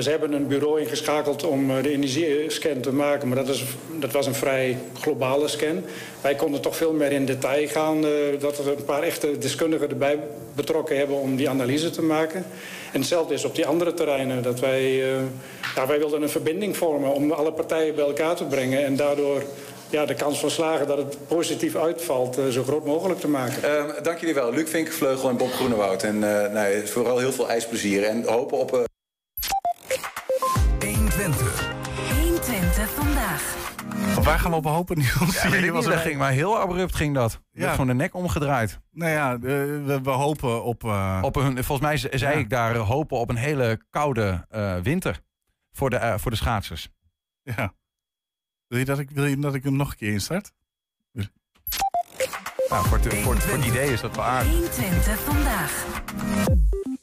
Ze 0.00 0.10
hebben 0.10 0.32
een 0.32 0.46
bureau 0.46 0.80
ingeschakeld 0.80 1.44
om 1.44 1.82
de 1.82 1.90
energiescan 1.90 2.80
te 2.80 2.92
maken... 2.92 3.28
maar 3.28 3.36
dat, 3.36 3.48
is, 3.48 3.64
dat 3.98 4.12
was 4.12 4.26
een 4.26 4.34
vrij 4.34 4.78
globale 5.00 5.48
scan. 5.48 5.82
Wij 6.20 6.34
konden 6.34 6.60
toch 6.60 6.76
veel 6.76 6.92
meer 6.92 7.12
in 7.12 7.26
detail 7.26 7.68
gaan... 7.68 8.00
dat 8.38 8.64
we 8.64 8.74
een 8.76 8.84
paar 8.84 9.02
echte 9.02 9.38
deskundigen 9.38 9.88
erbij 9.88 10.18
betrokken 10.54 10.96
hebben 10.96 11.16
om 11.16 11.36
die 11.36 11.48
analyse 11.48 11.90
te 11.90 12.02
maken. 12.02 12.44
En 12.92 13.00
hetzelfde 13.00 13.34
is 13.34 13.44
op 13.44 13.54
die 13.54 13.66
andere 13.66 13.94
terreinen. 13.94 14.42
Dat 14.42 14.60
wij, 14.60 14.96
ja, 15.74 15.86
wij 15.86 15.98
wilden 15.98 16.22
een 16.22 16.28
verbinding 16.28 16.76
vormen 16.76 17.12
om 17.12 17.30
alle 17.30 17.52
partijen 17.52 17.94
bij 17.94 18.04
elkaar 18.04 18.36
te 18.36 18.44
brengen... 18.44 18.84
en 18.84 18.96
daardoor 18.96 19.42
ja, 19.90 20.04
de 20.06 20.14
kans 20.14 20.38
van 20.40 20.50
slagen 20.50 20.86
dat 20.86 20.98
het 20.98 21.28
positief 21.28 21.74
uitvalt 21.76 22.38
eh, 22.38 22.46
zo 22.46 22.62
groot 22.62 22.84
mogelijk 22.84 23.20
te 23.20 23.28
maken. 23.28 23.62
Ehm, 23.62 24.02
dank 24.02 24.18
jullie 24.18 24.34
wel, 24.34 24.52
Luc 24.52 24.70
Vinkenvleugel 24.70 25.28
en 25.28 25.36
Bob 25.36 25.52
Groenewoud. 25.52 26.02
En 26.02 26.14
eh, 26.44 26.52
nou, 26.52 26.86
vooral 26.86 27.18
heel 27.18 27.32
veel 27.32 27.48
ijsplezier 27.48 28.04
en 28.04 28.24
hopen 28.24 28.58
op... 28.58 28.72
eh, 28.74 28.80
120. 30.80 31.74
120 32.20 32.90
vandaag. 32.90 33.54
Waar 34.24 34.38
gaan 34.38 34.50
we 34.50 34.56
op 34.56 34.64
hopen, 34.64 34.96
Niels? 34.98 35.42
Ja, 35.42 35.48
niet, 35.60 35.70
was 35.70 35.84
dat 35.84 35.94
ging 36.00 36.18
maar 36.18 36.30
heel 36.32 36.58
abrupt 36.58 36.94
ging 36.94 37.14
dat. 37.14 37.32
Je 37.32 37.38
Ja. 37.58 37.60
hebt 37.64 37.72
gewoon 37.72 37.86
de 37.96 38.02
nek 38.02 38.14
omgedraaid. 38.14 38.78
Nou 38.90 39.10
ja, 39.12 39.38
we, 39.38 40.00
we 40.02 40.10
hopen 40.10 40.62
op... 40.64 40.84
eh, 40.84 41.18
Op 41.22 41.36
een, 41.36 41.52
volgens 41.64 41.80
mij 41.88 41.96
ze- 41.96 42.08
zei 42.12 42.34
Ja. 42.34 42.38
ik 42.40 42.50
daar 42.50 42.76
hopen 42.76 43.16
op 43.18 43.28
een 43.30 43.36
hele 43.36 43.80
koude 43.90 44.44
eh, 44.48 44.76
winter 44.82 45.20
voor 45.72 45.90
de, 45.90 46.14
voor 46.18 46.30
de 46.30 46.36
schaatsers. 46.36 46.88
Ja. 47.42 47.72
Wil 48.68 48.78
je, 48.78 48.84
dat 48.84 48.98
ik, 48.98 49.10
wil 49.10 49.24
je 49.24 49.38
dat 49.38 49.54
ik 49.54 49.64
hem 49.64 49.76
nog 49.76 49.90
een 49.90 49.96
keer 49.96 50.12
instart? 50.12 50.52
Nou, 52.68 52.86
voor, 52.88 52.98
het- 52.98 53.14
voor, 53.14 53.34
het- 53.34 53.42
voor 53.42 53.56
het 53.56 53.66
idee 53.66 53.92
is 53.92 54.00
dat 54.00 54.16
wel 54.16 54.24
aardig. 54.24 54.52
120 54.52 55.18
vandaag. 55.20 55.84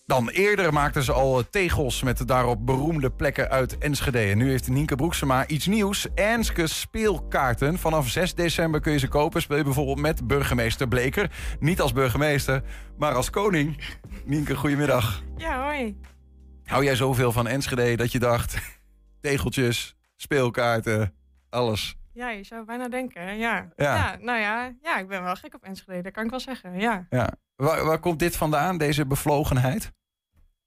Dan 0.06 0.30
eerder 0.30 0.73
maakten 0.73 1.04
ze 1.04 1.12
al 1.12 1.39
eh, 1.39 1.45
tegels 1.49 2.02
met 2.04 2.28
daarop 2.28 2.65
beroemde 2.65 3.12
plekken 3.12 3.49
uit 3.49 3.78
Enschede. 3.78 4.19
En 4.19 4.38
nu 4.38 4.49
heeft 4.49 4.67
Nienke 4.67 4.95
Broeksema 4.95 5.47
iets 5.47 5.67
nieuws. 5.67 6.08
Ernske 6.15 6.67
speelkaarten. 6.67 7.78
Vanaf 7.80 8.10
6 8.10 8.34
december 8.36 8.80
kun 8.80 8.91
je 8.91 8.99
ze 8.99 9.08
kopen. 9.08 9.41
Speel 9.41 9.58
je 9.58 9.63
bijvoorbeeld 9.63 9.99
met 9.99 10.28
burgemeester 10.28 10.88
Bleker. 10.88 11.32
Niet 11.60 11.82
als 11.82 11.93
burgemeester, 11.93 12.63
maar 12.97 13.13
als 13.13 13.30
koning. 13.30 13.95
Nienke, 14.26 14.56
goedemiddag. 14.56 15.23
Ja, 15.38 15.63
hoi. 15.63 15.99
Hou 16.63 16.84
jij 16.84 16.95
zoveel 16.95 17.32
van 17.32 17.47
Enschede 17.47 17.95
dat 17.95 18.12
je 18.12 18.19
dacht... 18.19 18.58
tegeltjes, 19.21 19.95
speelkaarten, 20.15 21.13
alles. 21.54 21.96
Ja, 22.13 22.30
je 22.30 22.44
zou 22.44 22.66
bijna 22.66 22.89
denken, 22.89 23.38
ja. 23.38 23.68
Ja. 23.76 24.18
nou 24.20 24.39
ja, 24.39 24.74
ja, 24.82 24.98
ik 24.98 25.08
ben 25.08 25.24
wel 25.24 25.36
gek 25.36 25.54
op 25.54 25.63
Enschede, 25.63 26.02
dat 26.02 26.12
kan 26.12 26.24
ik 26.24 26.30
wel 26.30 26.39
zeggen, 26.39 26.80
ja. 26.80 27.06
Ja. 27.10 27.30
Waar, 27.56 27.86
waar 27.86 28.00
komt 28.00 28.20
dit 28.20 28.36
vandaan, 28.36 28.78
deze 28.78 29.06
bevlogenheid? 29.06 29.92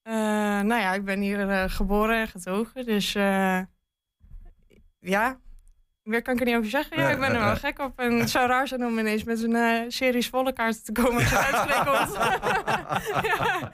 Eh, 0.03 0.13
nou 0.61 0.81
ja, 0.81 0.95
ik 0.95 1.05
ben 1.05 1.21
hier 1.21 1.51
eh, 1.51 1.65
geboren 1.67 2.21
en 2.21 2.29
getogen, 2.29 2.85
dus 2.85 3.15
eh, 3.15 3.61
ja, 4.99 5.39
meer 6.03 6.23
kan 6.23 6.35
ik 6.35 6.41
er 6.41 6.47
niet 6.47 6.57
over 6.57 6.71
zeggen. 6.71 6.99
Ja, 6.99 7.11
ik 7.11 7.19
ben 7.19 7.35
er 7.35 7.41
wel 7.41 7.57
gek 7.57 7.79
op. 7.79 7.99
En 7.99 8.19
het 8.19 8.31
zou 8.31 8.49
raar 8.49 8.69
zijn 8.69 8.85
om 8.85 8.99
ineens 8.99 9.25
met 9.25 9.43
een 9.43 9.93
series 9.93 10.29
volle 10.29 10.53
kaarten 10.53 10.85
te 10.85 10.93
komen 10.93 11.17
als 11.17 11.31
je 11.31 13.21
ja. 13.37 13.71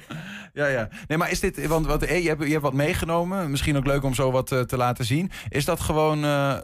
Ja, 0.53 0.67
ja. 0.67 0.89
Nee, 1.07 1.19
maar 1.19 1.31
is 1.31 1.41
dit, 1.41 1.67
want, 1.67 1.87
want 1.87 2.03
eh, 2.03 2.23
je, 2.23 2.29
hebt, 2.29 2.43
je 2.43 2.51
hebt 2.51 2.63
wat 2.63 2.73
meegenomen, 2.73 3.51
misschien 3.51 3.77
ook 3.77 3.87
leuk 3.87 4.03
om 4.03 4.15
zo 4.15 4.31
wat 4.31 4.53
eh, 4.53 4.61
te 4.61 4.77
laten 4.77 5.05
zien. 5.05 5.31
Is 5.49 5.65
dat 5.65 5.81
gewoon 5.81 6.25
eh, 6.25 6.59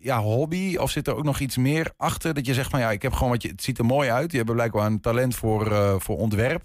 ja, 0.00 0.20
hobby 0.20 0.76
of 0.76 0.90
zit 0.90 1.06
er 1.06 1.16
ook 1.16 1.24
nog 1.24 1.40
iets 1.40 1.56
meer 1.56 1.92
achter? 1.96 2.34
Dat 2.34 2.46
je 2.46 2.54
zegt 2.54 2.70
van 2.70 2.80
ja, 2.80 2.90
ik 2.90 3.02
heb 3.02 3.12
gewoon 3.12 3.30
wat 3.30 3.42
je, 3.42 3.48
het 3.48 3.62
ziet 3.62 3.78
er 3.78 3.84
mooi 3.84 4.10
uit. 4.10 4.30
Je 4.30 4.38
hebt 4.38 4.52
blijkbaar 4.52 4.86
een 4.86 5.00
talent 5.00 5.34
voor, 5.34 6.00
voor 6.00 6.16
ontwerp. 6.16 6.62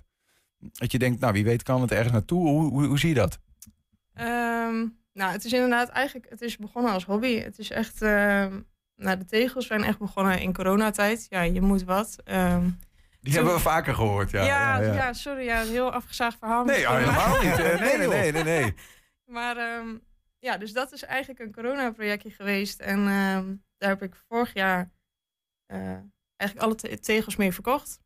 Dat 0.58 0.92
je 0.92 1.00
denkt, 1.00 1.20
nou 1.20 1.34
wie 1.34 1.44
weet 1.44 1.64
kan 1.64 1.82
het 1.82 1.92
ergens 1.92 2.12
naartoe. 2.12 2.48
Hoe, 2.48 2.70
hoe, 2.72 2.86
hoe 2.86 3.00
zie 3.00 3.10
je 3.10 3.16
dat? 3.16 3.40
Ehm, 4.14 4.86
nou, 5.14 5.32
het 5.32 5.46
is 5.46 5.54
inderdaad 5.54 5.90
eigenlijk, 5.90 6.30
het 6.30 6.42
is 6.42 6.58
begonnen 6.58 6.92
als 6.92 7.06
hobby. 7.06 7.40
Het 7.40 7.60
is 7.60 7.70
echt, 7.70 8.02
ehm, 8.02 8.60
nou, 8.96 9.18
de 9.18 9.26
tegels 9.26 9.68
zijn 9.68 9.84
echt 9.84 10.00
begonnen 10.00 10.42
in 10.42 10.54
coronatijd. 10.54 11.26
Ja, 11.30 11.42
je 11.42 11.62
moet 11.62 11.84
wat. 11.84 12.16
Ehm, 12.24 12.70
Die 13.22 13.34
hebben 13.34 13.54
we 13.54 13.60
vaker 13.60 13.96
gehoord. 13.96 14.32
Ja, 14.32 14.44
ja, 14.44 14.78
ja, 14.80 14.86
ja, 14.86 14.94
ja. 14.94 15.14
sorry, 15.14 15.44
ja, 15.44 15.62
een 15.62 15.68
heel 15.70 15.92
afgezaagd 15.92 16.38
verhaal. 16.40 16.64
Nee, 16.66 16.84
maar- 16.86 17.00
helemaal 17.00 17.42
niet. 17.42 17.60
eh, 17.60 17.80
Nee, 17.80 17.98
nee, 17.98 18.08
nee, 18.08 18.32
nee, 18.32 18.44
nee. 18.44 18.76
Maar 19.26 19.58
ehm, 19.58 19.88
ja, 20.40 20.58
dus 20.58 20.74
dat 20.74 20.92
is 20.92 21.04
eigenlijk 21.04 21.40
een 21.40 21.52
corona-projectje 21.54 22.30
geweest. 22.30 22.80
En 22.80 22.98
ehm, 23.08 23.54
daar 23.78 23.90
heb 23.90 24.02
ik 24.04 24.16
vorig 24.28 24.54
jaar 24.54 24.92
eh, 25.66 25.78
eigenlijk 26.38 26.62
alle 26.70 26.76
te- 26.76 27.00
tegels 27.00 27.36
mee 27.36 27.54
verkocht. 27.54 28.00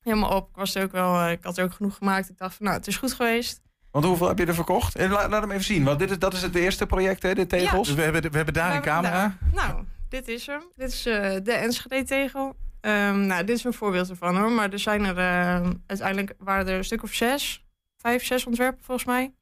Helemaal 0.00 0.36
op. 0.36 0.48
Ik, 0.48 0.56
was 0.56 0.74
er 0.74 0.82
ook 0.82 0.92
wel, 0.92 1.20
eh, 1.20 1.30
ik 1.30 1.42
had 1.44 1.58
er 1.58 1.64
ook 1.64 1.72
genoeg 1.72 1.96
gemaakt. 1.96 2.28
Ik 2.30 2.38
dacht 2.38 2.54
van, 2.56 2.66
nou, 2.66 2.78
het 2.78 2.86
is 2.86 2.96
goed 2.96 3.12
geweest. 3.12 3.60
Want 3.90 4.04
hoeveel 4.04 4.28
heb 4.28 4.38
je 4.38 4.46
er 4.46 4.54
verkocht? 4.54 4.94
Eh, 4.96 5.10
Laat, 5.10 5.30
laat 5.30 5.40
hem 5.40 5.50
even 5.50 5.64
zien, 5.64 5.84
want 5.84 5.98
dit 5.98 6.10
is, 6.10 6.18
dat 6.18 6.32
is 6.32 6.42
het 6.42 6.54
eerste 6.54 6.86
project, 6.86 7.22
hè, 7.22 7.34
de 7.34 7.46
tegels. 7.46 7.94
We 7.94 8.02
hebben, 8.02 8.22
we 8.30 8.36
hebben 8.36 8.54
daar 8.54 8.74
een 8.76 8.82
camera. 8.82 9.10
daar- 9.12 9.38
Nou, 9.52 9.84
dit 10.08 10.28
is 10.28 10.46
hem. 10.46 10.62
Dit 10.76 10.92
is 10.92 11.06
eh, 11.06 11.36
de 11.42 11.52
Enschede-tegel. 11.52 12.56
Ehm, 12.84 13.26
nou, 13.26 13.44
dit 13.44 13.56
is 13.56 13.64
een 13.64 13.72
voorbeeld 13.72 14.10
ervan 14.10 14.36
hoor. 14.36 14.50
Maar 14.52 14.72
er 14.72 14.78
zijn 14.78 15.04
er 15.04 15.18
ehm, 15.18 15.72
uiteindelijk 15.86 16.34
waren 16.38 16.68
er 16.68 16.76
een 16.78 16.84
stuk 16.84 17.02
of 17.02 17.12
zes, 17.12 17.64
vijf, 17.96 18.24
zes 18.24 18.46
ontwerpen 18.46 18.84
volgens 18.84 19.06
mij. 19.06 19.32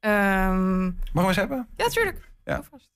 Ehm, 0.00 0.84
Mag 0.84 0.94
hem 1.14 1.26
eens 1.26 1.36
hebben? 1.36 1.68
ja, 1.76 1.86
tuurlijk. 1.88 2.30
Ja. 2.44 2.62
Vast. 2.70 2.92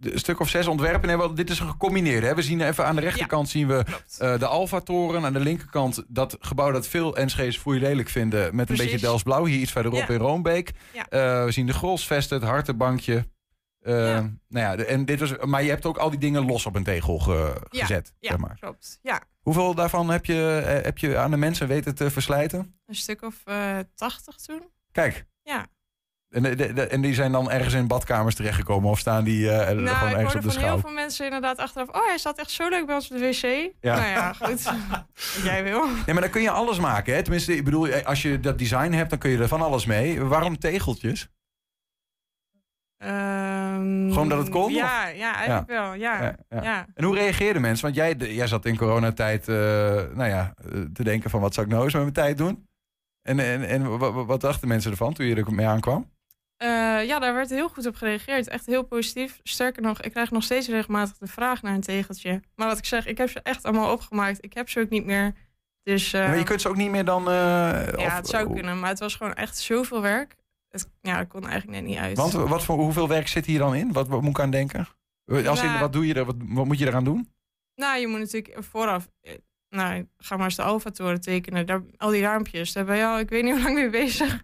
Een 0.00 0.18
stuk 0.18 0.40
of 0.40 0.48
zes 0.48 0.66
ontwerpen. 0.66 1.08
Nee, 1.08 1.16
wel, 1.16 1.34
dit 1.34 1.50
is 1.50 1.58
een 1.60 1.68
gecombineerde. 1.68 2.26
Hè? 2.26 2.34
We 2.34 2.42
zien 2.42 2.60
even 2.60 2.86
aan 2.86 2.94
de 2.94 3.00
rechterkant 3.00 3.48
zien 3.48 3.66
we 3.66 3.84
eh, 4.18 4.38
de 4.38 4.46
Alfa-toren. 4.46 5.24
Aan 5.24 5.32
de 5.32 5.40
linkerkant 5.40 6.04
dat 6.08 6.36
gebouw 6.40 6.70
dat 6.70 6.88
veel 6.88 7.16
Enschees 7.16 7.58
foei 7.58 7.80
lelijk 7.80 8.08
vinden. 8.08 8.56
Met 8.56 8.70
een 8.70 8.76
beetje 8.76 8.98
Delsblauw. 8.98 9.44
Hier 9.44 9.58
iets 9.60 9.72
verderop 9.72 9.98
Ja. 9.98 10.08
in 10.08 10.16
Roombeek. 10.20 10.72
Ja. 10.92 11.06
Eh, 11.08 11.44
we 11.44 11.50
zien 11.52 11.66
de 11.66 11.72
Grolsvesten, 11.72 12.38
het 12.40 12.48
Hartenbankje. 12.48 13.26
Eh, 13.86 14.08
Ja. 14.08 14.20
Nou 14.48 14.78
ja, 14.78 14.84
en 14.84 15.04
dit 15.04 15.20
was, 15.20 15.36
maar 15.44 15.62
je 15.62 15.68
hebt 15.70 15.86
ook 15.86 15.96
al 15.98 16.10
die 16.10 16.18
dingen 16.18 16.44
los 16.46 16.66
op 16.66 16.74
een 16.74 16.84
tegel 16.84 17.18
ge- 17.18 17.66
Ja, 17.70 17.80
gezet. 17.80 18.12
Ja, 18.20 18.30
Zeg 18.30 18.38
maar. 18.38 18.56
klopt. 18.60 18.98
Ja, 19.02 19.20
Hoeveel 19.40 19.74
daarvan 19.74 20.10
heb 20.10 20.24
je, 20.24 20.62
eh, 20.66 20.84
heb 20.84 20.98
je 20.98 21.18
aan 21.18 21.30
de 21.30 21.36
mensen 21.36 21.68
weten 21.68 21.94
te 21.94 22.10
verslijten? 22.10 22.74
een 22.86 22.94
stuk 22.94 23.22
of 23.22 23.34
eh 23.44 23.78
80 23.94 24.36
toen. 24.36 24.62
Kijk. 24.92 25.24
Ja. 25.42 25.66
En, 26.30 26.42
de- 26.42 26.54
de- 26.54 26.72
de- 26.72 26.86
en 26.86 27.00
die 27.00 27.14
zijn 27.14 27.32
dan 27.32 27.50
ergens 27.50 27.74
in 27.74 27.86
badkamers 27.86 28.34
terechtgekomen 28.34 28.90
of 28.90 28.98
staan 28.98 29.24
die 29.24 29.50
eh, 29.50 29.66
gewoon 29.66 29.82
nou, 29.82 29.96
ergens 29.96 30.22
hoorde 30.22 30.38
op 30.38 30.42
de 30.44 30.50
van 30.50 30.58
heel 30.58 30.68
schouw? 30.68 30.78
veel 30.80 30.90
mensen 30.90 31.24
inderdaad 31.24 31.58
achteraf... 31.58 31.88
oh, 31.88 32.06
hij 32.06 32.18
staat 32.18 32.38
echt 32.38 32.50
zo 32.50 32.68
leuk 32.68 32.86
bij 32.86 32.94
ons 32.94 33.10
op 33.10 33.18
de 33.18 33.24
wc. 33.26 33.72
Ja. 33.80 33.96
Nou 33.96 34.08
ja, 34.08 34.32
goed. 34.32 34.62
Wat 34.62 35.40
jij 35.44 35.62
wil. 35.64 35.86
Nee, 35.86 36.02
maar 36.06 36.20
dan 36.20 36.30
kun 36.30 36.42
je 36.42 36.50
alles 36.50 36.78
maken. 36.78 37.14
Hè? 37.14 37.22
Tenminste, 37.22 37.56
ik 37.56 37.64
bedoel, 37.64 37.94
als 38.04 38.22
je 38.22 38.40
dat 38.40 38.58
design 38.58 38.92
hebt, 38.92 39.10
dan 39.10 39.18
kun 39.18 39.30
je 39.30 39.38
er 39.38 39.48
van 39.48 39.62
alles 39.62 39.86
mee. 39.86 40.20
Waarom 40.20 40.58
tegeltjes? 40.58 41.28
Ehm, 42.98 44.08
Gewoon 44.12 44.28
dat 44.28 44.38
het 44.38 44.48
kon, 44.48 44.72
Ja, 44.72 45.06
ja 45.06 45.34
eigenlijk 45.34 45.68
wel. 45.68 45.94
Ja, 45.94 46.22
Ja, 46.22 46.36
ja. 46.48 46.62
ja. 46.62 46.86
En 46.94 47.04
hoe 47.04 47.14
reageerden 47.14 47.62
mensen? 47.62 47.84
Want 47.84 47.96
jij, 47.96 48.14
jij 48.16 48.46
zat 48.46 48.64
in 48.66 48.76
coronatijd, 48.76 49.48
eh, 49.48 49.54
nou 50.14 50.24
ja, 50.28 50.54
eh, 50.72 50.80
te 50.92 51.04
denken 51.04 51.30
van 51.30 51.40
wat 51.40 51.54
zou 51.54 51.66
ik 51.66 51.72
nou 51.72 51.84
eens 51.84 51.92
met 51.94 52.02
mijn 52.02 52.14
tijd 52.14 52.38
doen? 52.38 52.68
En, 53.22 53.38
en, 53.40 53.68
en 53.68 53.98
wa- 53.98 54.12
wa- 54.12 54.24
wat 54.24 54.40
dachten 54.40 54.68
mensen 54.68 54.90
ervan 54.90 55.12
toen 55.12 55.26
je 55.26 55.34
er 55.34 55.52
mee 55.54 55.66
aankwam? 55.66 56.10
Eh, 56.56 56.68
ja, 57.06 57.18
daar 57.18 57.34
werd 57.34 57.50
heel 57.50 57.68
goed 57.68 57.86
op 57.86 57.94
gereageerd. 57.96 58.48
Echt 58.48 58.66
heel 58.66 58.82
positief. 58.82 59.40
Sterker 59.42 59.82
nog, 59.82 60.00
ik 60.00 60.10
krijg 60.12 60.30
nog 60.30 60.42
steeds 60.42 60.68
regelmatig 60.68 61.18
de 61.18 61.26
vraag 61.26 61.62
naar 61.62 61.74
een 61.74 61.80
tegeltje. 61.80 62.40
Maar 62.54 62.66
wat 62.68 62.78
ik 62.78 62.84
zeg, 62.84 63.06
ik 63.06 63.18
heb 63.18 63.30
ze 63.30 63.40
echt 63.42 63.64
allemaal 63.64 63.92
opgemaakt. 63.92 64.44
Ik 64.44 64.52
heb 64.54 64.68
ze 64.68 64.80
ook 64.80 64.88
niet 64.88 65.04
meer. 65.04 65.34
Dus 65.82 66.12
maar 66.12 66.36
je 66.38 66.42
kunt 66.44 66.60
ze 66.60 66.68
ook 66.68 66.76
niet 66.76 66.90
meer 66.90 67.04
dan... 67.04 67.24
ja, 67.24 67.84
of- 67.96 68.12
het 68.16 68.28
zou 68.28 68.52
kunnen. 68.54 68.78
Maar 68.80 68.88
het 68.88 68.98
was 68.98 69.14
gewoon 69.14 69.34
echt 69.34 69.58
zoveel 69.58 70.02
werk. 70.02 70.36
Ja, 71.00 71.18
dat 71.18 71.28
kon 71.28 71.46
eigenlijk 71.46 71.80
net 71.80 71.88
niet 71.90 71.98
uit. 71.98 72.16
Want 72.16 72.32
wat 72.32 72.64
voor, 72.64 72.76
hoeveel 72.78 73.08
werk 73.08 73.28
zit 73.28 73.46
hier 73.46 73.58
dan 73.58 73.74
in? 73.74 73.92
Wat, 73.92 74.08
wat 74.08 74.20
moet 74.22 74.30
ik 74.30 74.40
aan 74.40 74.50
denken? 74.50 74.86
Als 75.46 75.62
in, 75.62 75.78
wat 75.78 75.92
doe 75.92 76.06
je 76.06 76.14
er? 76.14 76.24
Wat, 76.24 76.36
wat 76.38 76.64
moet 76.66 76.78
je 76.78 76.86
eraan 76.86 77.04
doen? 77.04 77.30
Nou, 77.74 77.98
je 78.00 78.06
moet 78.06 78.18
natuurlijk 78.18 78.56
vooraf... 78.64 79.08
eh, 79.20 79.32
nou, 79.68 80.08
ga 80.16 80.36
maar 80.36 80.44
eens 80.44 80.56
de 80.56 80.62
Alfa-toren 80.62 81.20
tekenen. 81.20 81.66
Daar, 81.66 81.82
al 81.96 82.10
die 82.10 82.20
raampjes, 82.22 82.72
daar 82.72 82.84
ben 82.84 82.96
je 82.96 83.06
al, 83.06 83.18
ik 83.18 83.28
weet 83.28 83.42
niet 83.42 83.52
hoe 83.52 83.62
lang 83.62 83.74
mee 83.74 83.90
bezig. 83.90 84.42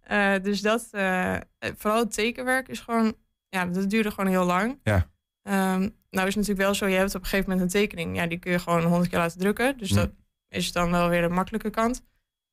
Eh, 0.00 0.34
dus 0.42 0.60
dat, 0.60 0.88
eh, 0.90 1.36
vooral 1.76 1.98
het 2.00 2.12
tekenwerk 2.14 2.68
is 2.68 2.80
gewoon, 2.80 3.14
ja, 3.48 3.66
dat 3.66 3.90
duurde 3.90 4.10
gewoon 4.10 4.30
heel 4.30 4.44
lang. 4.44 4.78
Ja. 4.82 5.10
Ehm, 5.42 5.80
nou 6.10 6.26
is 6.28 6.34
het 6.34 6.46
natuurlijk 6.46 6.58
wel 6.58 6.74
zo, 6.74 6.86
je 6.86 6.96
hebt 6.96 7.14
op 7.14 7.20
een 7.20 7.26
gegeven 7.28 7.50
moment 7.50 7.74
een 7.74 7.80
tekening. 7.80 8.16
Ja, 8.16 8.26
die 8.26 8.38
kun 8.38 8.52
je 8.52 8.58
gewoon 8.58 8.82
honderd 8.82 9.08
keer 9.10 9.18
laten 9.18 9.38
drukken. 9.38 9.78
Dus 9.78 9.90
Hm. 9.90 9.96
dat 9.96 10.10
is 10.48 10.72
dan 10.72 10.90
wel 10.90 11.08
weer 11.08 11.22
de 11.22 11.28
makkelijke 11.28 11.70
kant. 11.70 12.04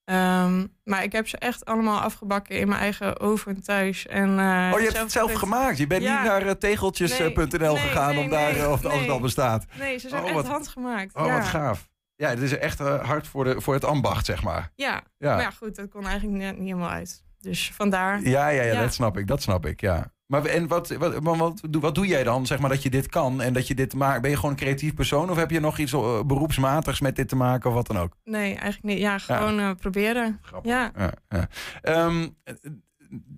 Ehm, 0.06 0.66
maar 0.84 1.04
ik 1.04 1.12
heb 1.12 1.28
ze 1.28 1.38
echt 1.38 1.66
allemaal 1.66 2.00
afgebakken 2.00 2.56
in 2.60 2.68
mijn 2.68 2.80
eigen 2.82 3.20
oven 3.20 3.64
thuis. 3.64 4.08
En, 4.08 4.40
eh, 4.40 4.72
oh, 4.74 4.80
je 4.80 4.86
hebt 4.86 4.98
het 5.00 5.12
zelf 5.12 5.34
gemaakt. 5.34 5.78
Je 5.78 5.88
bent 5.88 6.04
Ja. 6.04 6.14
niet 6.22 6.30
naar 6.30 6.42
eh, 6.42 6.52
tegeltjes.nl 6.52 7.74
Nee, 7.74 7.78
gegaan 7.82 8.16
nee, 8.16 8.24
om 8.24 8.30
daar, 8.30 8.56
eh, 8.56 8.72
of 8.72 8.82
het 8.84 9.10
al 9.10 9.20
bestaat. 9.20 9.66
Nee, 9.80 9.98
ze 9.98 10.10
zijn 10.10 10.22
Oh, 10.22 10.28
echt 10.28 10.36
wat- 10.38 10.48
handgemaakt. 10.48 11.16
Oh, 11.16 11.26
ja. 11.26 11.38
wat 11.38 11.46
gaaf. 11.48 11.90
Ja, 12.16 12.30
het 12.30 12.40
is 12.42 12.58
echt 12.58 12.80
eh, 12.80 13.04
hard 13.04 13.28
voor, 13.28 13.44
de, 13.44 13.62
voor 13.62 13.74
het 13.74 13.86
ambacht, 13.86 14.26
zeg 14.26 14.44
maar. 14.44 14.72
Ja. 14.76 15.02
Ja. 15.18 15.34
maar 15.34 15.42
ja, 15.44 15.50
goed, 15.52 15.76
dat 15.76 15.90
kon 15.90 16.06
eigenlijk 16.08 16.38
net 16.44 16.58
niet 16.58 16.68
helemaal 16.68 16.90
uit. 16.90 17.24
Dus 17.40 17.72
vandaar. 17.74 18.22
Ja, 18.22 18.48
ja, 18.48 18.62
ja, 18.64 18.74
Ja. 18.74 18.82
dat 18.82 18.94
snap 18.94 19.18
ik. 19.18 19.28
Dat 19.28 19.42
snap 19.42 19.66
ik, 19.66 19.82
ja. 19.82 20.12
Maar 20.32 20.46
en 20.46 20.68
wat, 20.68 20.90
wat, 20.90 21.14
wat, 21.22 21.62
doe- 21.70 21.82
wat 21.82 21.96
doe 21.96 22.08
jij 22.08 22.24
dan, 22.24 22.46
zeg 22.46 22.60
maar, 22.60 22.70
dat 22.70 22.84
je 22.84 22.90
dit 22.90 23.08
kan 23.10 23.42
en 23.42 23.54
dat 23.54 23.68
je 23.68 23.76
dit 23.76 23.94
maakt? 23.94 24.22
Ben 24.22 24.30
je 24.30 24.36
gewoon 24.36 24.52
een 24.52 24.58
creatief 24.58 24.94
persoon 24.94 25.30
of 25.30 25.36
heb 25.38 25.52
je 25.52 25.60
nog 25.60 25.78
iets 25.78 25.94
eh, 25.94 26.22
beroepsmatigs 26.24 27.00
met 27.00 27.16
dit 27.16 27.28
te 27.30 27.36
maken 27.36 27.70
of 27.70 27.76
wat 27.76 27.88
dan 27.88 27.98
ook? 27.98 28.18
Nee, 28.24 28.50
eigenlijk 28.56 28.84
niet. 28.84 28.98
Ja, 28.98 29.18
gewoon 29.18 29.60
eh, 29.60 29.72
proberen. 29.80 30.40
Ja. 30.64 30.92
Ja, 30.98 31.14
ja. 31.30 31.48
Ehm, 31.82 32.28
eh, 32.44 32.54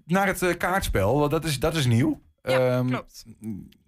naar 0.06 0.27
het 0.27 0.41
eh, 0.41 0.58
kaartspel, 0.58 1.19
want 1.19 1.32
dat 1.32 1.45
is, 1.45 1.60
dat 1.60 1.75
is 1.75 1.86
nieuw. 1.86 2.21
Ehm, 2.41 2.88
klopt. 2.88 3.25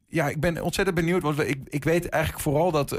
Ja, 0.08 0.30
ik 0.30 0.40
ben 0.40 0.62
ontzettend 0.62 0.98
benieuwd. 0.98 1.22
Want 1.22 1.40
ik, 1.40 1.58
ik 1.66 1.84
weet 1.84 2.10
eigenlijk 2.10 2.44
vooral 2.44 2.72
dat 2.72 2.92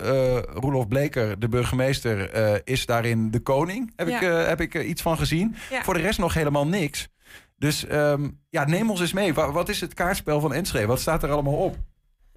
Roelof 0.55 0.89
Bleker, 0.89 1.39
de 1.39 1.49
burgemeester, 1.49 2.31
is 2.67 2.87
daarin 2.87 3.31
de 3.31 3.41
koning. 3.41 3.93
Heb 3.97 4.09
Ja. 4.09 4.21
ik, 4.41 4.47
heb 4.49 4.61
ik 4.61 4.75
iets 4.85 5.03
van 5.03 5.17
gezien. 5.19 5.55
Ja. 5.71 5.83
Voor 5.83 5.95
de 5.95 6.01
rest 6.01 6.19
nog 6.19 6.35
helemaal 6.35 6.67
niks. 6.67 7.09
Dus 7.57 7.87
ehm, 7.87 8.31
ja, 8.49 8.65
neem 8.65 8.91
ons 8.91 9.01
eens 9.01 9.13
mee. 9.13 9.35
Wa- 9.35 9.53
wat 9.53 9.69
is 9.69 9.81
het 9.81 9.95
kaartspel 9.95 10.41
van 10.41 10.53
Enschede? 10.55 10.87
Wat 10.87 11.01
staat 11.01 11.23
er 11.23 11.31
allemaal 11.31 11.57
op? 11.57 11.77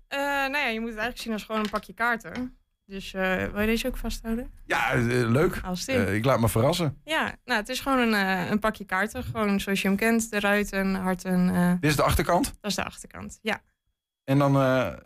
Eh, 0.08 0.19
nou 0.19 0.58
ja, 0.58 0.67
je 0.67 0.79
moet 0.79 0.89
het 0.89 0.97
eigenlijk 0.97 1.17
zien 1.21 1.34
als 1.34 1.43
gewoon 1.43 1.62
een 1.62 1.69
pakje 1.69 1.93
kaarten. 1.93 2.58
Dus 2.86 3.13
eh, 3.13 3.36
wil 3.45 3.62
je 3.62 3.65
deze 3.67 3.88
ook 3.88 3.97
vasthouden? 3.97 4.51
Ja, 4.65 4.91
eh, 4.91 4.99
leuk. 5.29 5.60
Als 5.63 5.86
ik 5.88 6.25
laat 6.25 6.39
me 6.39 6.49
verrassen. 6.49 7.01
Ja, 7.03 7.36
nou, 7.45 7.60
het 7.60 7.69
is 7.69 7.79
gewoon 7.79 7.99
een, 7.99 8.13
een 8.51 8.60
pakje 8.60 8.86
kaarten. 8.86 9.23
Gewoon 9.23 9.60
zoals 9.60 9.82
je 9.82 9.88
hem 9.88 9.97
kent. 9.97 10.32
De 10.32 10.39
ruiten, 10.39 10.95
harten. 10.95 11.47
Dit 11.79 11.89
is 11.89 11.95
de 11.95 12.03
achterkant. 12.03 12.45
dat 12.45 12.69
is 12.71 12.75
de 12.75 12.84
achterkant. 12.84 13.39
Ja. 13.41 13.62
En 14.23 14.38
dan, 14.38 14.51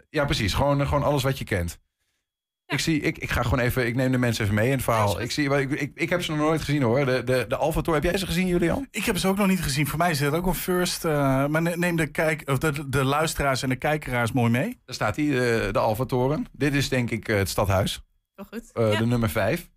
ja 0.09 0.25
precies, 0.25 0.53
gewoon, 0.53 0.87
gewoon 0.87 1.03
alles 1.03 1.23
wat 1.23 1.37
je 1.37 1.43
kent. 1.45 1.79
Ik, 2.73 2.79
zie, 2.79 2.99
ik, 3.01 3.17
ik 3.17 3.29
ga 3.31 3.41
gewoon 3.43 3.59
even, 3.59 3.87
ik 3.87 3.95
neem 3.95 4.11
de 4.11 4.17
mensen 4.17 4.43
even 4.43 4.55
mee 4.55 4.65
in 4.67 4.73
het 4.73 4.83
verhaal. 4.83 5.21
Ik, 5.21 5.31
zie, 5.31 5.49
ik, 5.49 5.71
ik, 5.71 5.91
ik 5.95 6.09
heb 6.09 6.23
ze 6.23 6.31
nog 6.31 6.39
nooit 6.39 6.61
gezien 6.61 6.81
hoor. 6.81 7.05
De, 7.05 7.23
de, 7.23 7.45
de 7.47 7.57
Tour, 7.81 7.93
heb 7.93 8.03
jij 8.03 8.17
ze 8.17 8.25
gezien 8.25 8.47
Julian? 8.47 8.87
Ik 8.91 9.03
heb 9.05 9.17
ze 9.17 9.27
ook 9.27 9.37
nog 9.37 9.47
niet 9.47 9.61
gezien. 9.63 9.87
Voor 9.87 9.97
mij 9.97 10.11
is 10.11 10.19
het 10.19 10.33
ook 10.33 10.45
een 10.45 10.53
first. 10.55 11.05
eh, 11.05 11.45
maar 11.45 11.61
ne- 11.61 11.75
neem 11.75 11.95
de, 11.95 12.07
kijk, 12.07 12.49
of 12.49 12.57
de, 12.57 12.89
de 12.89 13.03
luisteraars 13.03 13.63
en 13.63 13.69
de 13.69 13.75
kijkeraars 13.75 14.31
mooi 14.31 14.51
mee. 14.51 14.79
Daar 14.85 14.95
staat 14.95 15.15
hij, 15.15 15.25
de, 15.25 15.69
de 15.71 15.79
Alpha 15.79 16.05
Toren. 16.05 16.45
Dit 16.51 16.73
is 16.73 16.89
denk 16.89 17.09
ik 17.11 17.27
eh, 17.27 17.37
het 17.37 17.49
stadhuis. 17.49 18.01
Heel 18.35 18.45
goed. 18.45 18.71
Eh, 18.71 18.91
Ja. 18.91 18.99
De 18.99 19.05
nummer 19.05 19.29
5. 19.29 19.71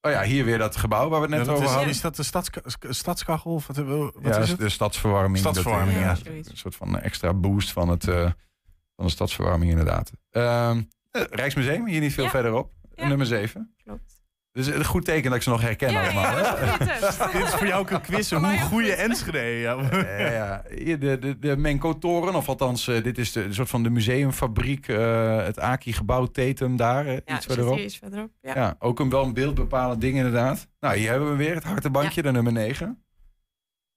Oh 0.00 0.10
ja, 0.10 0.22
hier 0.22 0.44
weer 0.44 0.58
dat 0.58 0.76
gebouw 0.76 1.08
waar 1.08 1.20
we 1.20 1.26
het 1.26 1.36
net 1.36 1.46
Ja, 1.46 1.52
over 1.52 1.66
hadden. 1.68 1.88
is 1.88 2.00
dat 2.00 2.16
de 2.16 2.22
stadska- 2.22 2.62
stadskachel? 2.90 3.52
Of 3.54 3.66
wat, 3.66 3.76
wat 3.76 4.12
ja, 4.22 4.36
is 4.38 4.48
het? 4.50 4.58
de 4.58 4.68
stadsverwarming. 4.68 5.38
Stadsverwarming, 5.38 6.06
Dat, 6.06 6.18
eh, 6.26 6.32
ja. 6.32 6.38
Een 6.38 6.56
soort 6.56 6.74
van 6.76 6.98
extra 6.98 7.34
boost 7.34 7.72
van, 7.72 7.88
het, 7.88 8.08
eh, 8.08 8.20
van 8.96 9.04
de 9.06 9.08
stadsverwarming 9.10 9.70
inderdaad. 9.70 10.10
Ehm, 10.30 10.76
eh, 10.76 10.82
Rijksmuseum, 11.12 11.86
hier 11.86 12.00
niet 12.00 12.12
veel 12.12 12.24
Ja. 12.24 12.30
verderop. 12.30 12.72
Nummer 12.94 13.26
7. 13.26 13.74
Klopt. 13.84 14.20
Dus 14.52 14.66
een 14.66 14.84
goed 14.84 15.04
teken 15.04 15.24
dat 15.24 15.34
ik 15.34 15.42
ze 15.42 15.50
nog 15.50 15.60
herken 15.60 15.90
Ja, 15.92 16.02
allemaal. 16.02 16.38
ja. 16.38 16.76
Dit 17.32 17.42
is 17.44 17.54
voor 17.54 17.66
jou 17.66 17.80
ook 17.80 17.90
een 17.90 18.00
quiz. 18.00 18.30
Hoe 18.30 18.58
goede 18.58 18.92
Enschede. 18.94 19.38
Ja. 19.38 19.88
Ja, 19.90 20.30
ja. 20.30 20.62
De, 20.96 21.18
de, 21.18 21.38
de 21.38 21.56
Menko-toren, 21.56 22.34
of 22.34 22.48
althans, 22.48 22.88
eh, 22.88 23.02
dit 23.02 23.18
is 23.18 23.32
de, 23.32 23.42
een 23.44 23.54
soort 23.54 23.68
van 23.68 23.82
de 23.82 23.90
museumfabriek, 23.90 24.88
eh, 24.88 25.36
het 25.44 25.58
Aki-gebouw 25.58 26.26
Tetum 26.26 26.76
daar, 26.76 27.06
eh, 27.06 27.18
Ja, 27.24 27.36
iets 27.36 27.46
verderop. 27.46 27.78
iets 27.78 27.98
verderop. 27.98 28.30
Ja. 28.40 28.54
Ja. 28.54 28.76
ook 28.78 29.00
een, 29.00 29.10
wel 29.10 29.24
een 29.24 29.34
beeldbepalend 29.34 30.00
ding 30.00 30.16
inderdaad. 30.16 30.68
Nou, 30.80 30.96
hier 30.96 31.10
hebben 31.10 31.30
we 31.30 31.36
weer 31.36 31.54
het 31.54 31.64
hartenbankje, 31.64 32.22
de 32.22 32.32
nummer 32.32 32.52
9. 32.52 33.04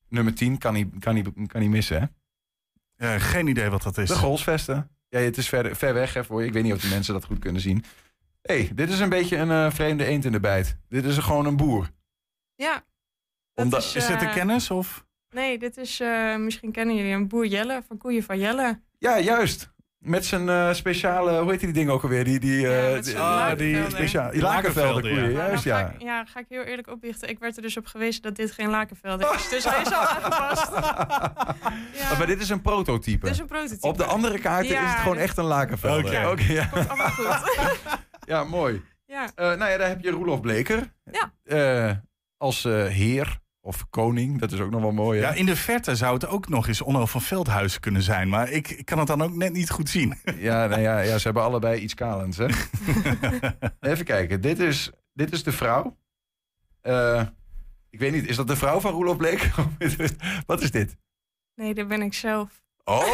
Nummer 0.10 0.34
10 0.36 0.58
kan 0.58 0.74
niet, 0.74 1.00
kan 1.00 1.14
niet, 1.14 1.30
kan 1.48 1.62
niet 1.62 1.70
missen, 1.70 2.12
hè? 2.98 3.20
Geen 3.20 3.48
idee 3.48 3.70
wat 3.70 3.84
dat 3.84 3.98
is. 3.98 4.08
De 4.08 4.16
Golsvesten. 4.16 4.90
Ja, 5.16 5.22
het 5.22 5.38
is 5.38 5.50
ver, 5.50 5.76
ver 5.76 5.94
weg 5.94 6.14
hè, 6.14 6.24
voor 6.24 6.42
je. 6.42 6.48
Ik 6.48 6.54
weet 6.54 6.64
niet 6.64 6.74
of 6.74 6.82
de 6.82 6.88
mensen 6.88 7.14
dat 7.14 7.26
goed 7.26 7.40
kunnen 7.40 7.62
zien. 7.62 7.84
hey, 8.42 8.72
dit 8.74 8.90
is 8.90 9.00
een 9.00 9.10
beetje 9.10 9.38
een 9.38 9.52
eh, 9.52 9.72
vreemde 9.72 10.06
eend 10.06 10.26
in 10.26 10.32
de 10.32 10.40
bijt. 10.40 10.78
Dit 10.90 11.06
is 11.06 11.18
gewoon 11.18 11.46
een 11.46 11.58
boer. 11.58 11.92
Ja. 12.56 12.86
Omdat, 13.54 13.84
is, 13.84 13.96
Is 13.96 14.08
dit 14.08 14.20
de 14.20 14.26
eh, 14.26 14.34
kennis? 14.34 14.72
Of? 14.72 15.06
Nee, 15.30 15.58
dit 15.58 15.78
is, 15.78 16.00
eh, 16.00 16.36
misschien 16.36 16.72
kennen 16.72 16.96
jullie 16.96 17.14
een 17.14 17.28
boer 17.28 17.46
Jelle 17.46 17.84
van 17.88 17.98
Koeien 17.98 18.24
van 18.24 18.40
Jelle. 18.40 18.82
Ja, 18.98 19.20
juist. 19.20 19.74
Met 20.06 20.26
zijn 20.26 20.50
eh, 20.50 20.74
speciale, 20.74 21.40
hoe 21.40 21.52
heet 21.52 21.60
die 21.60 21.74
ding 21.74 21.90
ook 21.90 22.04
alweer? 22.04 22.24
Die, 22.24 22.40
die, 22.40 22.68
eh, 22.68 22.94
met 22.94 23.04
die, 23.04 23.12
zijn 23.12 23.24
ah, 23.24 23.30
lakenvelden. 23.30 23.84
die 23.84 23.90
speciaal, 23.90 24.32
die 24.32 24.42
Lakenvelden, 24.42 24.94
lakenvelden 24.94 25.12
koeien, 25.12 25.32
ja. 25.32 25.48
juist 25.48 25.66
Nou, 25.66 25.78
ja. 25.78 25.86
ga 25.86 25.94
ik, 25.94 26.02
ja, 26.02 26.26
ga 26.26 26.40
ik 26.40 26.46
heel 26.50 26.64
eerlijk 26.64 26.88
opbiechten. 26.88 27.30
Ik 27.30 27.40
werd 27.40 27.56
er 27.56 27.62
dus 27.62 27.78
op 27.78 27.86
gewezen 27.86 28.22
dat 28.22 28.36
dit 28.36 28.52
geen 28.52 28.70
lakenvelden 28.70 29.34
is. 29.34 29.50
Dus 29.56 29.64
hij 29.64 29.82
is 29.82 29.94
al 29.94 30.02
aangepast. 30.02 30.72
Ja. 31.94 32.18
Maar 32.18 32.28
dit 32.28 32.42
is 32.42 32.50
een 32.50 32.62
prototype. 32.62 33.26
Dit 33.26 33.34
is 33.34 33.40
een 33.40 33.46
prototype. 33.46 33.88
Op 33.88 33.98
de 33.98 34.04
andere 34.04 34.40
kaarten 34.40 34.74
Ja, 34.74 34.84
is 34.84 34.92
het 34.92 35.00
gewoon 35.00 35.18
echt 35.18 35.38
een 35.38 35.46
lakenvelder. 35.46 36.06
Oké. 36.06 36.30
Oké, 36.30 36.52
ja. 36.52 36.66
Komt 36.66 36.88
allemaal 36.90 37.10
goed. 37.10 37.52
ja, 38.32 38.44
mooi. 38.44 38.82
ja. 39.06 39.32
Eh, 39.36 39.46
nou 39.46 39.72
ja, 39.72 39.78
daar 39.78 39.88
heb 39.88 40.02
je 40.02 40.10
Roelof 40.10 40.42
Bleker. 40.42 40.94
Ja. 41.12 41.34
Eh, 41.44 41.96
als 42.38 42.66
eh, 42.66 42.86
heer 42.86 43.40
of 43.66 43.90
koning, 43.90 44.40
dat 44.40 44.52
is 44.52 44.60
ook 44.60 44.70
nog 44.72 44.82
wel 44.82 44.92
mooi. 44.92 45.20
hè? 45.22 45.28
Ja, 45.28 45.34
in 45.34 45.46
de 45.46 45.56
verte 45.56 45.96
zou 45.96 46.14
het 46.14 46.28
ook 46.28 46.48
nog 46.50 46.68
eens 46.68 46.82
Onno 46.82 47.06
van 47.06 47.22
Veldhuizen 47.22 47.82
kunnen 47.82 48.02
zijn. 48.02 48.30
Maar 48.30 48.50
ik, 48.52 48.70
ik 48.70 48.86
kan 48.86 48.98
het 48.98 49.08
dan 49.08 49.22
ook 49.22 49.34
net 49.36 49.54
niet 49.54 49.70
goed 49.70 49.90
zien. 49.90 50.18
Ja, 50.38 50.68
nou 50.68 50.82
ja, 50.82 51.00
ja, 51.00 51.18
ze 51.18 51.24
hebben 51.24 51.44
allebei 51.44 51.80
iets 51.82 51.94
kalends, 51.94 52.38
hè? 52.38 52.46
Even 53.92 54.06
kijken, 54.06 54.42
dit 54.42 54.60
is, 54.60 54.92
dit 55.14 55.32
is 55.32 55.44
de 55.44 55.52
vrouw. 55.52 55.98
Eh, 56.82 57.22
ik 57.90 58.00
weet 58.00 58.12
niet, 58.12 58.28
is 58.28 58.36
dat 58.36 58.48
de 58.48 58.56
vrouw 58.56 58.80
van 58.80 58.92
Roelof 58.92 59.18
Bleek? 59.18 59.50
Wat 60.46 60.62
is 60.62 60.72
dit? 60.72 60.98
Nee, 61.56 61.74
dat 61.74 61.88
ben 61.88 62.02
ik 62.02 62.14
zelf. 62.14 62.64
Oh, 62.84 63.08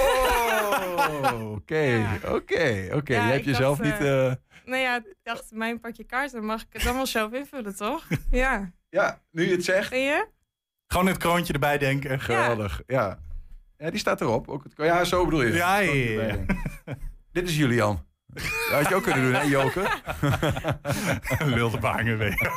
oké, 1.56 2.08
oké, 2.26 2.90
oké. 2.94 3.14
Ja, 3.14 3.26
Je 3.26 3.32
hebt 3.32 3.46
jezelf 3.46 3.78
dacht, 3.78 3.90
niet... 3.90 4.00
eh, 4.08 4.28
eh, 4.28 4.36
Nee, 4.66 4.82
ja, 4.82 4.96
ik 4.98 5.16
dacht, 5.24 5.52
mijn 5.52 5.80
pakje 5.80 6.04
kaarten 6.04 6.46
mag 6.46 6.62
ik 6.62 6.68
het 6.70 6.84
dan 6.84 6.96
wel 6.96 7.06
zelf 7.06 7.32
invullen, 7.34 7.76
toch? 7.76 8.08
Ja. 8.32 8.72
Ja, 8.90 9.22
nu 9.32 9.46
je 9.48 9.52
het 9.52 9.64
zegt. 9.64 9.92
Je? 9.92 10.28
Gewoon 10.92 11.08
het 11.08 11.18
kroontje 11.18 11.54
erbij 11.54 11.78
denken. 11.78 12.20
Geweldig, 12.20 12.82
ja. 12.88 13.20
Ja, 13.78 13.90
die 13.90 14.00
staat 14.00 14.22
erop. 14.22 14.50
Ook 14.50 14.64
het, 14.64 14.74
ja, 14.76 15.04
zo 15.04 15.26
bedoel 15.26 15.42
je. 15.44 15.54
Ja. 15.54 15.80
Dit 17.32 17.50
is 17.50 17.58
Julian. 17.58 18.06
Dat 18.34 18.44
had 18.72 18.88
je 18.88 18.96
ook 18.96 19.04
kunnen 19.04 19.24
doen, 19.24 19.34
hè, 19.34 19.42
Joker? 19.42 20.02
Lulde 21.46 21.80
bangen 21.90 22.18
weer. 22.18 22.52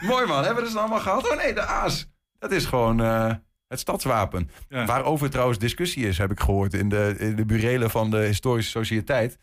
Mooi 0.00 0.26
man, 0.26 0.44
hebben 0.44 0.64
we 0.64 0.70
dat 0.70 0.78
allemaal 0.78 1.00
gehad? 1.00 1.30
Oh 1.30 1.36
nee, 1.36 1.54
de 1.54 1.62
aas. 1.62 2.08
Dat 2.38 2.52
is 2.52 2.64
gewoon 2.64 3.00
eh, 3.02 3.32
het 3.68 3.78
stadswapen. 3.78 4.50
Ja. 4.68 4.84
Waarover 4.84 5.30
trouwens 5.30 5.58
discussie 5.58 6.06
is, 6.06 6.18
heb 6.18 6.30
ik 6.30 6.40
gehoord 6.40 6.74
in 6.74 6.88
de, 6.88 7.14
in 7.18 7.36
de 7.36 7.44
burelen 7.44 7.90
van 7.90 8.10
de 8.10 8.18
Historische 8.18 8.70
Sociëteit. 8.70 9.38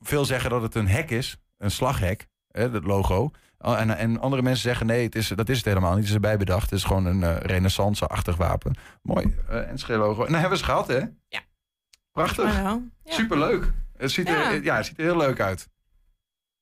Veel 0.00 0.24
zeggen 0.24 0.50
dat 0.50 0.62
het 0.62 0.74
een 0.74 0.88
hek 0.88 1.10
is, 1.10 1.36
een 1.58 1.70
slaghek, 1.70 2.26
hè, 2.50 2.70
dat 2.70 2.84
logo. 2.84 3.30
Oh, 3.64 3.80
En, 3.80 3.96
en 3.96 4.20
andere 4.20 4.42
mensen 4.42 4.62
zeggen 4.62 4.86
nee, 4.86 5.04
het 5.04 5.14
is, 5.14 5.28
dat 5.28 5.48
is 5.48 5.56
het 5.56 5.66
helemaal 5.66 5.90
niet. 5.90 5.98
Het 5.98 6.08
is 6.08 6.14
erbij 6.14 6.36
bedacht. 6.36 6.70
Het 6.70 6.78
is 6.78 6.84
gewoon 6.84 7.04
een 7.04 7.22
eh, 7.22 7.36
renaissance-achtig 7.36 8.36
wapen. 8.36 8.74
Mooi, 9.02 9.36
uh, 9.50 9.68
en 9.68 9.98
logo. 9.98 10.24
En 10.24 10.32
dan 10.32 10.40
hebben 10.40 10.50
we 10.50 10.56
ze 10.56 10.64
gehad, 10.64 10.86
hè? 10.86 11.00
Ja. 11.28 11.40
Prachtig. 12.12 12.54
Ja. 12.56 12.80
Superleuk. 13.04 13.72
Het 13.96 14.10
ziet, 14.10 14.28
er, 14.28 14.38
Ja. 14.54 14.60
ja, 14.62 14.76
het 14.76 14.86
ziet 14.86 14.98
er 14.98 15.04
heel 15.04 15.16
leuk 15.16 15.40
uit. 15.40 15.68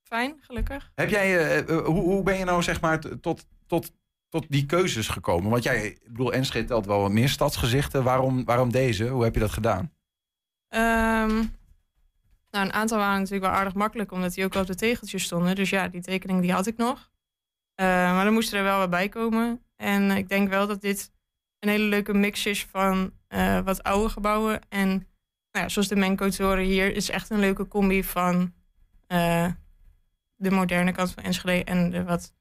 Fijn, 0.02 0.38
gelukkig. 0.40 0.90
Heb 0.94 1.08
jij, 1.10 1.38
eh, 1.38 1.58
eh, 1.58 1.84
hoe, 1.84 2.00
hoe 2.00 2.22
ben 2.22 2.38
je 2.38 2.44
nou 2.44 2.62
zeg 2.62 2.80
maar 2.80 3.00
tot, 3.20 3.46
tot, 3.66 3.92
tot 4.28 4.46
die 4.48 4.66
keuzes 4.66 5.08
gekomen? 5.08 5.50
Want 5.50 5.62
jij, 5.62 5.86
ik 5.86 6.08
bedoel, 6.08 6.32
Enschede 6.32 6.66
telt 6.66 6.86
wel 6.86 7.00
wat 7.00 7.10
meer 7.12 7.28
stadsgezichten. 7.28 8.02
Waarom, 8.04 8.44
waarom 8.44 8.72
deze? 8.72 9.08
Hoe 9.08 9.24
heb 9.24 9.34
je 9.34 9.40
dat 9.40 9.50
gedaan? 9.50 9.92
Ehm, 10.68 11.44
nou, 12.52 12.66
een 12.66 12.72
aantal 12.72 12.98
waren 12.98 13.18
natuurlijk 13.18 13.44
wel 13.50 13.54
aardig 13.60 13.74
makkelijk, 13.74 14.12
omdat 14.12 14.34
die 14.34 14.44
ook 14.44 14.54
op 14.54 14.66
de 14.66 14.74
tegeltjes 14.74 15.22
stonden. 15.22 15.54
Dus 15.54 15.70
ja, 15.70 15.88
die 15.88 16.00
tekening 16.00 16.40
die 16.40 16.52
had 16.52 16.66
ik 16.66 16.76
nog. 16.76 17.10
Eh, 17.74 17.86
maar 17.86 18.24
dan 18.24 18.32
moesten 18.32 18.58
er 18.58 18.64
wel 18.64 18.78
wat 18.78 18.90
bij 18.90 19.08
komen. 19.08 19.64
En 19.76 20.10
ik 20.10 20.28
denk 20.28 20.48
wel 20.48 20.66
dat 20.66 20.80
dit 20.80 21.10
een 21.58 21.68
hele 21.68 21.84
leuke 21.84 22.14
mix 22.14 22.46
is 22.46 22.64
van 22.64 23.12
eh, 23.28 23.60
wat 23.60 23.82
oude 23.82 24.08
gebouwen. 24.08 24.60
En 24.68 24.88
nou 25.50 25.64
ja, 25.64 25.68
zoals 25.68 25.88
de 25.88 25.96
Menko-toren 25.96 26.64
hier, 26.64 26.94
is 26.96 27.10
echt 27.10 27.30
een 27.30 27.38
leuke 27.38 27.68
combi 27.68 28.04
van 28.04 28.54
eh, 29.06 29.46
de 30.36 30.50
moderne 30.50 30.92
kant 30.92 31.12
van 31.12 31.22
Enschede 31.24 31.64
en 31.64 31.90
de 31.90 32.04
wat 32.04 32.34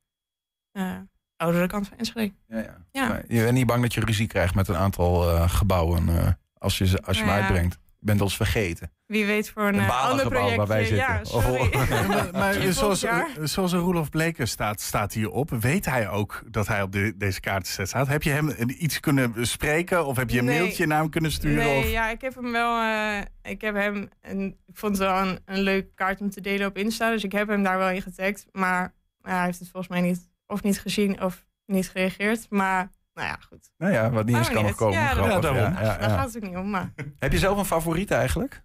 eh, 0.72 0.98
oudere 1.36 1.68
kant 1.68 1.88
van 1.88 1.98
Enschede. 1.98 2.34
Ja, 2.48 2.78
ja. 2.92 3.22
Je 3.28 3.42
bent 3.42 3.54
niet 3.54 3.66
bang 3.66 3.82
dat 3.82 3.94
je 3.94 4.02
ruzie 4.02 4.28
krijgt 4.28 4.56
met 4.56 4.68
een 4.68 4.76
aantal 4.76 5.30
eh, 5.30 5.50
gebouwen 5.50 6.10
eh, 6.18 6.32
als 6.58 6.78
je, 6.78 6.88
ze- 6.88 7.02
als 7.04 7.18
je 7.18 7.24
Nou 7.26 7.36
hem 7.42 7.54
ja, 7.64 7.70
bent 8.04 8.22
ons 8.22 8.36
vergeten. 8.36 8.92
Wie 9.06 9.26
weet 9.26 9.50
voor 9.50 9.64
een, 9.68 9.74
Een 9.74 9.80
eh, 9.80 10.10
ander 10.10 10.30
balengebouw 10.30 10.56
waar 10.56 10.68
wij 10.68 10.88
projectje. 10.88 10.96
Ja, 10.96 11.24
zitten. 11.26 11.42
sorry. 11.42 11.70
Maar, 12.12 12.30
maar 12.32 13.48
zoals, 13.48 13.74
Roelof 13.74 14.10
Bleker 14.10 14.48
staat, 14.48 14.82
staat 14.82 15.14
hierop, 15.14 15.50
weet 15.50 15.86
hij 15.86 16.10
ook 16.10 16.44
dat 16.50 16.68
hij 16.68 16.82
op 16.82 16.92
de, 16.92 17.14
deze 17.18 17.40
kaartenset 17.40 17.88
staat? 17.88 18.08
Heb 18.08 18.24
je 18.24 18.30
hem 18.30 18.54
iets 18.68 19.00
kunnen 19.00 19.32
bespreken 19.32 20.06
of 20.06 20.18
heb 20.18 20.30
je 20.30 20.40
een 20.40 20.46
Nee. 20.46 20.60
mailtje 20.60 20.86
naar 20.86 21.00
hem 21.00 21.10
kunnen 21.10 21.32
sturen? 21.32 21.64
Nee, 21.66 21.80
of? 21.80 21.90
ja, 21.92 22.10
ik 22.10 22.22
heb 22.22 22.36
hem 22.36 22.52
wel. 22.52 22.82
eh, 22.82 23.52
ik 23.52 23.62
heb 23.62 23.76
hem. 23.76 24.10
En 24.22 24.42
ik 24.68 24.78
vond 24.78 24.98
het 24.98 25.08
wel 25.08 25.22
een, 25.22 25.40
een 25.46 25.60
leuke 25.62 25.92
kaart 25.96 26.22
om 26.22 26.30
te 26.30 26.42
delen 26.42 26.68
op 26.68 26.78
Insta. 26.78 27.12
Dus 27.12 27.24
ik 27.24 27.32
heb 27.32 27.48
hem 27.48 27.64
daar 27.64 27.78
wel 27.78 27.90
in 27.90 28.02
getagd. 28.02 28.46
Maar 28.52 28.94
ja, 29.24 29.36
hij 29.36 29.46
heeft 29.46 29.60
het 29.60 29.70
volgens 29.70 29.92
mij 29.92 30.02
niet. 30.02 30.30
Of 30.48 30.64
niet 30.64 30.80
gezien 30.80 31.22
of 31.22 31.46
niet 31.66 31.90
gereageerd. 31.90 32.46
Maar 32.50 32.90
nou 33.14 33.28
ja, 33.28 33.38
goed. 33.48 33.72
Nou 33.78 33.94
ja, 33.94 34.10
wat 34.10 34.26
niet 34.26 34.36
eens 34.36 34.46
Maar 34.48 34.56
kan 34.56 34.66
nog 34.66 34.76
komen. 34.76 35.00
Ja, 35.00 35.08
Grappig, 35.08 35.34
Ja, 35.34 35.40
daarom. 35.40 35.62
ja, 35.62 35.70
ja, 35.70 35.98
Daar 35.98 36.10
ja. 36.10 36.18
gaat 36.18 36.34
het 36.34 36.44
ook 36.44 36.50
niet 36.50 36.58
om. 36.60 36.70
Maar 36.70 36.94
Heb 37.20 37.32
je 37.32 37.38
zelf 37.38 37.58
een 37.58 37.66
favoriet 37.66 38.12
eigenlijk? 38.12 38.64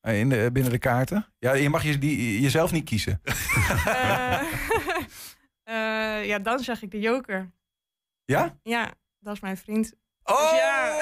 Eh, 0.00 0.20
In 0.20 0.28
de, 0.28 0.50
binnen 0.52 0.72
de 0.72 0.78
kaarten? 0.78 1.26
Ja, 1.38 1.52
je 1.52 1.70
mag 1.70 1.82
je, 1.82 1.98
die, 1.98 2.40
jezelf 2.40 2.72
niet 2.72 2.84
kiezen. 2.84 3.20
eh, 3.86 4.40
eh, 5.62 6.26
ja, 6.26 6.38
dan 6.38 6.58
zeg 6.58 6.82
ik 6.82 6.90
de 6.90 7.00
Joker. 7.00 7.50
Ja? 8.24 8.56
Ja, 8.62 8.90
dat 9.18 9.34
is 9.34 9.40
mijn 9.40 9.56
vriend. 9.56 9.92
Oh! 10.22 10.50
ja. 10.52 10.90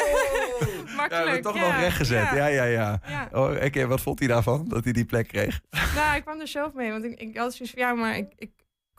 Ja, 0.61 0.97
Makkelijk. 0.97 1.25
we 1.25 1.31
hebben 1.31 1.43
toch 1.43 1.55
ja, 1.55 1.67
nog 1.73 1.81
recht 1.81 1.97
gezet. 1.97 2.31
Ja, 2.31 2.47
ja, 2.47 2.65
ja. 2.65 3.01
Ja. 3.07 3.29
Oh, 3.33 3.65
oké, 3.65 3.87
wat 3.87 4.01
vond 4.01 4.19
hij 4.19 4.29
daarvan? 4.29 4.69
Dat 4.69 4.85
hij 4.85 4.93
die 4.93 5.05
plek 5.05 5.29
kreeg? 5.29 5.61
Nou, 5.95 6.17
ik 6.17 6.23
kwam 6.23 6.41
er 6.41 6.49
zelf 6.49 6.73
mee. 6.73 6.91
Want 6.91 7.05
ik, 7.05 7.21
ik 7.21 7.37
had 7.37 7.55
zoiets 7.55 7.75
van, 7.75 7.83
ja, 7.85 7.95
maar 7.95 8.17
ik, 8.17 8.33
ik 8.37 8.51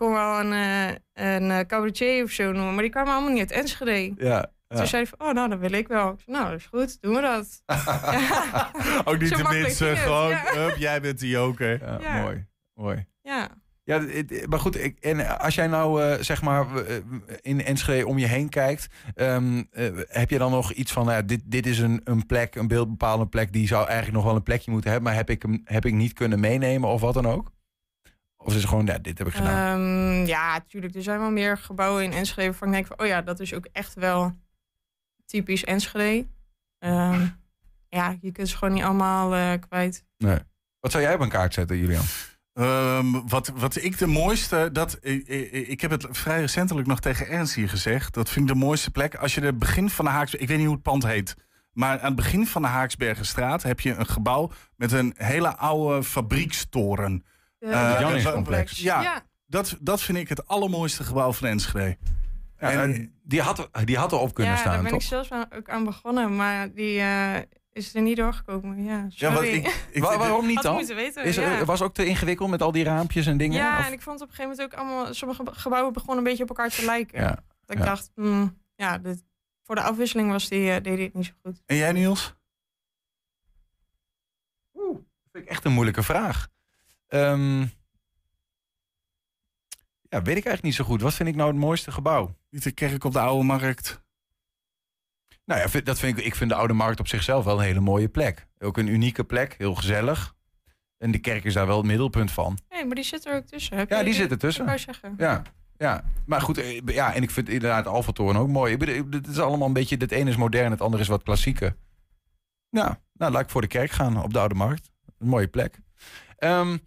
kon 0.02 0.12
wel 0.12 0.40
een, 0.40 0.54
eh 0.54 1.36
een 1.36 1.52
eh, 1.52 1.60
cabaretier 1.60 2.24
of 2.24 2.32
zo 2.32 2.52
noemen. 2.52 2.74
Maar 2.74 2.84
die 2.84 2.92
kwamen 2.92 3.14
allemaal 3.14 3.32
niet 3.32 3.40
uit 3.40 3.52
Enschede. 3.52 4.14
Ja. 4.18 4.52
ja. 4.68 4.78
Toen 4.78 4.88
zei 4.88 5.04
hij 5.04 5.12
van, 5.18 5.28
oh, 5.28 5.34
nou, 5.34 5.50
dat 5.50 5.60
wil 5.60 5.72
ik 5.72 5.88
wel. 5.88 6.12
Ik 6.12 6.20
zei, 6.26 6.38
nou, 6.38 6.50
dat 6.50 6.60
is 6.60 6.66
goed, 6.66 7.02
doen 7.02 7.16
we 7.16 7.22
dat. 7.22 7.64
ja. 7.66 8.72
Ook 9.06 9.20
niet 9.20 9.30
Zo 9.30 9.36
de 9.36 9.50
minste, 9.50 9.96
gewoon, 9.96 10.30
ja. 10.30 10.44
hup, 10.54 10.76
jij 10.78 11.02
bent 11.02 11.20
de 11.20 11.28
joker. 11.28 11.80
Ja, 11.80 11.98
Ja. 12.02 12.22
Mooi, 12.22 12.46
mooi. 12.74 13.06
ja. 13.22 13.50
Ja, 13.84 14.02
maar 14.50 14.60
goed, 14.60 14.84
ik, 14.84 14.98
en 15.00 15.40
als 15.40 15.56
jij 15.56 15.68
nou 15.68 16.04
eh, 16.04 16.20
zeg 16.20 16.42
maar 16.42 16.66
in 17.42 17.64
Enschede 17.64 18.08
om 18.08 18.18
je 18.18 18.28
heen 18.28 18.50
kijkt, 18.50 18.88
ehm, 19.16 19.64
eh, 19.72 19.86
heb 20.08 20.30
je 20.30 20.38
dan 20.38 20.52
nog 20.52 20.72
iets 20.72 20.92
van, 20.92 21.06
nou 21.06 21.18
ja, 21.18 21.24
dit, 21.24 21.42
dit 21.46 21.66
is 21.66 21.80
een, 21.80 22.02
een 22.04 22.26
plek, 22.26 22.56
een 22.56 22.68
beeldbepalende 22.68 23.28
plek, 23.28 23.54
die 23.54 23.68
zou 23.68 23.86
eigenlijk 23.86 24.16
nog 24.16 24.26
wel 24.26 24.36
een 24.36 24.44
plekje 24.44 24.72
moeten 24.72 24.92
hebben, 24.92 25.10
maar 25.10 25.18
heb 25.18 25.30
ik 25.30 25.42
hem 25.42 25.62
heb 25.64 25.86
ik 25.86 25.94
niet 25.94 26.14
kunnen 26.14 26.40
meenemen 26.40 26.90
of 26.90 27.02
wat 27.02 27.14
dan 27.14 27.26
ook? 27.26 27.52
Of 28.44 28.54
is 28.54 28.62
het 28.62 28.70
gewoon, 28.70 28.86
ja, 28.86 28.98
dit 28.98 29.18
heb 29.18 29.28
ik 29.28 29.34
gedaan? 29.34 29.80
Ehm, 29.80 30.26
ja, 30.26 30.60
tuurlijk. 30.60 30.96
Er 30.96 31.04
zijn 31.04 31.20
wel 31.20 31.32
meer 31.32 31.58
gebouwen 31.58 32.04
in 32.04 32.14
Enschede 32.14 32.48
waarvan 32.48 32.68
ik 32.68 32.74
denk 32.74 32.88
van, 32.88 33.00
oh 33.00 33.06
ja, 33.06 33.22
dat 33.22 33.40
is 33.40 33.54
ook 33.54 33.68
echt 33.72 33.94
wel 33.94 34.36
typisch 35.26 35.64
Enschede. 35.64 36.28
Ehm, 36.80 37.28
ja, 37.90 38.16
je 38.22 38.32
kunt 38.32 38.50
ze 38.50 38.58
gewoon 38.58 38.74
niet 38.74 38.84
allemaal 38.84 39.36
eh, 39.36 39.60
kwijt. 39.60 40.06
nee. 40.18 40.40
Wat 40.80 40.92
zou 40.92 41.04
jij 41.04 41.14
op 41.14 41.20
een 41.20 41.30
kaart 41.30 41.54
zetten, 41.54 41.78
Julian? 41.78 42.04
Ehm, 42.54 43.28
wat, 43.28 43.48
wat 43.56 43.84
ik 43.84 43.98
de 43.98 44.08
mooiste, 44.08 44.70
dat, 44.72 44.98
ik, 45.02 45.28
ik, 45.28 45.68
ik 45.68 45.82
heb 45.82 45.92
het 45.92 46.08
vrij 46.12 46.40
recentelijk 46.40 46.88
nog 46.88 47.00
tegen 47.00 47.28
Ernst 47.28 47.56
hier 47.56 47.70
gezegd. 47.70 48.14
Dat 48.14 48.30
vind 48.30 48.50
ik 48.50 48.54
de 48.54 48.60
mooiste 48.60 48.92
plek. 48.92 49.16
Als 49.16 49.36
je 49.36 49.42
het 49.42 49.60
begin 49.60 49.90
van 49.90 50.06
de 50.06 50.12
Haaks, 50.12 50.36
ik 50.36 50.48
weet 50.48 50.58
niet 50.58 50.66
hoe 50.66 50.76
het 50.76 50.84
pand 50.84 51.04
heet. 51.04 51.36
Maar 51.74 52.00
aan 52.00 52.06
het 52.06 52.16
begin 52.16 52.48
van 52.48 52.62
de 52.62 52.68
Haaksbergenstraat 52.68 53.64
heb 53.64 53.80
je 53.80 53.94
een 53.94 54.06
gebouw 54.06 54.52
met 54.76 54.92
een 54.92 55.14
hele 55.18 55.58
oude 55.58 56.04
fabriekstoren. 56.04 57.26
Eh, 57.70 57.98
Janningscomplex. 58.00 58.80
Ja, 58.80 59.02
Ja. 59.02 59.30
Dat, 59.46 59.78
dat 59.82 60.02
vind 60.02 60.18
ik 60.18 60.30
het 60.30 60.48
allermooiste 60.48 61.04
gebouw 61.04 61.32
van 61.34 61.48
Enschede. 61.48 61.98
Ja, 62.60 62.72
En- 62.72 62.94
eh, 62.94 63.08
die, 63.24 63.42
had, 63.42 63.70
die 63.86 63.98
had 63.98 64.12
erop 64.12 64.34
kunnen 64.34 64.54
ja, 64.54 64.60
staan, 64.60 64.74
daar 64.74 64.82
ben 64.82 64.92
toch? 64.92 65.02
ik 65.02 65.08
zelfs 65.08 65.32
aan- 65.32 65.54
ook 65.54 65.70
aan 65.70 65.84
begonnen, 65.84 66.36
maar 66.36 66.74
die 66.74 67.00
eh, 67.00 67.36
is 67.72 67.96
er 67.96 68.02
niet 68.02 68.18
doorgekomen. 68.18 68.84
Ja, 68.84 69.06
Ja, 69.10 69.28
wat 69.32 69.38
sorry. 69.44 69.54
ik, 69.58 69.86
ik, 69.92 70.02
Wa- 70.04 70.18
waarom 70.18 70.46
niet 70.48 70.62
dan? 70.62 70.76
moeten 70.76 70.96
weten. 70.96 71.24
Is, 71.24 71.36
ja. 71.36 71.42
er- 71.60 71.66
was 71.66 71.82
ook 71.82 71.94
te 71.94 72.06
ingewikkeld 72.06 72.50
met 72.50 72.62
al 72.62 72.72
die 72.72 72.84
raampjes 72.84 73.26
en 73.26 73.38
dingen? 73.38 73.58
ja, 73.58 73.80
Of- 73.80 73.86
en 73.88 73.92
ik 73.94 74.02
vond 74.02 74.22
op 74.22 74.28
een 74.30 74.34
gegeven 74.36 74.58
moment 74.58 74.74
ook 74.74 74.80
allemaal... 74.80 75.14
Sommige 75.14 75.44
gebouwen 75.52 75.94
begonnen 75.94 76.18
een 76.18 76.24
beetje 76.24 76.44
op 76.44 76.50
elkaar 76.50 76.70
te 76.70 76.86
lijken. 76.86 77.20
ja. 77.22 77.44
Dat 77.66 77.76
ik 77.78 77.84
ja. 77.84 77.90
dacht, 77.90 78.12
hmm, 78.16 78.58
ja, 78.76 78.98
dit, 78.98 79.24
voor 79.64 79.76
de 79.76 79.82
afwisseling 79.82 80.32
was 80.32 80.50
die, 80.50 80.70
eh, 80.72 80.84
deed 80.84 80.94
hij 80.96 81.04
het 81.04 81.14
niet 81.14 81.26
zo 81.26 81.34
goed. 81.44 81.62
En 81.66 81.76
jij 81.76 81.92
Niels? 81.92 82.36
Dat 84.74 84.94
vind 85.32 85.44
ik 85.46 85.50
echt 85.50 85.66
een 85.66 85.72
moeilijke 85.72 86.04
vraag. 86.04 86.48
Ehm, 87.12 87.60
ja, 90.10 90.22
weet 90.22 90.38
ik 90.38 90.46
eigenlijk 90.46 90.64
niet 90.64 90.74
zo 90.76 90.84
goed. 90.84 91.02
Wat 91.02 91.14
vind 91.14 91.30
ik 91.30 91.36
nou 91.36 91.50
het 91.50 91.60
mooiste 91.60 91.92
gebouw? 91.92 92.36
Niet 92.50 92.64
de 92.64 92.72
kerk 92.72 93.04
op 93.04 93.14
de 93.14 93.20
Oude 93.20 93.46
Markt. 93.46 94.02
Nou 95.46 95.60
ja, 95.72 95.82
dat 95.82 96.00
vind 96.00 96.18
ik, 96.18 96.26
ik 96.26 96.36
vind 96.36 96.50
de 96.50 96.56
Oude 96.56 96.74
Markt 96.74 97.00
op 97.00 97.08
zichzelf 97.08 97.46
wel 97.46 97.58
een 97.60 97.66
hele 97.66 97.80
mooie 97.80 98.10
plek. 98.10 98.48
Ook 98.60 98.78
een 98.78 98.88
unieke 98.88 99.24
plek, 99.24 99.56
heel 99.58 99.76
gezellig. 99.76 100.36
En 100.98 101.12
de 101.12 101.20
kerk 101.20 101.44
is 101.44 101.54
daar 101.54 101.68
wel 101.68 101.78
het 101.78 101.86
middelpunt 101.86 102.32
van. 102.32 102.58
Nee, 102.70 102.86
maar 102.86 102.96
die 102.96 103.04
zit 103.04 103.26
er 103.26 103.36
ook 103.36 103.46
tussen. 103.46 103.78
Heb 103.78 103.90
Ja, 103.90 103.98
je- 103.98 104.04
die 104.04 104.14
zit 104.14 104.32
ertussen. 104.32 104.62
Ik 104.64 104.68
wou 104.70 104.80
zeggen. 104.80 105.14
Ja, 105.18 105.42
ja. 105.78 106.04
Maar 106.26 106.42
goed, 106.42 106.58
eh, 106.58 106.80
ja, 106.86 107.14
en 107.14 107.24
ik 107.24 107.32
vind 107.32 107.50
inderdaad 107.50 107.88
Alpha-toren 107.88 108.36
ook 108.42 108.48
mooi. 108.48 108.74
Ik 108.74 108.82
Het 109.14 109.28
is 109.28 109.40
allemaal 109.40 109.68
een 109.68 109.74
beetje, 109.74 109.98
het 109.98 110.12
ene 110.12 110.30
is 110.30 110.36
modern, 110.36 110.72
het 110.72 110.82
andere 110.82 111.04
is 111.04 111.10
wat 111.10 111.24
klassieker. 111.24 111.76
Nou, 112.70 112.96
nou, 113.14 113.32
laat 113.32 113.42
ik 113.42 113.50
voor 113.50 113.62
de 113.62 113.68
kerk 113.68 113.92
gaan 113.92 114.24
op 114.24 114.34
de 114.34 114.40
Oude 114.40 114.56
Markt. 114.56 114.90
Een 115.18 115.28
mooie 115.28 115.48
plek. 115.48 115.80
Ehm, 116.38 116.72
de- 116.72 116.82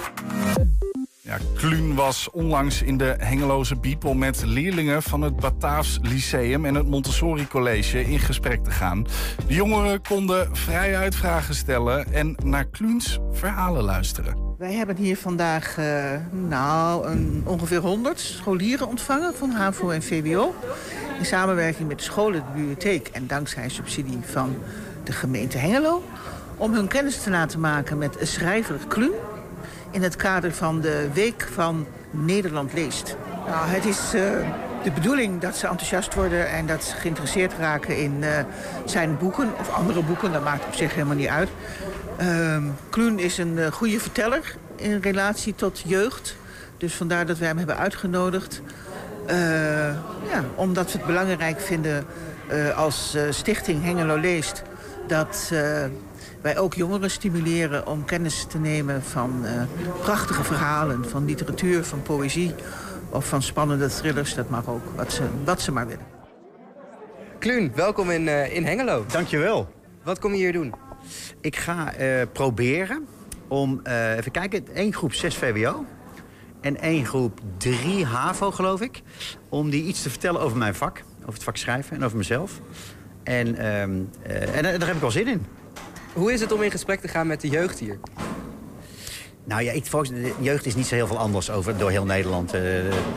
Ja, 1.20 1.38
Kluun 1.54 1.94
was 1.94 2.30
onlangs 2.30 2.82
in 2.82 2.96
de 2.96 3.14
Hengeloze 3.18 3.76
Biepel 3.76 4.14
met 4.14 4.42
leerlingen 4.44 5.02
van 5.02 5.22
het 5.22 5.36
Bataafs 5.36 5.98
Lyceum 6.02 6.64
en 6.64 6.74
het 6.74 6.86
Montessori 6.86 7.48
College 7.48 8.04
in 8.04 8.18
gesprek 8.18 8.64
te 8.64 8.70
gaan. 8.70 9.06
De 9.46 9.54
jongeren 9.54 10.02
konden 10.02 10.56
vrijuit 10.56 11.14
vragen 11.14 11.54
stellen 11.54 12.12
en 12.12 12.36
naar 12.44 12.64
Kluuns 12.64 13.18
verhalen 13.32 13.82
luisteren. 13.82 14.54
Wij 14.58 14.72
hebben 14.72 14.96
hier 14.96 15.16
vandaag 15.16 15.78
eh, 15.78 16.20
nou, 16.30 17.06
een, 17.06 17.42
ongeveer 17.44 17.80
100 17.80 18.20
scholieren 18.20 18.88
ontvangen 18.88 19.34
van 19.34 19.50
HAVO 19.50 19.90
en 19.90 20.02
VWO. 20.02 20.54
In 21.18 21.24
samenwerking 21.24 21.88
met 21.88 21.98
de 21.98 22.04
scholen, 22.04 22.40
de 22.40 22.52
bibliotheek 22.54 23.08
en 23.08 23.26
dankzij 23.26 23.68
subsidie 23.68 24.18
van 24.22 24.56
de 25.04 25.12
gemeente 25.12 25.58
Hengelo. 25.58 26.02
Om 26.58 26.74
hun 26.74 26.88
kennis 26.88 27.22
te 27.22 27.30
laten 27.30 27.60
maken 27.60 27.98
met 27.98 28.16
schrijver 28.20 28.78
Kluun. 28.88 29.12
In 29.90 30.02
het 30.02 30.16
kader 30.16 30.52
van 30.52 30.80
de 30.80 31.08
Week 31.12 31.48
van 31.52 31.86
Nederland 32.10 32.72
leest. 32.72 33.16
Nou, 33.46 33.68
het 33.68 33.84
is 33.84 33.98
eh, 34.14 34.22
de 34.82 34.90
bedoeling 34.94 35.40
dat 35.40 35.56
ze 35.56 35.66
enthousiast 35.66 36.14
worden 36.14 36.50
en 36.50 36.66
dat 36.66 36.84
ze 36.84 36.94
geïnteresseerd 36.96 37.52
raken 37.58 37.98
in 37.98 38.16
uh, 38.20 38.38
zijn 38.84 39.18
boeken 39.18 39.52
of 39.58 39.70
andere 39.70 40.02
boeken. 40.02 40.32
Dat 40.32 40.44
maakt 40.44 40.66
op 40.66 40.74
zich 40.74 40.94
helemaal 40.94 41.16
niet 41.16 41.28
uit. 41.28 41.48
Uh, 42.20 42.56
Kloen 42.90 43.18
is 43.18 43.38
een 43.38 43.56
uh, 43.56 43.66
goede 43.66 44.00
verteller 44.00 44.56
in 44.76 45.00
relatie 45.00 45.54
tot 45.54 45.82
jeugd. 45.86 46.36
Dus 46.76 46.94
vandaar 46.94 47.26
dat 47.26 47.38
wij 47.38 47.48
hem 47.48 47.58
hebben 47.58 47.76
uitgenodigd. 47.76 48.60
Ja, 50.28 50.44
omdat 50.54 50.92
we 50.92 50.98
het 50.98 51.06
belangrijk 51.06 51.60
vinden 51.60 52.06
als 52.76 53.16
stichting 53.30 53.84
Hengelo 53.84 54.16
Leest... 54.16 54.62
dat 55.06 55.52
wij 56.42 56.58
ook 56.58 56.74
jongeren 56.74 57.10
stimuleren 57.10 57.86
om 57.86 58.04
kennis 58.04 58.44
te 58.48 58.58
nemen 58.58 59.02
van 59.02 59.44
prachtige 60.02 60.44
verhalen... 60.44 61.08
van 61.08 61.24
literatuur, 61.24 61.84
van 61.84 62.02
poëzie 62.02 62.54
of 63.10 63.28
van 63.28 63.42
spannende 63.42 63.88
thrillers. 63.88 64.34
Dat 64.34 64.50
mag 64.50 64.68
ook, 64.68 64.84
wat 64.96 65.12
ze, 65.12 65.22
wat 65.44 65.60
ze 65.60 65.72
maar 65.72 65.86
willen. 65.86 66.06
Kluun, 67.38 67.72
welkom 67.74 68.10
in, 68.10 68.22
uh, 68.22 68.54
in 68.54 68.64
Hengelo. 68.64 69.04
Dankjewel. 69.06 69.68
Wat 70.02 70.18
kom 70.18 70.30
je 70.30 70.36
hier 70.36 70.52
doen? 70.52 70.74
Ik 71.40 71.56
ga 71.56 71.98
uh, 71.98 72.22
proberen 72.32 73.06
om, 73.48 73.80
uh, 73.84 74.16
even 74.16 74.32
kijken, 74.32 74.66
één 74.74 74.94
groep 74.94 75.12
6 75.12 75.34
VWO 75.34 75.84
en 76.60 76.80
één 76.80 77.06
groep 77.06 77.40
3 77.56 78.04
HAVO, 78.04 78.50
geloof 78.50 78.80
ik. 78.80 79.02
Om 79.48 79.70
die 79.70 79.84
iets 79.84 80.02
te 80.02 80.10
vertellen 80.10 80.40
over 80.40 80.58
mijn 80.58 80.74
vak, 80.74 81.02
over 81.20 81.32
het 81.32 81.42
vak 81.42 81.56
schrijven 81.56 81.96
en 81.96 82.04
over 82.04 82.16
mezelf. 82.16 82.60
En, 83.22 83.56
en 83.56 84.10
daar 84.62 84.86
heb 84.86 84.94
ik 84.94 85.00
wel 85.00 85.10
zin 85.10 85.26
in. 85.26 85.46
Hoe 86.16 86.32
is 86.32 86.40
het 86.40 86.52
om 86.52 86.62
in 86.62 86.70
gesprek 86.70 87.00
te 87.00 87.08
gaan 87.08 87.26
met 87.26 87.40
de 87.40 87.48
jeugd 87.48 87.78
hier? 87.78 87.98
Nou 89.44 89.62
ja, 89.62 89.72
ik, 89.72 89.90
de 89.90 90.34
jeugd 90.40 90.66
is 90.66 90.74
niet 90.74 90.86
zo 90.86 90.94
heel 90.94 91.06
veel 91.06 91.18
anders 91.18 91.50
over, 91.50 91.78
door 91.78 91.90
heel 91.90 92.04
Nederland. 92.04 92.54
Uh, 92.54 92.62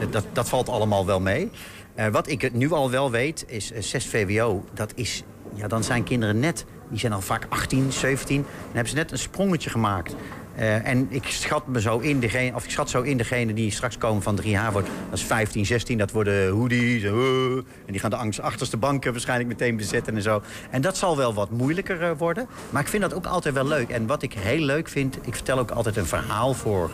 dat, 0.10 0.26
dat 0.34 0.50
valt 0.50 0.70
allemaal 0.70 1.06
wel 1.06 1.20
mee. 1.20 1.52
Uh, 1.96 2.08
wat 2.08 2.30
ik 2.30 2.54
nu 2.54 2.72
al 2.72 2.92
wel 2.92 3.12
weet, 3.12 3.46
is 3.48 3.72
uh, 3.72 3.82
6 3.82 4.06
VWO. 4.06 4.64
Dat 4.74 4.92
is, 4.96 5.24
ja, 5.54 5.68
dan 5.68 5.84
zijn 5.84 6.04
kinderen 6.04 6.40
net, 6.40 6.66
die 6.90 7.00
zijn 7.00 7.14
al 7.14 7.22
vaak 7.22 7.46
18, 7.50 7.92
17. 7.92 8.42
Dan 8.42 8.52
hebben 8.66 8.90
ze 8.90 8.96
net 8.96 9.12
een 9.12 9.18
sprongetje 9.18 9.70
gemaakt. 9.70 10.16
Uh, 10.60 10.88
en 10.88 11.08
ik 11.10 11.26
schat, 11.26 11.68
me 11.68 11.82
zo 11.82 11.98
in 11.98 12.20
degene, 12.20 12.56
of 12.56 12.64
ik 12.64 12.70
schat 12.72 12.90
zo 12.90 13.02
in 13.02 13.18
degene 13.18 13.54
die 13.54 13.72
straks 13.72 13.98
komen 13.98 14.22
van 14.22 14.42
3H 14.42 14.72
wordt. 14.72 14.88
Dat 15.10 15.20
is 15.20 15.24
15, 15.24 15.66
16, 15.66 15.98
dat 15.98 16.12
worden 16.12 16.50
hoodies. 16.50 17.04
Uh, 17.04 17.12
en 17.56 17.66
die 17.86 18.00
gaan 18.00 18.10
de 18.10 18.16
angst 18.16 18.42
achterste 18.42 18.78
banken 18.78 19.12
waarschijnlijk 19.12 19.50
meteen 19.50 19.78
bezetten 19.78 20.16
en 20.16 20.22
zo. 20.22 20.42
En 20.70 20.82
dat 20.82 20.98
zal 20.98 21.18
wel 21.18 21.34
wat 21.34 21.50
moeilijker 21.50 22.02
uh, 22.02 22.12
worden. 22.18 22.48
Maar 22.70 22.82
ik 22.82 22.88
vind 22.88 23.02
dat 23.02 23.14
ook 23.14 23.26
altijd 23.26 23.54
wel 23.54 23.68
leuk. 23.68 23.90
En 23.90 24.08
wat 24.08 24.22
ik 24.22 24.34
heel 24.34 24.60
leuk 24.66 24.90
vind, 24.90 25.18
ik 25.22 25.36
vertel 25.36 25.60
ook 25.60 25.72
altijd 25.72 25.98
een 25.98 26.06
verhaal 26.06 26.54
voor. 26.54 26.92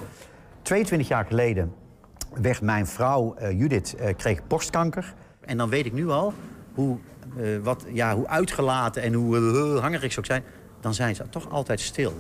22 0.62 1.08
jaar 1.08 1.26
geleden 1.26 1.74
werd 2.34 2.62
mijn 2.62 2.88
vrouw 2.88 3.36
Judith, 3.52 3.96
kreeg 4.18 4.48
borstkanker. 4.48 5.14
En 5.46 5.58
dan 5.58 5.70
weet 5.70 5.86
ik 5.86 5.94
nu 5.94 6.10
al 6.10 6.34
hoe, 6.74 6.98
wat, 7.64 7.86
ja, 7.94 8.16
hoe 8.16 8.28
uitgelaten 8.28 9.02
en 9.02 9.14
hoe 9.14 9.38
hangerig 9.80 10.12
ze 10.12 10.20
ook 10.20 10.26
zijn. 10.26 10.44
Dan 10.82 10.94
zijn 10.94 11.16
ze 11.16 11.30
toch 11.30 11.50
altijd 11.50 11.80
stil. 11.80 12.14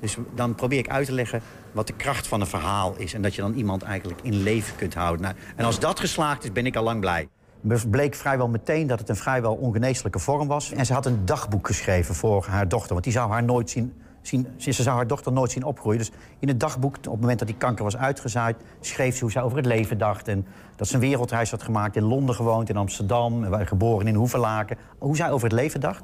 Dus 0.00 0.16
dan 0.34 0.54
probeer 0.54 0.78
ik 0.78 0.88
uit 0.88 1.06
te 1.06 1.12
leggen 1.12 1.40
wat 1.72 1.86
de 1.86 1.92
kracht 1.92 2.26
van 2.26 2.40
een 2.40 2.46
verhaal 2.46 2.94
is. 2.96 3.14
En 3.14 3.22
dat 3.22 3.34
je 3.34 3.40
dan 3.40 3.54
iemand 3.54 3.82
eigenlijk 3.82 4.20
in 4.22 4.42
leven 4.42 4.76
kunt 4.76 4.94
houden. 4.94 5.22
Nou, 5.22 5.34
en 5.56 5.64
als 5.64 5.80
dat 5.80 6.00
geslaagd 6.00 6.44
is, 6.44 6.52
ben 6.52 6.66
ik 6.66 6.76
al 6.76 6.82
lang 6.82 7.00
blij. 7.00 7.28
Het 7.68 7.90
bleek 7.90 8.14
vrijwel 8.14 8.48
meteen 8.48 8.86
dat 8.86 8.98
het 8.98 9.08
een 9.08 9.16
vrijwel 9.16 9.54
ongeneeslijke 9.54 10.18
vorm 10.18 10.48
was. 10.48 10.72
En 10.72 10.86
ze 10.86 10.92
had 10.92 11.06
een 11.06 11.24
dagboek 11.24 11.66
geschreven 11.66 12.14
voor 12.14 12.46
haar 12.48 12.68
dochter. 12.68 12.92
Want 12.92 13.04
die 13.04 13.12
zou 13.12 13.30
haar 13.30 13.44
nooit 13.44 13.70
zien, 13.70 13.92
zien, 14.22 14.46
ze 14.56 14.72
zou 14.72 14.96
haar 14.96 15.06
dochter 15.06 15.32
nooit 15.32 15.50
zien 15.50 15.64
opgroeien. 15.64 15.98
Dus 15.98 16.10
in 16.38 16.48
het 16.48 16.60
dagboek, 16.60 16.96
op 16.96 17.04
het 17.04 17.20
moment 17.20 17.38
dat 17.38 17.48
die 17.48 17.56
kanker 17.56 17.84
was 17.84 17.96
uitgezaaid... 17.96 18.56
schreef 18.80 19.16
ze 19.16 19.20
hoe 19.20 19.30
ze 19.30 19.40
over 19.40 19.56
het 19.56 19.66
leven 19.66 19.98
dacht. 19.98 20.28
En 20.28 20.46
dat 20.76 20.88
ze 20.88 20.94
een 20.94 21.00
wereldreis 21.00 21.50
had 21.50 21.62
gemaakt, 21.62 21.96
in 21.96 22.02
Londen 22.02 22.34
gewoond, 22.34 22.68
in 22.68 22.76
Amsterdam... 22.76 23.54
geboren 23.66 24.06
in 24.06 24.14
Hoevelaken. 24.14 24.76
Hoe 24.98 25.16
zij 25.16 25.30
over 25.30 25.48
het 25.48 25.58
leven 25.58 25.80
dacht. 25.80 26.02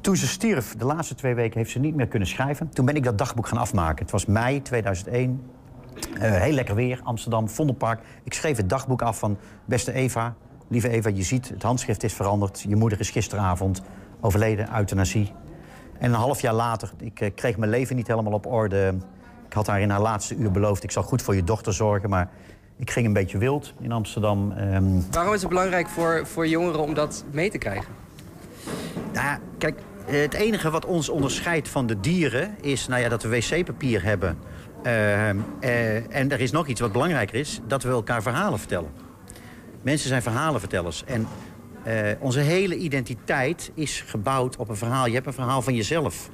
Toen 0.00 0.16
ze 0.16 0.26
stierf, 0.26 0.74
de 0.76 0.84
laatste 0.84 1.14
twee 1.14 1.34
weken, 1.34 1.58
heeft 1.58 1.70
ze 1.70 1.78
niet 1.78 1.94
meer 1.94 2.08
kunnen 2.08 2.28
schrijven. 2.28 2.68
Toen 2.68 2.84
ben 2.84 2.96
ik 2.96 3.04
dat 3.04 3.18
dagboek 3.18 3.46
gaan 3.46 3.58
afmaken. 3.58 4.02
Het 4.02 4.10
was 4.10 4.26
mei 4.26 4.62
2001. 4.62 5.42
Uh, 6.14 6.20
heel 6.20 6.52
lekker 6.52 6.74
weer, 6.74 7.00
Amsterdam, 7.02 7.48
Vondelpark. 7.48 8.00
Ik 8.24 8.34
schreef 8.34 8.56
het 8.56 8.68
dagboek 8.68 9.02
af 9.02 9.18
van... 9.18 9.38
Beste 9.64 9.92
Eva, 9.92 10.34
lieve 10.68 10.88
Eva, 10.88 11.08
je 11.08 11.22
ziet, 11.22 11.48
het 11.48 11.62
handschrift 11.62 12.02
is 12.02 12.12
veranderd. 12.12 12.64
Je 12.68 12.76
moeder 12.76 13.00
is 13.00 13.10
gisteravond 13.10 13.82
overleden, 14.20 14.68
euthanasie. 14.76 15.32
En 15.98 16.10
een 16.10 16.18
half 16.18 16.40
jaar 16.40 16.54
later, 16.54 16.92
ik 16.98 17.20
uh, 17.20 17.30
kreeg 17.34 17.56
mijn 17.56 17.70
leven 17.70 17.96
niet 17.96 18.06
helemaal 18.06 18.32
op 18.32 18.46
orde. 18.46 18.94
Ik 19.46 19.52
had 19.52 19.66
haar 19.66 19.80
in 19.80 19.90
haar 19.90 20.00
laatste 20.00 20.36
uur 20.36 20.50
beloofd... 20.50 20.82
ik 20.82 20.90
zal 20.90 21.02
goed 21.02 21.22
voor 21.22 21.34
je 21.34 21.44
dochter 21.44 21.72
zorgen, 21.72 22.10
maar... 22.10 22.30
Ik 22.76 22.90
ging 22.90 23.06
een 23.06 23.12
beetje 23.12 23.38
wild 23.38 23.74
in 23.80 23.92
Amsterdam. 23.92 24.52
Um... 24.52 25.04
Waarom 25.10 25.34
is 25.34 25.40
het 25.40 25.48
belangrijk 25.48 25.88
voor, 25.88 26.26
voor 26.26 26.48
jongeren 26.48 26.80
om 26.80 26.94
dat 26.94 27.24
mee 27.30 27.50
te 27.50 27.58
krijgen? 27.58 28.07
Nou 29.12 29.38
kijk, 29.58 29.80
het 30.04 30.34
enige 30.34 30.70
wat 30.70 30.84
ons 30.84 31.08
onderscheidt 31.08 31.68
van 31.68 31.86
de 31.86 32.00
dieren 32.00 32.56
is 32.60 32.86
nou 32.86 33.02
ja, 33.02 33.08
dat 33.08 33.22
we 33.22 33.28
wc-papier 33.28 34.02
hebben. 34.02 34.38
Uh, 34.82 35.28
uh, 35.28 36.16
en 36.16 36.30
er 36.30 36.40
is 36.40 36.50
nog 36.50 36.66
iets 36.66 36.80
wat 36.80 36.92
belangrijker 36.92 37.34
is, 37.34 37.60
dat 37.66 37.82
we 37.82 37.88
elkaar 37.88 38.22
verhalen 38.22 38.58
vertellen. 38.58 38.90
Mensen 39.82 40.08
zijn 40.08 40.22
verhalenvertellers. 40.22 41.04
En 41.04 41.26
uh, 41.86 41.94
onze 42.18 42.40
hele 42.40 42.76
identiteit 42.76 43.70
is 43.74 44.04
gebouwd 44.06 44.56
op 44.56 44.68
een 44.68 44.76
verhaal. 44.76 45.06
Je 45.06 45.14
hebt 45.14 45.26
een 45.26 45.32
verhaal 45.32 45.62
van 45.62 45.74
jezelf. 45.74 46.30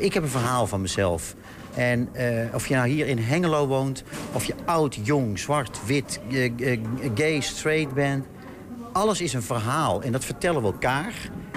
ik 0.00 0.14
heb 0.14 0.22
een 0.22 0.28
verhaal 0.28 0.66
van 0.66 0.80
mezelf. 0.80 1.34
En 1.74 2.08
of 2.52 2.66
je 2.66 2.74
nou 2.74 2.88
hier 2.88 3.06
in 3.06 3.18
Hengelo 3.18 3.66
woont, 3.66 4.04
of 4.32 4.44
je 4.44 4.54
oud, 4.64 4.98
jong, 5.02 5.38
zwart, 5.38 5.80
wit, 5.86 6.20
gay, 7.14 7.40
straight 7.40 7.94
bent... 7.94 8.26
alles 8.92 9.20
is 9.20 9.32
een 9.32 9.42
verhaal 9.42 10.02
en 10.02 10.12
dat 10.12 10.24
vertellen 10.24 10.62
we 10.62 10.66
elkaar... 10.66 11.14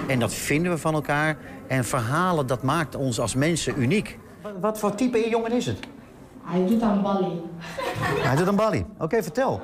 En 0.08 0.18
dat 0.18 0.34
vinden 0.34 0.72
we 0.72 0.78
van 0.78 0.94
elkaar. 0.94 1.36
En 1.66 1.84
verhalen, 1.84 2.46
dat 2.46 2.62
maakt 2.62 2.94
ons 2.94 3.20
als 3.20 3.34
mensen 3.34 3.74
uniek. 3.78 4.18
Wat, 4.60 4.78
voor 4.78 4.94
type 4.94 5.28
jongen 5.28 5.52
is 5.52 5.66
het? 5.66 5.78
Hij 6.42 6.66
doet 6.66 6.82
aan 6.82 7.02
Bali. 7.02 7.40
Hij 8.28 8.36
doet 8.36 8.48
aan 8.48 8.56
Bali. 8.56 8.78
Oké, 8.78 9.04
okay, 9.04 9.22
vertel. 9.22 9.60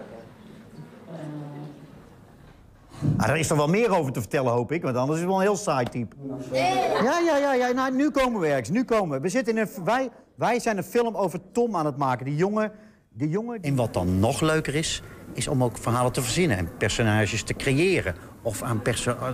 Ah, 3.17 3.29
er 3.29 3.37
is 3.37 3.51
er 3.51 3.57
wel 3.57 3.69
meer 3.69 3.97
over 3.97 4.13
te 4.13 4.21
vertellen, 4.21 4.53
hoop 4.53 4.73
ik. 4.73 4.83
Want 4.83 4.97
anders 4.97 5.19
is 5.19 5.25
het 5.25 5.29
wel 5.29 5.41
een 5.41 5.47
heel 5.47 5.57
saai 5.57 5.87
type. 5.87 6.17
Ja, 6.53 7.19
ja, 7.19 7.37
ja. 7.37 7.55
ja. 7.55 7.73
Nou, 7.73 7.95
nu 7.95 8.11
komen 8.11 8.41
we 8.41 8.47
ergens. 8.47 8.71
Nu 8.71 8.85
komen 8.85 9.17
we. 9.17 9.23
we 9.23 9.29
zitten 9.29 9.57
in 9.57 9.61
een, 9.61 9.85
wij, 9.85 10.11
wij 10.35 10.61
zijn 10.61 10.77
een 10.77 10.85
film 10.85 11.17
over 11.17 11.41
Tom 11.53 11.77
aan 11.77 11.87
het 11.87 11.97
maken. 11.97 12.25
Die 12.25 12.37
jongen... 12.37 12.73
Die 13.13 13.29
jongen... 13.29 13.63
En 13.63 13.77
wat 13.77 13.95
dan 13.95 14.19
nog 14.19 14.41
leuker 14.41 14.75
is, 14.75 15.03
is 15.33 15.49
om 15.49 15.65
ook 15.65 15.79
verhalen 15.79 16.13
te 16.13 16.23
verzinnen. 16.23 16.57
En 16.57 16.77
personages 16.77 17.43
te 17.43 17.55
creëren 17.55 18.15
of 18.43 18.63
aan, 18.63 18.83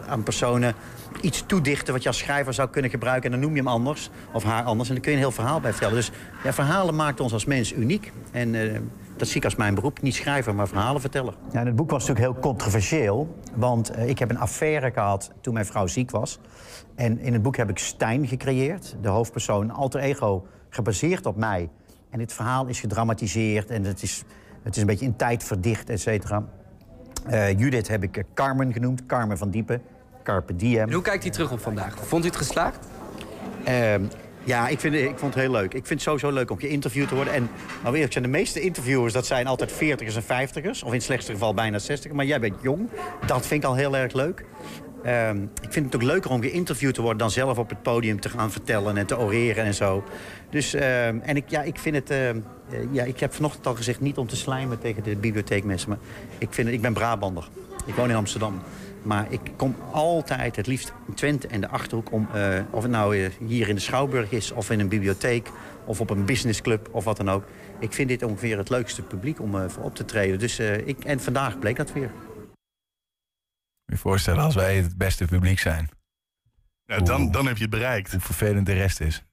aan, 0.08 0.22
personen 0.22 0.74
iets 1.20 1.44
toedichten 1.46 1.92
wat 1.92 2.02
je 2.02 2.08
als 2.08 2.18
schrijver 2.18 2.54
zou 2.54 2.68
kunnen 2.68 2.90
gebruiken. 2.90 3.24
En 3.24 3.30
dan 3.30 3.40
noem 3.40 3.56
je 3.56 3.62
hem 3.62 3.68
anders 3.68 4.10
of 4.32 4.44
haar 4.44 4.62
anders. 4.62 4.88
En 4.88 4.94
dan 4.94 5.02
kun 5.04 5.12
je 5.12 5.18
een 5.18 5.24
heel 5.24 5.32
verhaal 5.32 5.60
bij 5.60 5.70
vertellen. 5.70 5.94
Dus 5.94 6.10
ja, 6.44 6.52
verhalen 6.52 6.94
maakt 6.94 7.20
ons 7.20 7.32
als 7.32 7.44
mens 7.44 7.72
uniek. 7.72 8.12
En 8.30 8.54
uh, 8.54 8.78
dat 9.16 9.28
zie 9.28 9.36
ik 9.36 9.44
als 9.44 9.56
mijn 9.56 9.74
beroep. 9.74 10.02
Niet 10.02 10.14
schrijver, 10.14 10.54
maar 10.54 10.68
verhalen 10.68 11.00
vertellen. 11.00 11.34
Ja, 11.52 11.64
het 11.64 11.76
boek 11.76 11.90
was 11.90 12.06
natuurlijk 12.06 12.34
heel 12.34 12.42
controversieel. 12.42 13.38
Want 13.54 13.96
uh, 13.96 14.08
ik 14.08 14.18
heb 14.18 14.30
een 14.30 14.38
affaire 14.38 14.90
gehad 14.90 15.30
toen 15.40 15.54
mijn 15.54 15.66
vrouw 15.66 15.86
ziek 15.86 16.10
was. 16.10 16.38
En 16.94 17.18
in 17.18 17.32
het 17.32 17.42
boek 17.42 17.56
heb 17.56 17.70
ik 17.70 17.78
Stijn 17.78 18.26
gecreëerd. 18.26 18.96
De 19.00 19.08
hoofdpersoon, 19.08 19.70
alter 19.70 20.00
ego, 20.00 20.46
gebaseerd 20.68 21.26
op 21.26 21.36
mij. 21.36 21.70
En 22.10 22.18
dit 22.18 22.32
verhaal 22.32 22.66
is 22.66 22.80
gedramatiseerd 22.80 23.70
en 23.70 23.84
het 23.84 24.02
is, 24.02 24.24
het 24.62 24.74
is 24.74 24.80
een 24.80 24.86
beetje 24.86 25.04
in 25.04 25.16
tijd 25.16 25.44
verdicht, 25.44 25.90
et 25.90 26.00
cetera. 26.00 26.44
Uh, 27.30 27.58
Judith 27.58 27.88
heb 27.88 28.02
ik 28.02 28.22
Carmen 28.34 28.72
genoemd, 28.72 29.06
Carmen 29.06 29.38
van 29.38 29.50
Diepen. 29.50 29.82
Carpe 30.22 30.56
diem. 30.56 30.78
En 30.78 30.92
hoe 30.92 31.02
kijkt 31.02 31.22
hij 31.22 31.32
terug 31.32 31.52
op 31.52 31.60
vandaag? 31.60 31.96
Vond 32.06 32.24
u 32.24 32.26
het 32.26 32.36
geslaagd? 32.36 32.86
Uh, 33.68 33.94
ja, 34.44 34.68
ik, 34.68 34.80
vind, 34.80 34.94
ik 34.94 35.18
vond 35.18 35.34
het 35.34 35.42
heel 35.42 35.52
leuk. 35.52 35.74
Ik 35.74 35.86
vind 35.86 35.88
het 35.88 36.02
sowieso 36.02 36.30
leuk 36.30 36.50
om 36.50 36.58
geïnterviewd 36.58 37.08
te 37.08 37.14
worden. 37.14 37.34
En 37.34 37.50
nou 37.82 37.94
eerlijk 37.94 38.12
zijn 38.12 38.24
de 38.24 38.30
meeste 38.30 38.60
interviewers, 38.60 39.12
dat 39.12 39.26
zijn 39.26 39.46
altijd 39.46 39.72
40ers 39.72 40.26
en 40.26 40.48
50ers. 40.48 40.80
Of 40.84 40.86
in 40.86 40.92
het 40.92 41.02
slechtste 41.02 41.32
geval 41.32 41.54
bijna 41.54 41.78
60 41.78 42.12
Maar 42.12 42.24
jij 42.24 42.40
bent 42.40 42.54
jong. 42.62 42.88
Dat 43.26 43.46
vind 43.46 43.62
ik 43.62 43.68
al 43.68 43.74
heel 43.74 43.96
erg 43.96 44.12
leuk. 44.12 44.44
Uh, 45.06 45.30
ik 45.62 45.72
vind 45.72 45.86
het 45.86 45.94
ook 45.94 46.02
leuker 46.02 46.30
om 46.30 46.42
geïnterviewd 46.42 46.94
te 46.94 47.00
worden... 47.00 47.18
dan 47.18 47.30
zelf 47.30 47.58
op 47.58 47.68
het 47.68 47.82
podium 47.82 48.20
te 48.20 48.28
gaan 48.28 48.52
vertellen 48.52 48.96
en 48.96 49.06
te 49.06 49.18
oreren 49.18 49.64
en 49.64 49.74
zo. 49.74 50.04
Dus, 50.50 50.74
uh, 50.74 51.06
en 51.06 51.36
ik, 51.36 51.44
ja, 51.48 51.62
ik 51.62 51.78
vind 51.78 51.96
het... 51.96 52.10
Uh, 52.10 52.28
ja, 52.90 53.04
ik 53.04 53.20
heb 53.20 53.34
vanochtend 53.34 53.66
al 53.66 53.74
gezegd 53.74 54.00
niet 54.00 54.16
om 54.16 54.26
te 54.26 54.36
slijmen 54.36 54.78
tegen 54.78 55.02
de 55.02 55.16
bibliotheekmensen. 55.16 55.88
Maar 55.88 55.98
ik, 56.38 56.48
vind 56.50 56.68
ik 56.68 56.80
ben 56.80 56.92
Brabander. 56.92 57.48
Ik 57.86 57.94
woon 57.94 58.10
in 58.10 58.16
Amsterdam. 58.16 58.60
Maar 59.02 59.26
ik 59.28 59.40
kom 59.56 59.76
altijd 59.92 60.56
het 60.56 60.66
liefst 60.66 60.92
in 61.08 61.14
Twente 61.14 61.48
en 61.48 61.60
de 61.60 61.68
Achterhoek... 61.68 62.12
Om, 62.12 62.28
uh, 62.34 62.58
of 62.70 62.82
het 62.82 62.92
nou 62.92 63.30
hier 63.46 63.68
in 63.68 63.74
de 63.74 63.80
Schouwburg 63.80 64.30
is, 64.32 64.52
of 64.52 64.70
in 64.70 64.80
een 64.80 64.88
bibliotheek... 64.88 65.48
of 65.84 66.00
op 66.00 66.10
een 66.10 66.24
businessclub, 66.24 66.88
of 66.90 67.04
wat 67.04 67.16
dan 67.16 67.30
ook. 67.30 67.44
Ik 67.78 67.92
vind 67.92 68.08
dit 68.08 68.22
ongeveer 68.22 68.58
het 68.58 68.70
leukste 68.70 69.02
publiek 69.02 69.40
om 69.40 69.70
voor 69.70 69.82
op 69.82 69.94
te 69.94 70.04
treden. 70.04 70.38
Dus, 70.38 70.58
ik, 70.84 71.04
en 71.04 71.20
vandaag 71.20 71.58
bleek 71.58 71.76
dat 71.76 71.92
weer. 71.92 72.10
Je 73.86 73.96
voorstellen 73.96 74.42
als 74.42 74.54
wij 74.54 74.76
het 74.76 74.96
beste 74.96 75.24
publiek 75.24 75.58
zijn. 75.58 75.88
Ja, 76.86 76.98
dan, 76.98 77.30
dan 77.30 77.46
heb 77.46 77.56
je 77.56 77.62
het 77.62 77.70
bereikt. 77.70 78.10
Hoe 78.10 78.20
vervelend 78.20 78.66
de 78.66 78.72
rest 78.72 79.00
is. 79.00 79.24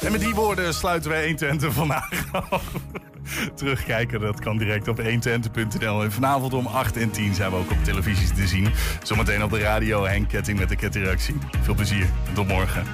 En 0.00 0.12
met 0.12 0.20
die 0.20 0.34
woorden 0.34 0.74
sluiten 0.74 1.10
wij 1.10 1.20
120 1.20 1.72
vandaag 1.72 2.32
af. 2.32 2.72
Terugkijken, 3.54 4.20
dat 4.20 4.40
kan 4.40 4.58
direct 4.58 4.88
op 4.88 5.00
120.nl. 5.02 6.02
En 6.02 6.12
vanavond 6.12 6.54
om 6.54 6.66
8 6.66 6.96
en 6.96 7.10
10 7.10 7.34
zijn 7.34 7.50
we 7.50 7.56
ook 7.56 7.70
op 7.70 7.84
televisie 7.84 8.32
te 8.32 8.46
zien. 8.46 8.68
Zometeen 9.02 9.42
op 9.42 9.50
de 9.50 9.58
radio 9.58 10.04
Henk 10.04 10.28
Ketting 10.28 10.58
met 10.58 10.68
de 10.68 10.76
kettingreactie. 10.76 11.36
Veel 11.62 11.74
plezier 11.74 12.06
en 12.28 12.34
tot 12.34 12.48
morgen. 12.48 12.84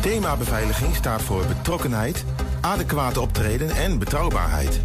Thema 0.00 0.36
beveiliging 0.36 0.94
staat 0.94 1.22
voor 1.22 1.46
betrokkenheid, 1.46 2.24
adequate 2.60 3.20
optreden 3.20 3.70
en 3.70 3.98
betrouwbaarheid. 3.98 4.84